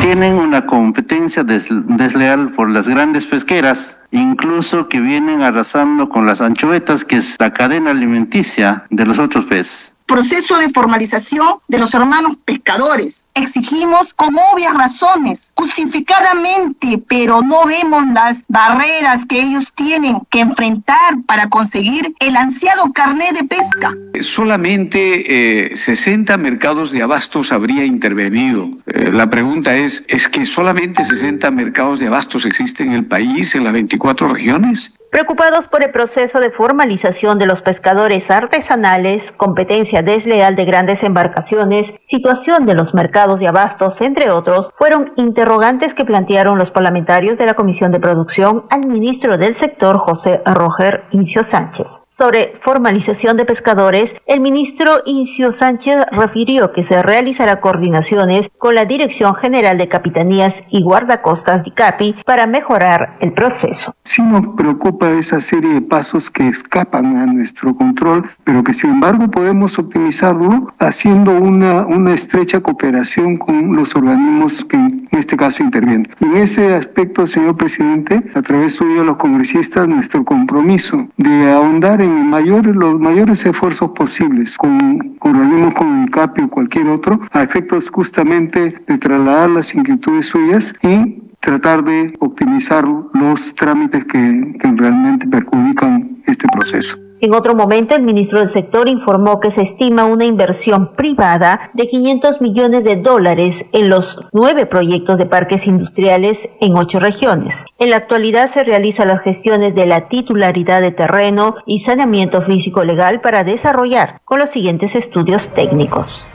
tienen 0.00 0.34
una 0.34 0.66
competencia 0.66 1.44
desleal 1.44 2.52
por 2.52 2.70
las 2.70 2.88
grandes 2.88 3.26
pesqueras, 3.26 3.96
incluso 4.10 4.88
que 4.88 5.00
vienen 5.00 5.42
arrasando 5.42 6.08
con 6.08 6.26
las 6.26 6.40
anchovetas, 6.40 7.04
que 7.04 7.16
es 7.16 7.36
la 7.38 7.52
cadena 7.52 7.90
alimenticia 7.90 8.84
de 8.90 9.04
los 9.04 9.18
otros 9.18 9.44
peces 9.46 9.89
proceso 10.10 10.58
de 10.58 10.68
formalización 10.70 11.46
de 11.68 11.78
los 11.78 11.94
hermanos 11.94 12.36
pescadores. 12.44 13.28
Exigimos 13.34 14.12
con 14.12 14.34
obvias 14.52 14.74
razones, 14.74 15.52
justificadamente, 15.56 17.00
pero 17.08 17.42
no 17.42 17.64
vemos 17.64 18.02
las 18.12 18.44
barreras 18.48 19.24
que 19.24 19.40
ellos 19.40 19.72
tienen 19.72 20.18
que 20.28 20.40
enfrentar 20.40 21.22
para 21.26 21.48
conseguir 21.48 22.12
el 22.18 22.36
ansiado 22.36 22.92
carnet 22.92 23.38
de 23.38 23.44
pesca. 23.44 23.94
Solamente 24.20 25.76
60 25.76 26.34
eh, 26.34 26.38
mercados 26.38 26.90
de 26.90 27.02
abastos 27.02 27.52
habría 27.52 27.84
intervenido. 27.84 28.68
Eh, 28.86 29.12
la 29.12 29.30
pregunta 29.30 29.76
es, 29.76 30.02
¿es 30.08 30.26
que 30.26 30.44
solamente 30.44 31.04
60 31.04 31.48
mercados 31.52 32.00
de 32.00 32.08
abastos 32.08 32.46
existen 32.46 32.88
en 32.88 32.94
el 32.94 33.04
país, 33.04 33.54
en 33.54 33.62
las 33.62 33.72
24 33.72 34.26
regiones? 34.26 34.92
Preocupados 35.10 35.66
por 35.66 35.82
el 35.82 35.90
proceso 35.90 36.38
de 36.38 36.52
formalización 36.52 37.36
de 37.40 37.46
los 37.46 37.62
pescadores 37.62 38.30
artesanales, 38.30 39.32
competencia 39.32 40.02
desleal 40.02 40.54
de 40.54 40.64
grandes 40.64 41.02
embarcaciones, 41.02 41.94
situación 42.00 42.64
de 42.64 42.74
los 42.74 42.94
mercados 42.94 43.40
de 43.40 43.48
abastos, 43.48 44.00
entre 44.02 44.30
otros, 44.30 44.70
fueron 44.76 45.12
interrogantes 45.16 45.94
que 45.94 46.04
plantearon 46.04 46.58
los 46.58 46.70
parlamentarios 46.70 47.38
de 47.38 47.46
la 47.46 47.54
Comisión 47.54 47.90
de 47.90 47.98
Producción 47.98 48.66
al 48.70 48.86
ministro 48.86 49.36
del 49.36 49.56
sector 49.56 49.98
José 49.98 50.42
Roger 50.44 51.02
Incio 51.10 51.42
Sánchez 51.42 52.02
sobre 52.20 52.52
formalización 52.60 53.38
de 53.38 53.46
pescadores, 53.46 54.14
el 54.26 54.40
ministro 54.40 55.00
Incio 55.06 55.52
Sánchez 55.52 56.04
refirió 56.12 56.70
que 56.70 56.82
se 56.82 57.02
realizará 57.02 57.60
coordinaciones 57.62 58.50
con 58.58 58.74
la 58.74 58.84
Dirección 58.84 59.34
General 59.34 59.78
de 59.78 59.88
Capitanías 59.88 60.62
y 60.68 60.82
Guardacostas 60.82 61.64
de 61.64 61.70
CAPI 61.70 62.16
para 62.26 62.46
mejorar 62.46 63.16
el 63.20 63.32
proceso. 63.32 63.94
Sí 64.04 64.20
nos 64.20 64.54
preocupa 64.54 64.99
esa 65.08 65.40
serie 65.40 65.74
de 65.74 65.80
pasos 65.80 66.30
que 66.30 66.48
escapan 66.48 67.16
a 67.16 67.26
nuestro 67.26 67.74
control, 67.74 68.28
pero 68.44 68.62
que 68.62 68.72
sin 68.72 68.90
embargo 68.90 69.30
podemos 69.30 69.78
optimizarlo 69.78 70.72
haciendo 70.78 71.32
una, 71.32 71.86
una 71.86 72.14
estrecha 72.14 72.60
cooperación 72.60 73.36
con 73.36 73.76
los 73.76 73.94
organismos 73.94 74.64
que 74.68 74.76
en 74.76 75.08
este 75.12 75.36
caso 75.36 75.62
intervienen. 75.62 76.08
En 76.20 76.36
ese 76.36 76.74
aspecto, 76.74 77.26
señor 77.26 77.56
presidente, 77.56 78.22
a 78.34 78.42
través 78.42 78.74
suyo 78.74 79.04
los 79.04 79.16
congresistas, 79.16 79.88
nuestro 79.88 80.24
compromiso 80.24 81.08
de 81.16 81.50
ahondar 81.50 82.00
en 82.00 82.30
los 82.30 83.00
mayores 83.00 83.44
esfuerzos 83.44 83.90
posibles 83.90 84.56
con 84.56 85.16
organismos 85.20 85.74
como 85.74 86.04
el 86.04 86.10
CAPI 86.10 86.42
o 86.42 86.48
cualquier 86.50 86.88
otro, 86.88 87.20
a 87.32 87.42
efectos 87.42 87.90
justamente 87.90 88.74
de 88.86 88.98
trasladar 88.98 89.50
las 89.50 89.74
inquietudes 89.74 90.26
suyas 90.26 90.72
y 90.82 91.29
tratar 91.40 91.82
de 91.84 92.14
optimizar 92.20 92.84
los 93.14 93.54
trámites 93.54 94.04
que, 94.04 94.54
que 94.60 94.68
realmente 94.76 95.26
perjudican 95.26 96.22
este 96.26 96.46
proceso. 96.52 96.96
En 97.22 97.34
otro 97.34 97.54
momento, 97.54 97.94
el 97.94 98.02
ministro 98.02 98.38
del 98.38 98.48
sector 98.48 98.88
informó 98.88 99.40
que 99.40 99.50
se 99.50 99.60
estima 99.60 100.06
una 100.06 100.24
inversión 100.24 100.94
privada 100.94 101.70
de 101.74 101.86
500 101.86 102.40
millones 102.40 102.82
de 102.82 102.96
dólares 102.96 103.66
en 103.72 103.90
los 103.90 104.26
nueve 104.32 104.64
proyectos 104.64 105.18
de 105.18 105.26
parques 105.26 105.66
industriales 105.66 106.48
en 106.62 106.78
ocho 106.78 106.98
regiones. 106.98 107.66
En 107.78 107.90
la 107.90 107.96
actualidad 107.96 108.48
se 108.48 108.64
realizan 108.64 109.08
las 109.08 109.20
gestiones 109.20 109.74
de 109.74 109.84
la 109.84 110.08
titularidad 110.08 110.80
de 110.80 110.92
terreno 110.92 111.56
y 111.66 111.80
saneamiento 111.80 112.40
físico 112.40 112.84
legal 112.84 113.20
para 113.20 113.44
desarrollar 113.44 114.22
con 114.24 114.38
los 114.38 114.48
siguientes 114.48 114.96
estudios 114.96 115.50
técnicos. 115.50 116.26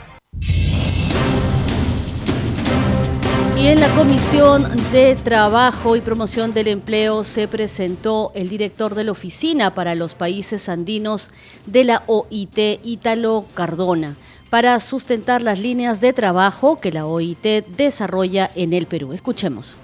En 3.66 3.80
la 3.80 3.92
Comisión 3.96 4.64
de 4.92 5.16
Trabajo 5.16 5.96
y 5.96 6.00
Promoción 6.00 6.52
del 6.54 6.68
Empleo 6.68 7.24
se 7.24 7.48
presentó 7.48 8.30
el 8.36 8.48
director 8.48 8.94
de 8.94 9.02
la 9.02 9.10
Oficina 9.10 9.74
para 9.74 9.96
los 9.96 10.14
Países 10.14 10.68
Andinos 10.68 11.32
de 11.66 11.82
la 11.82 12.04
OIT, 12.06 12.56
Ítalo 12.84 13.44
Cardona, 13.54 14.14
para 14.50 14.78
sustentar 14.78 15.42
las 15.42 15.58
líneas 15.58 16.00
de 16.00 16.12
trabajo 16.12 16.80
que 16.80 16.92
la 16.92 17.06
OIT 17.06 17.66
desarrolla 17.76 18.48
en 18.54 18.72
el 18.72 18.86
Perú. 18.86 19.12
Escuchemos. 19.12 19.78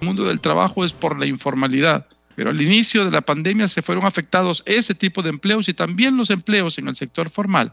El 0.00 0.06
mundo 0.06 0.24
del 0.24 0.40
trabajo 0.40 0.84
es 0.84 0.92
por 0.92 1.18
la 1.18 1.26
informalidad, 1.26 2.06
pero 2.36 2.50
al 2.50 2.62
inicio 2.62 3.04
de 3.04 3.10
la 3.10 3.22
pandemia 3.22 3.66
se 3.66 3.82
fueron 3.82 4.04
afectados 4.04 4.62
ese 4.64 4.94
tipo 4.94 5.22
de 5.22 5.30
empleos 5.30 5.68
y 5.68 5.74
también 5.74 6.16
los 6.16 6.30
empleos 6.30 6.78
en 6.78 6.86
el 6.86 6.94
sector 6.94 7.30
formal. 7.30 7.72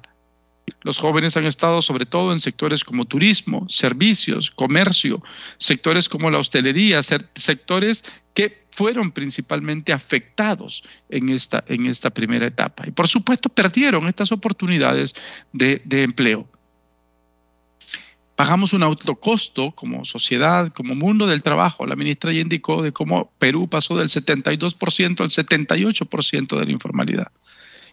Los 0.81 0.99
jóvenes 0.99 1.37
han 1.37 1.45
estado 1.45 1.81
sobre 1.81 2.05
todo 2.05 2.33
en 2.33 2.39
sectores 2.39 2.83
como 2.83 3.05
turismo, 3.05 3.65
servicios, 3.69 4.51
comercio, 4.51 5.23
sectores 5.57 6.09
como 6.09 6.29
la 6.29 6.39
hostelería, 6.39 7.01
sectores 7.03 8.03
que 8.33 8.63
fueron 8.69 9.11
principalmente 9.11 9.93
afectados 9.93 10.83
en 11.09 11.29
esta, 11.29 11.63
en 11.67 11.85
esta 11.85 12.09
primera 12.09 12.47
etapa. 12.47 12.85
Y 12.87 12.91
por 12.91 13.07
supuesto 13.07 13.49
perdieron 13.49 14.07
estas 14.07 14.31
oportunidades 14.31 15.15
de, 15.53 15.81
de 15.85 16.03
empleo. 16.03 16.47
Pagamos 18.35 18.73
un 18.73 18.83
autocosto 18.83 19.71
como 19.71 20.03
sociedad, 20.05 20.69
como 20.69 20.95
mundo 20.95 21.27
del 21.27 21.43
trabajo. 21.43 21.85
La 21.85 21.95
ministra 21.95 22.33
ya 22.33 22.41
indicó 22.41 22.81
de 22.81 22.91
cómo 22.91 23.31
Perú 23.37 23.69
pasó 23.69 23.95
del 23.95 24.09
72% 24.09 25.21
al 25.21 25.29
78% 25.29 26.59
de 26.59 26.65
la 26.65 26.71
informalidad 26.71 27.31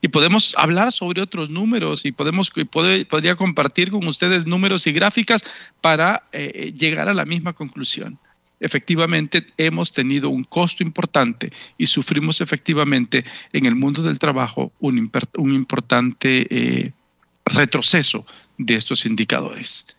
y 0.00 0.08
podemos 0.08 0.54
hablar 0.56 0.92
sobre 0.92 1.22
otros 1.22 1.50
números 1.50 2.04
y 2.04 2.12
podemos 2.12 2.50
podría 2.50 3.36
compartir 3.36 3.90
con 3.90 4.06
ustedes 4.06 4.46
números 4.46 4.86
y 4.86 4.92
gráficas 4.92 5.44
para 5.80 6.24
eh, 6.32 6.72
llegar 6.76 7.08
a 7.08 7.14
la 7.14 7.24
misma 7.24 7.52
conclusión. 7.52 8.18
Efectivamente, 8.60 9.46
hemos 9.56 9.92
tenido 9.92 10.28
un 10.28 10.44
costo 10.44 10.82
importante 10.82 11.50
y 11.78 11.86
sufrimos 11.86 12.42
efectivamente 12.42 13.24
en 13.54 13.64
el 13.64 13.74
mundo 13.74 14.02
del 14.02 14.18
trabajo 14.18 14.70
un, 14.80 14.98
importante 14.98 16.46
eh, 16.50 16.92
retroceso 17.46 18.26
de 18.58 18.74
estos 18.74 19.06
indicadores. 19.06 19.96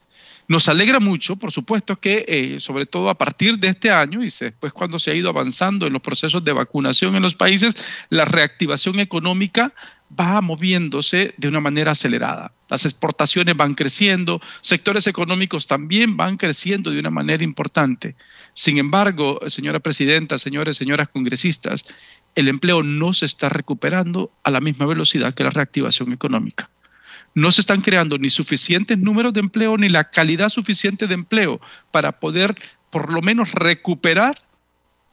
Nos 0.48 0.68
alegra 0.68 1.00
mucho, 1.00 1.36
por 1.36 1.52
supuesto, 1.52 2.00
que 2.00 2.26
eh, 2.28 2.60
sobre 2.60 2.86
todo 2.86 3.10
a 3.10 3.18
partir 3.18 3.58
de 3.58 3.70
este 3.70 3.92
año 3.92 4.24
y 4.24 4.30
después 4.30 4.74
cuando 4.74 5.00
se 5.00 5.12
ha 5.12 5.16
ido 5.16 5.30
avanzando 5.30 5.88
en 5.88 5.94
los 5.94 6.02
procesos 6.02 6.44
de 6.44 6.52
vacunación 6.52 7.16
en 7.16 7.22
los 7.22 7.36
países, 7.36 7.76
la 8.10 8.26
reactivación 8.26 9.00
económica 9.00 9.74
va 10.20 10.42
moviéndose 10.42 11.34
de 11.38 11.48
una 11.48 11.60
manera 11.60 11.92
acelerada. 11.92 12.52
Las 12.70 12.86
exportaciones 12.86 13.56
van 13.56 13.76
creciendo, 13.76 14.42
sectores 14.62 15.08
económicos 15.08 15.68
también 15.68 16.18
van 16.18 16.38
creciendo 16.38 16.92
de 16.92 17.00
una 17.00 17.12
manera 17.12 17.44
importante. 17.44 18.16
Sin 18.54 18.78
embargo, 18.78 19.40
señora 19.48 19.80
presidenta, 19.80 20.38
señores, 20.38 20.78
señoras 20.78 21.10
congresistas, 21.10 21.86
el 22.36 22.48
empleo 22.48 22.84
no 22.84 23.14
se 23.14 23.26
está 23.26 23.50
recuperando 23.50 24.32
a 24.44 24.52
la 24.52 24.60
misma 24.60 24.86
velocidad 24.86 25.34
que 25.34 25.44
la 25.44 25.50
reactivación 25.50 26.12
económica 26.14 26.70
no 27.34 27.52
se 27.52 27.62
están 27.62 27.82
creando 27.82 28.18
ni 28.18 28.30
suficientes 28.30 28.98
números 28.98 29.34
de 29.34 29.40
empleo 29.40 29.78
ni 29.78 29.90
la 29.90 30.04
calidad 30.04 30.50
suficiente 30.50 31.08
de 31.08 31.14
empleo 31.14 31.62
para 31.92 32.20
poder 32.20 32.56
por 32.90 33.12
lo 33.12 33.22
menos 33.22 33.52
recuperar 33.54 34.36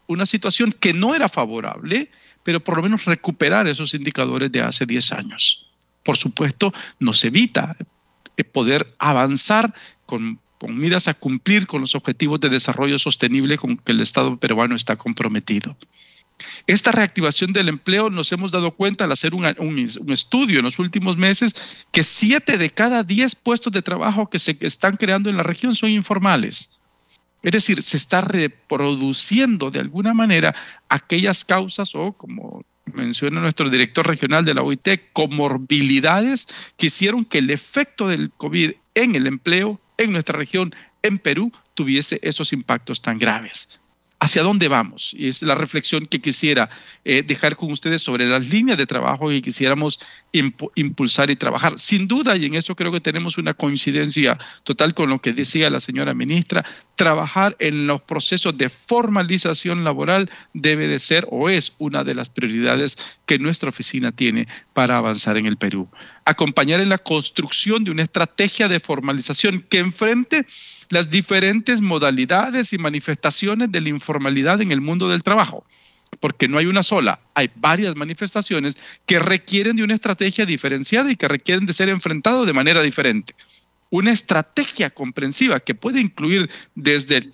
una 0.09 0.27
situación 0.27 0.73
que 0.73 0.93
no 0.93 1.14
era 1.14 1.29
favorable, 1.29 2.11
pero 2.43 2.61
por 2.62 2.77
lo 2.77 2.83
menos 2.83 3.05
recuperar 3.05 3.69
esos 3.69 3.95
indicadores 3.95 4.51
de 4.51 4.62
hace 4.62 4.87
10 4.87 5.12
años. 5.12 5.71
Por 6.03 6.16
supuesto, 6.16 6.73
nos 6.99 7.25
evita 7.25 7.77
eh, 8.37 8.45
poder 8.45 8.95
avanzar 8.99 9.73
con, 10.07 10.41
con 10.59 10.77
miras 10.77 11.09
a 11.09 11.14
cumplir 11.14 11.66
con 11.66 11.83
los 11.83 11.95
objetivos 11.95 12.41
de 12.41 12.49
desarrollo 12.49 12.99
sostenible 12.99 13.59
con 13.59 13.77
que 13.77 13.93
el 13.93 14.01
Estado 14.01 14.37
peruano 14.39 14.75
está 14.75 14.97
comprometido. 14.97 15.77
Esta 16.66 16.93
reactivación 16.93 17.53
del 17.53 17.68
empleo 17.68 18.11
nos 18.11 18.30
hemos 18.32 18.53
dado 18.53 18.74
cuenta 18.74 19.05
al 19.05 19.12
hacer 19.12 19.34
un, 19.34 19.45
estudio 20.12 20.59
en 20.59 20.64
los 20.64 20.78
últimos 20.78 21.16
meses 21.16 21.86
que 21.91 22.03
siete 22.03 22.59
de 22.59 22.70
cada 22.70 23.03
diez 23.03 23.34
puestos 23.34 23.72
de 23.72 23.82
trabajo 23.82 24.30
que 24.30 24.39
se 24.39 24.57
están 24.61 24.97
creando 24.97 25.30
en 25.30 25.36
la 25.36 25.43
región 25.43 25.74
son 25.74 25.91
informales. 25.91 26.78
Es 27.43 27.53
decir, 27.53 27.80
se 27.82 27.97
está 27.97 28.20
reproduciendo 28.20 29.70
de 29.70 29.80
alguna 29.80 30.12
manera 30.12 30.55
aquellas 30.89 31.45
causas 31.45 31.95
o, 31.95 32.12
como 32.12 32.64
menciona 32.93 33.41
nuestro 33.41 33.70
director 33.70 34.07
regional 34.07 34.45
de 34.45 34.55
la 34.55 34.62
OIT, 34.62 35.12
comorbilidades 35.12 36.49
que 36.76 36.86
hicieron 36.86 37.24
que 37.24 37.39
el 37.39 37.51
efecto 37.51 38.09
del 38.09 38.30
COVID 38.30 38.72
en 38.95 39.14
el 39.14 39.26
empleo 39.26 39.80
en 39.99 40.12
nuestra 40.12 40.36
región, 40.36 40.74
en 41.03 41.18
Perú, 41.18 41.53
tuviese 41.74 42.18
esos 42.22 42.53
impactos 42.53 43.03
tan 43.03 43.18
graves 43.18 43.80
hacia 44.21 44.43
dónde 44.43 44.69
vamos. 44.69 45.14
Y 45.16 45.29
es 45.29 45.43
la 45.43 45.55
reflexión 45.55 46.07
que 46.07 46.21
quisiera 46.21 46.69
eh, 47.05 47.23
dejar 47.23 47.57
con 47.57 47.71
ustedes 47.71 48.03
sobre 48.03 48.29
las 48.29 48.49
líneas 48.49 48.77
de 48.79 48.87
trabajo 48.87 49.29
que 49.29 49.43
quisiéramos 49.43 50.01
impulsar 50.75 51.31
y 51.31 51.37
trabajar. 51.37 51.79
Sin 51.79 52.09
duda, 52.09 52.37
y 52.37 52.47
en 52.47 52.55
eso 52.55 52.75
creo 52.75 52.91
que 52.91 53.01
tenemos 53.01 53.39
una 53.39 53.55
coincidencia 53.55 54.37
total 54.64 54.95
con 54.95 55.09
lo 55.09 55.21
que 55.21 55.33
decía 55.33 55.71
la 55.71 55.81
señora 55.81 56.14
ministra, 56.14 56.64
trabajar 56.97 57.57
en 57.61 57.87
los 57.87 58.03
procesos 58.03 58.57
de 58.57 58.69
formalización 58.69 59.85
laboral 59.85 60.31
debe 60.53 60.89
de 60.89 60.99
ser 60.99 61.27
o 61.31 61.49
es 61.49 61.75
una 61.79 62.03
de 62.03 62.14
las 62.14 62.29
prioridades 62.29 62.99
que 63.27 63.39
nuestra 63.39 63.69
oficina 63.69 64.11
tiene 64.11 64.49
para 64.73 64.97
avanzar 64.99 65.37
en 65.37 65.47
el 65.47 65.57
Perú. 65.57 65.89
Acompañar 66.25 66.81
en 66.81 66.89
la 66.89 66.99
construcción 66.99 67.85
de 67.85 67.93
una 67.93 68.03
estrategia 68.03 68.69
de 68.69 68.81
formalización 68.81 69.64
que 69.69 69.79
enfrente 69.79 70.45
las 70.91 71.11
diferentes 71.11 71.80
modalidades 71.80 72.72
y 72.72 72.78
manifestaciones 72.78 73.70
de 73.70 73.80
la 73.80 73.89
informalidad 73.91 74.61
en 74.61 74.72
el 74.72 74.80
mundo 74.80 75.09
del 75.09 75.22
trabajo, 75.22 75.64
porque 76.20 76.49
no 76.49 76.59
hay 76.59 76.66
una 76.66 76.82
sola, 76.82 77.20
hay 77.34 77.51
varias 77.57 77.97
manifestaciones 77.97 78.78
que 79.07 79.18
requieren 79.18 79.76
de 79.76 79.82
una 79.82 79.95
estrategia 79.95 80.47
diferenciada 80.47 81.11
y 81.11 81.16
que 81.16 81.28
requieren 81.28 81.66
de 81.66 81.72
ser 81.72 81.89
enfrentados 81.89 82.47
de 82.47 82.53
manera 82.53 82.82
diferente 82.82 83.34
una 83.91 84.12
estrategia 84.12 84.91
comprensiva 84.91 85.61
que 85.61 85.74
puede 85.74 86.01
incluir 86.01 86.51
desde, 86.74 87.30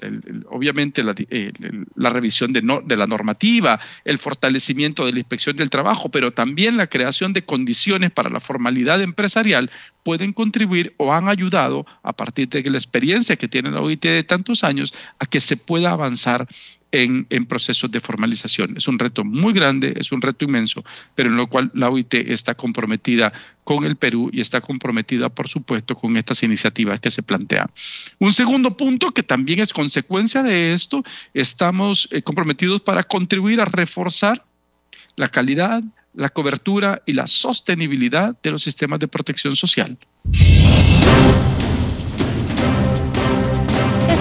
obviamente, 0.50 1.02
la, 1.02 2.10
revisión 2.10 2.52
de, 2.52 2.62
de, 2.84 2.96
la 2.96 3.06
normativa, 3.06 3.80
el 4.04 4.18
fortalecimiento 4.18 5.04
de 5.04 5.12
la 5.12 5.18
inspección 5.18 5.56
del 5.56 5.70
trabajo, 5.70 6.10
pero 6.10 6.32
también 6.32 6.76
la 6.76 6.86
creación 6.86 7.32
de 7.32 7.44
condiciones 7.44 8.10
para 8.10 8.30
la 8.30 8.40
formalidad 8.40 9.00
empresarial, 9.00 9.70
pueden 10.04 10.32
contribuir 10.32 10.94
o 10.98 11.12
han 11.12 11.28
ayudado, 11.28 11.86
a 12.02 12.12
partir 12.12 12.48
de 12.48 12.62
la 12.70 12.76
experiencia 12.76 13.36
que 13.36 13.48
tiene 13.48 13.70
la 13.70 13.80
OIT 13.80 14.04
de 14.04 14.22
tantos 14.22 14.62
años, 14.62 14.94
a 15.18 15.26
que 15.26 15.40
se 15.40 15.56
pueda 15.56 15.90
avanzar 15.90 16.46
en, 16.94 17.26
procesos 17.46 17.90
de 17.90 18.00
formalización. 18.00 18.76
Es 18.76 18.86
un 18.86 18.98
reto 18.98 19.24
muy 19.24 19.52
grande, 19.52 19.94
es 19.96 20.12
un 20.12 20.22
reto 20.22 20.44
inmenso, 20.44 20.84
pero 21.14 21.28
en 21.28 21.36
lo 21.36 21.48
cual 21.48 21.70
la 21.74 21.88
OIT 21.88 22.14
está 22.14 22.54
comprometida 22.54 23.32
con 23.64 23.84
el 23.84 23.96
Perú 23.96 24.30
y 24.32 24.40
está 24.40 24.60
comprometida, 24.60 25.28
por 25.28 25.48
supuesto, 25.48 25.96
con 25.96 26.16
estas 26.16 26.42
iniciativas 26.42 27.00
que 27.00 27.10
se 27.10 27.22
plantean. 27.22 27.66
Un 28.18 28.32
segundo 28.32 28.76
punto 28.76 29.10
que 29.10 29.22
también 29.22 29.60
es 29.60 29.72
consecuencia 29.72 30.42
de 30.42 30.72
esto, 30.72 31.02
estamos 31.32 32.08
eh, 32.12 32.22
comprometidos 32.22 32.80
para 32.80 33.02
contribuir 33.02 33.60
a 33.60 33.64
reforzar 33.64 34.44
la 35.16 35.28
calidad, 35.28 35.82
la 36.14 36.28
cobertura 36.28 37.02
y 37.06 37.14
la 37.14 37.26
sostenibilidad 37.26 38.36
de 38.40 38.50
los 38.52 38.62
sistemas 38.62 39.00
de 39.00 39.08
protección 39.08 39.56
social. 39.56 39.98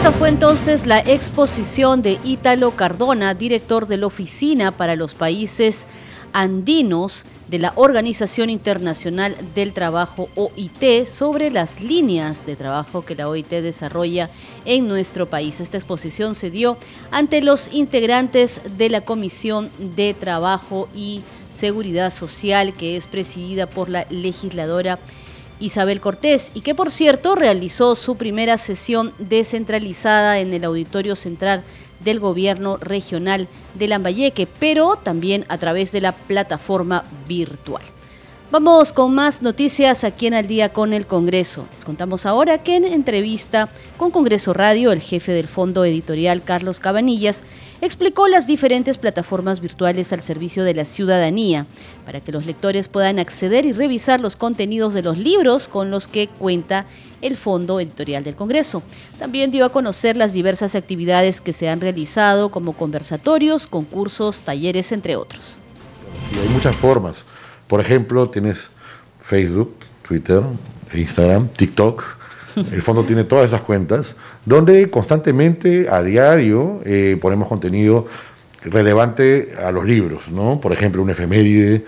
Esta 0.04 0.20
fue 0.20 0.28
entonces 0.28 0.86
la 0.86 1.00
exposición 1.00 2.02
de 2.02 2.20
Ítalo 2.26 2.76
Cardona, 2.76 3.34
director 3.36 3.88
de 3.88 3.96
la 3.96 4.08
Oficina 4.08 4.76
para 4.76 4.98
los 4.98 5.14
Países 5.14 5.86
Andinos 6.34 7.24
de 7.48 7.60
la 7.60 7.72
Organización 7.78 8.50
Internacional 8.50 9.38
del 9.56 9.72
Trabajo 9.72 10.28
OIT 10.36 11.06
sobre 11.06 11.52
las 11.52 11.80
líneas 11.80 12.46
de 12.46 12.58
trabajo 12.58 13.06
que 13.06 13.16
la 13.16 13.30
OIT 13.30 13.48
desarrolla 13.48 14.30
en 14.66 14.90
nuestro 14.90 15.30
país. 15.30 15.62
Esta 15.62 15.78
exposición 15.78 16.36
se 16.36 16.52
dio 16.52 16.78
ante 17.10 17.42
los 17.42 17.72
integrantes 17.72 18.60
de 18.78 18.90
la 18.90 19.00
Comisión 19.00 19.72
de 19.96 20.14
Trabajo 20.14 20.90
y 20.94 21.22
Seguridad 21.50 22.10
Social 22.10 22.74
que 22.74 22.98
es 22.98 23.08
presidida 23.08 23.70
por 23.70 23.88
la 23.88 24.06
legisladora 24.10 25.00
Isabel 25.60 26.02
Cortés 26.02 26.52
y 26.54 26.62
que 26.62 26.76
por 26.76 26.92
cierto 26.92 27.36
realizó 27.36 27.96
su 27.96 28.16
primera 28.16 28.58
sesión 28.58 29.14
descentralizada 29.20 30.40
en 30.40 30.54
el 30.54 30.64
Auditorio 30.64 31.16
Central 31.16 31.64
del 32.00 32.20
gobierno 32.20 32.78
regional 32.78 33.48
de 33.74 33.88
Lambayeque, 33.88 34.48
pero 34.48 34.96
también 34.96 35.46
a 35.50 35.58
través 35.58 35.92
de 35.92 36.02
la 36.02 36.12
plataforma 36.12 37.06
virtual. 37.28 37.84
Vamos 38.54 38.94
con 38.94 39.16
más 39.16 39.42
noticias 39.42 40.04
aquí 40.04 40.28
en 40.28 40.36
Al 40.36 40.46
día 40.46 40.72
con 40.72 40.94
el 40.94 41.08
Congreso. 41.08 41.66
Les 41.74 41.86
contamos 41.86 42.28
ahora 42.28 42.60
que 42.60 42.76
en 42.76 42.86
entrevista 42.86 43.68
con 43.98 44.12
Congreso 44.12 44.54
Radio, 44.54 44.92
el 44.92 45.02
jefe 45.02 45.32
del 45.32 45.48
fondo 45.48 45.84
editorial 45.86 46.44
Carlos 46.44 46.80
Cabanillas 46.80 47.44
explicó 47.82 48.28
las 48.28 48.46
diferentes 48.46 49.00
plataformas 49.00 49.60
virtuales 49.60 50.14
al 50.14 50.22
servicio 50.22 50.64
de 50.64 50.76
la 50.76 50.86
ciudadanía 50.86 51.66
para 52.06 52.22
que 52.22 52.32
los 52.32 52.46
lectores 52.46 52.90
puedan 52.90 53.18
acceder 53.18 53.66
y 53.66 53.74
revisar 53.74 54.20
los 54.20 54.36
contenidos 54.36 54.94
de 54.94 55.02
los 55.02 55.18
libros 55.18 55.68
con 55.68 55.90
los 55.90 56.08
que 56.08 56.28
cuenta 56.28 56.86
el 57.24 57.38
Fondo 57.38 57.80
Editorial 57.80 58.24
del 58.24 58.36
Congreso. 58.36 58.84
También 59.18 59.50
dio 59.50 59.66
a 59.66 59.72
conocer 59.72 60.16
las 60.16 60.32
diversas 60.32 60.76
actividades 60.76 61.42
que 61.42 61.54
se 61.54 61.70
han 61.70 61.82
realizado 61.82 62.50
como 62.50 62.74
conversatorios, 62.74 63.66
concursos, 63.66 64.44
talleres, 64.44 64.92
entre 64.92 65.16
otros. 65.16 65.58
Hay 66.40 66.50
muchas 66.50 66.76
formas. 66.76 67.26
Por 67.74 67.82
ejemplo, 67.82 68.30
tienes 68.30 68.70
Facebook, 69.20 69.74
Twitter, 70.08 70.44
Instagram, 70.94 71.48
TikTok. 71.48 72.04
El 72.72 72.84
fondo 72.84 73.04
tiene 73.08 73.24
todas 73.24 73.46
esas 73.46 73.64
cuentas 73.64 74.16
donde 74.46 74.92
constantemente, 74.92 75.90
a 75.90 76.04
diario, 76.04 76.82
eh, 76.86 77.18
ponemos 77.20 77.48
contenido 77.48 78.06
relevante 78.64 79.56
a 79.60 79.72
los 79.72 79.86
libros, 79.86 80.30
¿no? 80.30 80.62
Por 80.62 80.72
ejemplo, 80.72 81.02
un 81.02 81.10
efeméride, 81.10 81.84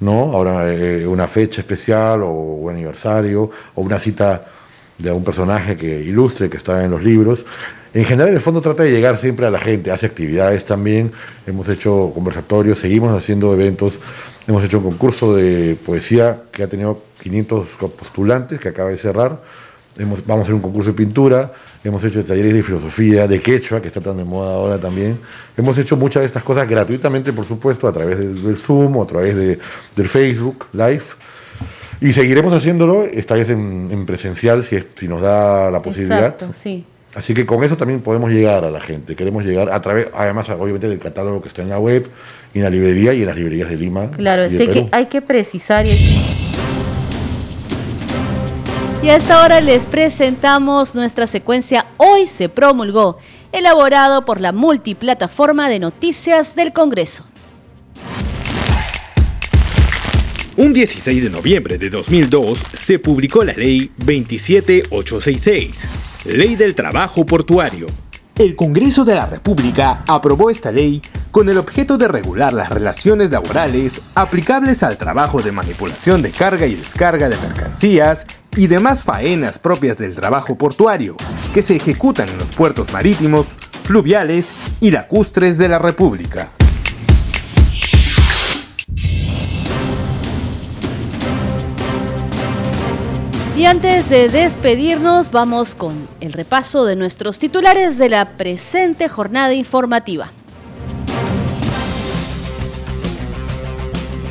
¿no? 0.00 0.34
Ahora 0.34 0.70
eh, 0.70 1.06
una 1.06 1.26
fecha 1.28 1.62
especial 1.62 2.24
o 2.24 2.28
un 2.30 2.70
aniversario 2.70 3.50
o 3.74 3.80
una 3.80 3.98
cita 3.98 4.44
de 4.98 5.12
un 5.12 5.24
personaje 5.24 5.78
que 5.78 5.98
ilustre, 5.98 6.50
que 6.50 6.58
está 6.58 6.84
en 6.84 6.90
los 6.90 7.02
libros. 7.02 7.46
En 7.94 8.04
general, 8.04 8.32
el 8.32 8.40
fondo 8.40 8.62
trata 8.62 8.84
de 8.84 8.90
llegar 8.90 9.18
siempre 9.18 9.46
a 9.46 9.50
la 9.50 9.60
gente, 9.60 9.90
hace 9.90 10.06
actividades 10.06 10.64
también, 10.64 11.12
hemos 11.46 11.68
hecho 11.68 12.10
conversatorios, 12.14 12.78
seguimos 12.78 13.16
haciendo 13.16 13.52
eventos, 13.52 13.98
hemos 14.46 14.64
hecho 14.64 14.78
un 14.78 14.84
concurso 14.84 15.34
de 15.34 15.76
poesía 15.84 16.44
que 16.50 16.62
ha 16.62 16.68
tenido 16.68 17.02
500 17.22 17.68
postulantes, 17.98 18.58
que 18.58 18.68
acaba 18.68 18.88
de 18.88 18.96
cerrar, 18.96 19.40
vamos 19.98 20.26
a 20.28 20.42
hacer 20.42 20.54
un 20.54 20.62
concurso 20.62 20.90
de 20.90 20.96
pintura, 20.96 21.52
hemos 21.84 22.02
hecho 22.04 22.24
talleres 22.24 22.54
de 22.54 22.62
filosofía, 22.62 23.28
de 23.28 23.42
quechua, 23.42 23.82
que 23.82 23.88
está 23.88 24.00
tan 24.00 24.16
de 24.16 24.24
moda 24.24 24.54
ahora 24.54 24.78
también. 24.78 25.18
Hemos 25.54 25.76
hecho 25.76 25.96
muchas 25.96 26.22
de 26.22 26.28
estas 26.28 26.42
cosas 26.42 26.66
gratuitamente, 26.66 27.32
por 27.34 27.44
supuesto, 27.44 27.86
a 27.86 27.92
través 27.92 28.18
del, 28.18 28.56
Zoom 28.56 29.02
a 29.02 29.06
través 29.06 29.36
de, 29.36 29.58
del 29.94 30.08
Facebook 30.08 30.66
Live. 30.72 31.02
Y 32.00 32.14
seguiremos 32.14 32.54
haciéndolo, 32.54 33.04
esta 33.04 33.34
vez 33.34 33.50
en, 33.50 34.06
presencial, 34.06 34.64
si, 34.64 34.82
si 34.98 35.06
nos 35.06 35.20
da 35.20 35.70
la 35.70 35.82
posibilidad. 35.82 36.26
Exacto, 36.26 36.54
sí. 36.60 36.84
Así 37.14 37.34
que 37.34 37.44
con 37.44 37.62
eso 37.62 37.76
también 37.76 38.00
podemos 38.00 38.30
llegar 38.30 38.64
a 38.64 38.70
la 38.70 38.80
gente. 38.80 39.14
Queremos 39.14 39.44
llegar 39.44 39.70
a 39.70 39.82
través, 39.82 40.08
además, 40.14 40.48
obviamente, 40.48 40.88
del 40.88 40.98
catálogo 40.98 41.42
que 41.42 41.48
está 41.48 41.60
en 41.62 41.68
la 41.68 41.78
web, 41.78 42.08
y 42.54 42.58
en 42.58 42.64
la 42.64 42.70
librería 42.70 43.12
y 43.14 43.20
en 43.20 43.26
las 43.26 43.36
librerías 43.36 43.70
de 43.70 43.76
Lima. 43.76 44.10
Claro, 44.10 44.42
es 44.44 44.52
que 44.52 44.88
hay 44.90 45.06
que 45.06 45.22
precisar. 45.22 45.86
Y 45.86 45.94
a 49.08 49.16
esta 49.16 49.42
hora 49.42 49.60
les 49.60 49.86
presentamos 49.86 50.94
nuestra 50.94 51.26
secuencia 51.26 51.86
Hoy 51.96 52.28
se 52.28 52.48
promulgó, 52.48 53.18
elaborado 53.50 54.24
por 54.24 54.40
la 54.40 54.52
multiplataforma 54.52 55.68
de 55.68 55.80
noticias 55.80 56.54
del 56.54 56.72
Congreso. 56.72 57.26
Un 60.54 60.74
16 60.74 61.24
de 61.24 61.30
noviembre 61.30 61.78
de 61.78 61.88
2002 61.88 62.62
se 62.74 62.98
publicó 62.98 63.42
la 63.42 63.54
Ley 63.54 63.90
27866, 63.96 65.70
Ley 66.24 66.54
del 66.54 66.76
Trabajo 66.76 67.26
Portuario. 67.26 67.88
El 68.36 68.54
Congreso 68.54 69.04
de 69.04 69.16
la 69.16 69.26
República 69.26 70.04
aprobó 70.06 70.50
esta 70.50 70.70
ley 70.70 71.02
con 71.32 71.48
el 71.48 71.58
objeto 71.58 71.98
de 71.98 72.06
regular 72.06 72.52
las 72.52 72.70
relaciones 72.70 73.32
laborales 73.32 74.00
aplicables 74.14 74.84
al 74.84 74.96
trabajo 74.96 75.42
de 75.42 75.50
manipulación 75.50 76.22
de 76.22 76.30
carga 76.30 76.66
y 76.66 76.76
descarga 76.76 77.28
de 77.28 77.36
mercancías 77.38 78.24
y 78.56 78.68
demás 78.68 79.02
faenas 79.02 79.58
propias 79.58 79.98
del 79.98 80.14
trabajo 80.14 80.56
portuario, 80.56 81.16
que 81.52 81.62
se 81.62 81.74
ejecutan 81.74 82.28
en 82.28 82.38
los 82.38 82.52
puertos 82.52 82.92
marítimos, 82.92 83.48
fluviales 83.82 84.50
y 84.80 84.92
lacustres 84.92 85.58
de 85.58 85.68
la 85.68 85.80
República. 85.80 86.52
Y 93.54 93.66
antes 93.66 94.08
de 94.08 94.30
despedirnos, 94.30 95.30
vamos 95.30 95.74
con 95.74 96.08
el 96.20 96.32
repaso 96.32 96.86
de 96.86 96.96
nuestros 96.96 97.38
titulares 97.38 97.98
de 97.98 98.08
la 98.08 98.34
presente 98.36 99.10
jornada 99.10 99.52
informativa. 99.52 100.32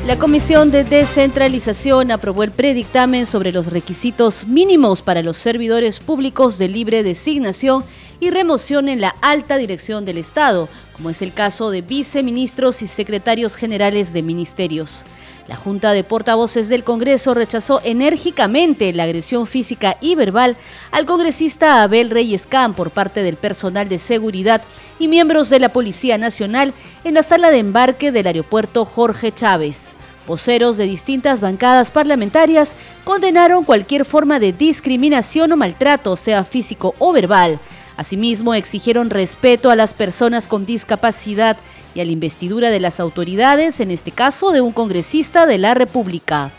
La 0.08 0.18
Comisión 0.18 0.72
de 0.72 0.82
Descentralización 0.82 2.10
aprobó 2.10 2.42
el 2.42 2.50
predictamen 2.50 3.26
sobre 3.26 3.52
los 3.52 3.66
requisitos 3.66 4.44
mínimos 4.48 5.02
para 5.02 5.22
los 5.22 5.36
servidores 5.36 6.00
públicos 6.00 6.58
de 6.58 6.68
libre 6.68 7.04
designación 7.04 7.84
y 8.18 8.30
remoción 8.30 8.88
en 8.88 9.00
la 9.00 9.14
alta 9.22 9.56
dirección 9.56 10.04
del 10.04 10.18
Estado, 10.18 10.68
como 10.96 11.10
es 11.10 11.22
el 11.22 11.32
caso 11.32 11.70
de 11.70 11.82
viceministros 11.82 12.82
y 12.82 12.88
secretarios 12.88 13.54
generales 13.54 14.12
de 14.12 14.22
ministerios. 14.22 15.04
La 15.48 15.56
Junta 15.56 15.92
de 15.92 16.04
Portavoces 16.04 16.68
del 16.68 16.84
Congreso 16.84 17.34
rechazó 17.34 17.80
enérgicamente 17.82 18.92
la 18.92 19.02
agresión 19.02 19.46
física 19.46 19.96
y 20.00 20.14
verbal 20.14 20.56
al 20.92 21.04
congresista 21.04 21.82
Abel 21.82 22.10
Reyes 22.10 22.46
Can 22.46 22.74
por 22.74 22.92
parte 22.92 23.22
del 23.24 23.36
personal 23.36 23.88
de 23.88 23.98
seguridad 23.98 24.62
y 25.00 25.08
miembros 25.08 25.50
de 25.50 25.58
la 25.58 25.70
Policía 25.70 26.16
Nacional 26.16 26.72
en 27.02 27.14
la 27.14 27.24
sala 27.24 27.50
de 27.50 27.58
embarque 27.58 28.12
del 28.12 28.28
aeropuerto 28.28 28.84
Jorge 28.84 29.32
Chávez. 29.32 29.96
Voceros 30.28 30.76
de 30.76 30.84
distintas 30.84 31.40
bancadas 31.40 31.90
parlamentarias 31.90 32.74
condenaron 33.02 33.64
cualquier 33.64 34.04
forma 34.04 34.38
de 34.38 34.52
discriminación 34.52 35.50
o 35.50 35.56
maltrato, 35.56 36.14
sea 36.14 36.44
físico 36.44 36.94
o 37.00 37.12
verbal. 37.12 37.58
Asimismo, 37.96 38.54
exigieron 38.54 39.10
respeto 39.10 39.70
a 39.70 39.76
las 39.76 39.92
personas 39.92 40.46
con 40.46 40.64
discapacidad 40.64 41.56
y 41.94 42.00
a 42.00 42.04
la 42.04 42.12
investidura 42.12 42.70
de 42.70 42.80
las 42.80 43.00
autoridades, 43.00 43.80
en 43.80 43.90
este 43.90 44.10
caso 44.10 44.50
de 44.52 44.60
un 44.60 44.72
congresista 44.72 45.46
de 45.46 45.58
la 45.58 45.74
República. 45.74 46.50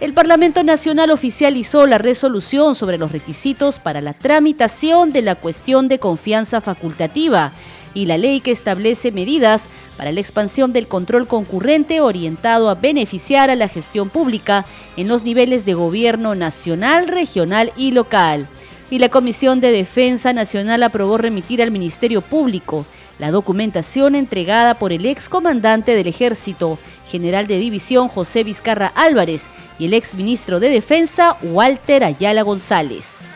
El 0.00 0.12
Parlamento 0.12 0.62
Nacional 0.62 1.10
oficializó 1.10 1.86
la 1.86 1.98
resolución 1.98 2.74
sobre 2.74 2.98
los 2.98 3.12
requisitos 3.12 3.78
para 3.78 4.00
la 4.00 4.12
tramitación 4.12 5.12
de 5.12 5.22
la 5.22 5.36
cuestión 5.36 5.88
de 5.88 5.98
confianza 5.98 6.60
facultativa 6.60 7.52
y 7.94 8.06
la 8.06 8.18
ley 8.18 8.40
que 8.40 8.50
establece 8.50 9.12
medidas 9.12 9.68
para 9.96 10.10
la 10.10 10.20
expansión 10.20 10.72
del 10.72 10.88
control 10.88 11.28
concurrente 11.28 12.00
orientado 12.00 12.68
a 12.68 12.74
beneficiar 12.74 13.50
a 13.50 13.56
la 13.56 13.68
gestión 13.68 14.10
pública 14.10 14.66
en 14.96 15.06
los 15.06 15.22
niveles 15.22 15.64
de 15.64 15.74
gobierno 15.74 16.34
nacional, 16.34 17.06
regional 17.06 17.72
y 17.76 17.92
local. 17.92 18.48
Y 18.90 18.98
la 18.98 19.08
Comisión 19.08 19.60
de 19.60 19.72
Defensa 19.72 20.32
Nacional 20.32 20.82
aprobó 20.82 21.18
remitir 21.18 21.62
al 21.62 21.70
Ministerio 21.70 22.20
Público 22.20 22.84
la 23.18 23.30
documentación 23.30 24.14
entregada 24.14 24.78
por 24.78 24.92
el 24.92 25.06
excomandante 25.06 25.94
del 25.94 26.06
Ejército, 26.06 26.78
general 27.08 27.46
de 27.46 27.58
división 27.58 28.08
José 28.08 28.44
Vizcarra 28.44 28.92
Álvarez, 28.94 29.50
y 29.78 29.86
el 29.86 29.94
exministro 29.94 30.60
de 30.60 30.68
Defensa 30.68 31.36
Walter 31.42 32.04
Ayala 32.04 32.42
González. 32.42 33.28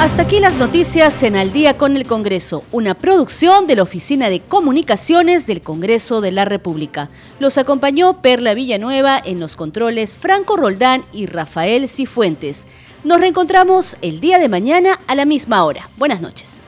Hasta 0.00 0.22
aquí 0.22 0.40
las 0.40 0.56
noticias 0.56 1.22
en 1.24 1.36
Al 1.36 1.52
día 1.52 1.76
con 1.76 1.94
el 1.94 2.06
Congreso, 2.06 2.64
una 2.72 2.94
producción 2.94 3.66
de 3.66 3.76
la 3.76 3.82
Oficina 3.82 4.30
de 4.30 4.40
Comunicaciones 4.40 5.46
del 5.46 5.60
Congreso 5.60 6.22
de 6.22 6.32
la 6.32 6.46
República. 6.46 7.10
Los 7.38 7.58
acompañó 7.58 8.22
Perla 8.22 8.54
Villanueva 8.54 9.20
en 9.22 9.38
los 9.40 9.56
controles 9.56 10.16
Franco 10.16 10.56
Roldán 10.56 11.04
y 11.12 11.26
Rafael 11.26 11.86
Cifuentes. 11.86 12.66
Nos 13.02 13.18
reencontramos 13.18 13.96
el 14.02 14.20
día 14.20 14.38
de 14.38 14.50
mañana 14.50 15.00
a 15.06 15.14
la 15.14 15.24
misma 15.24 15.64
hora. 15.64 15.88
Buenas 15.96 16.20
noches. 16.20 16.62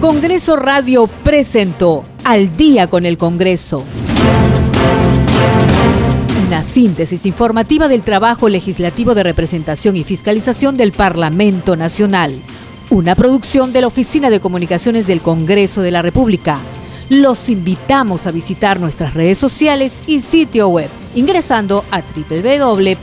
Congreso 0.00 0.56
Radio 0.56 1.06
presentó 1.06 2.02
Al 2.24 2.56
día 2.56 2.88
con 2.88 3.06
el 3.06 3.16
Congreso. 3.16 3.84
Una 6.48 6.64
síntesis 6.64 7.24
informativa 7.24 7.86
del 7.86 8.02
trabajo 8.02 8.48
legislativo 8.48 9.14
de 9.14 9.22
representación 9.22 9.94
y 9.94 10.02
fiscalización 10.02 10.76
del 10.76 10.90
Parlamento 10.90 11.76
Nacional. 11.76 12.34
Una 12.90 13.14
producción 13.14 13.72
de 13.72 13.82
la 13.82 13.86
Oficina 13.86 14.28
de 14.28 14.40
Comunicaciones 14.40 15.06
del 15.06 15.20
Congreso 15.20 15.82
de 15.82 15.92
la 15.92 16.02
República. 16.02 16.58
Los 17.08 17.48
invitamos 17.48 18.26
a 18.26 18.30
visitar 18.30 18.78
nuestras 18.80 19.14
redes 19.14 19.38
sociales 19.38 19.98
y 20.06 20.20
sitio 20.20 20.68
web 20.68 20.90
ingresando 21.14 21.84
a 21.90 22.02
www.go.p. 22.02 22.98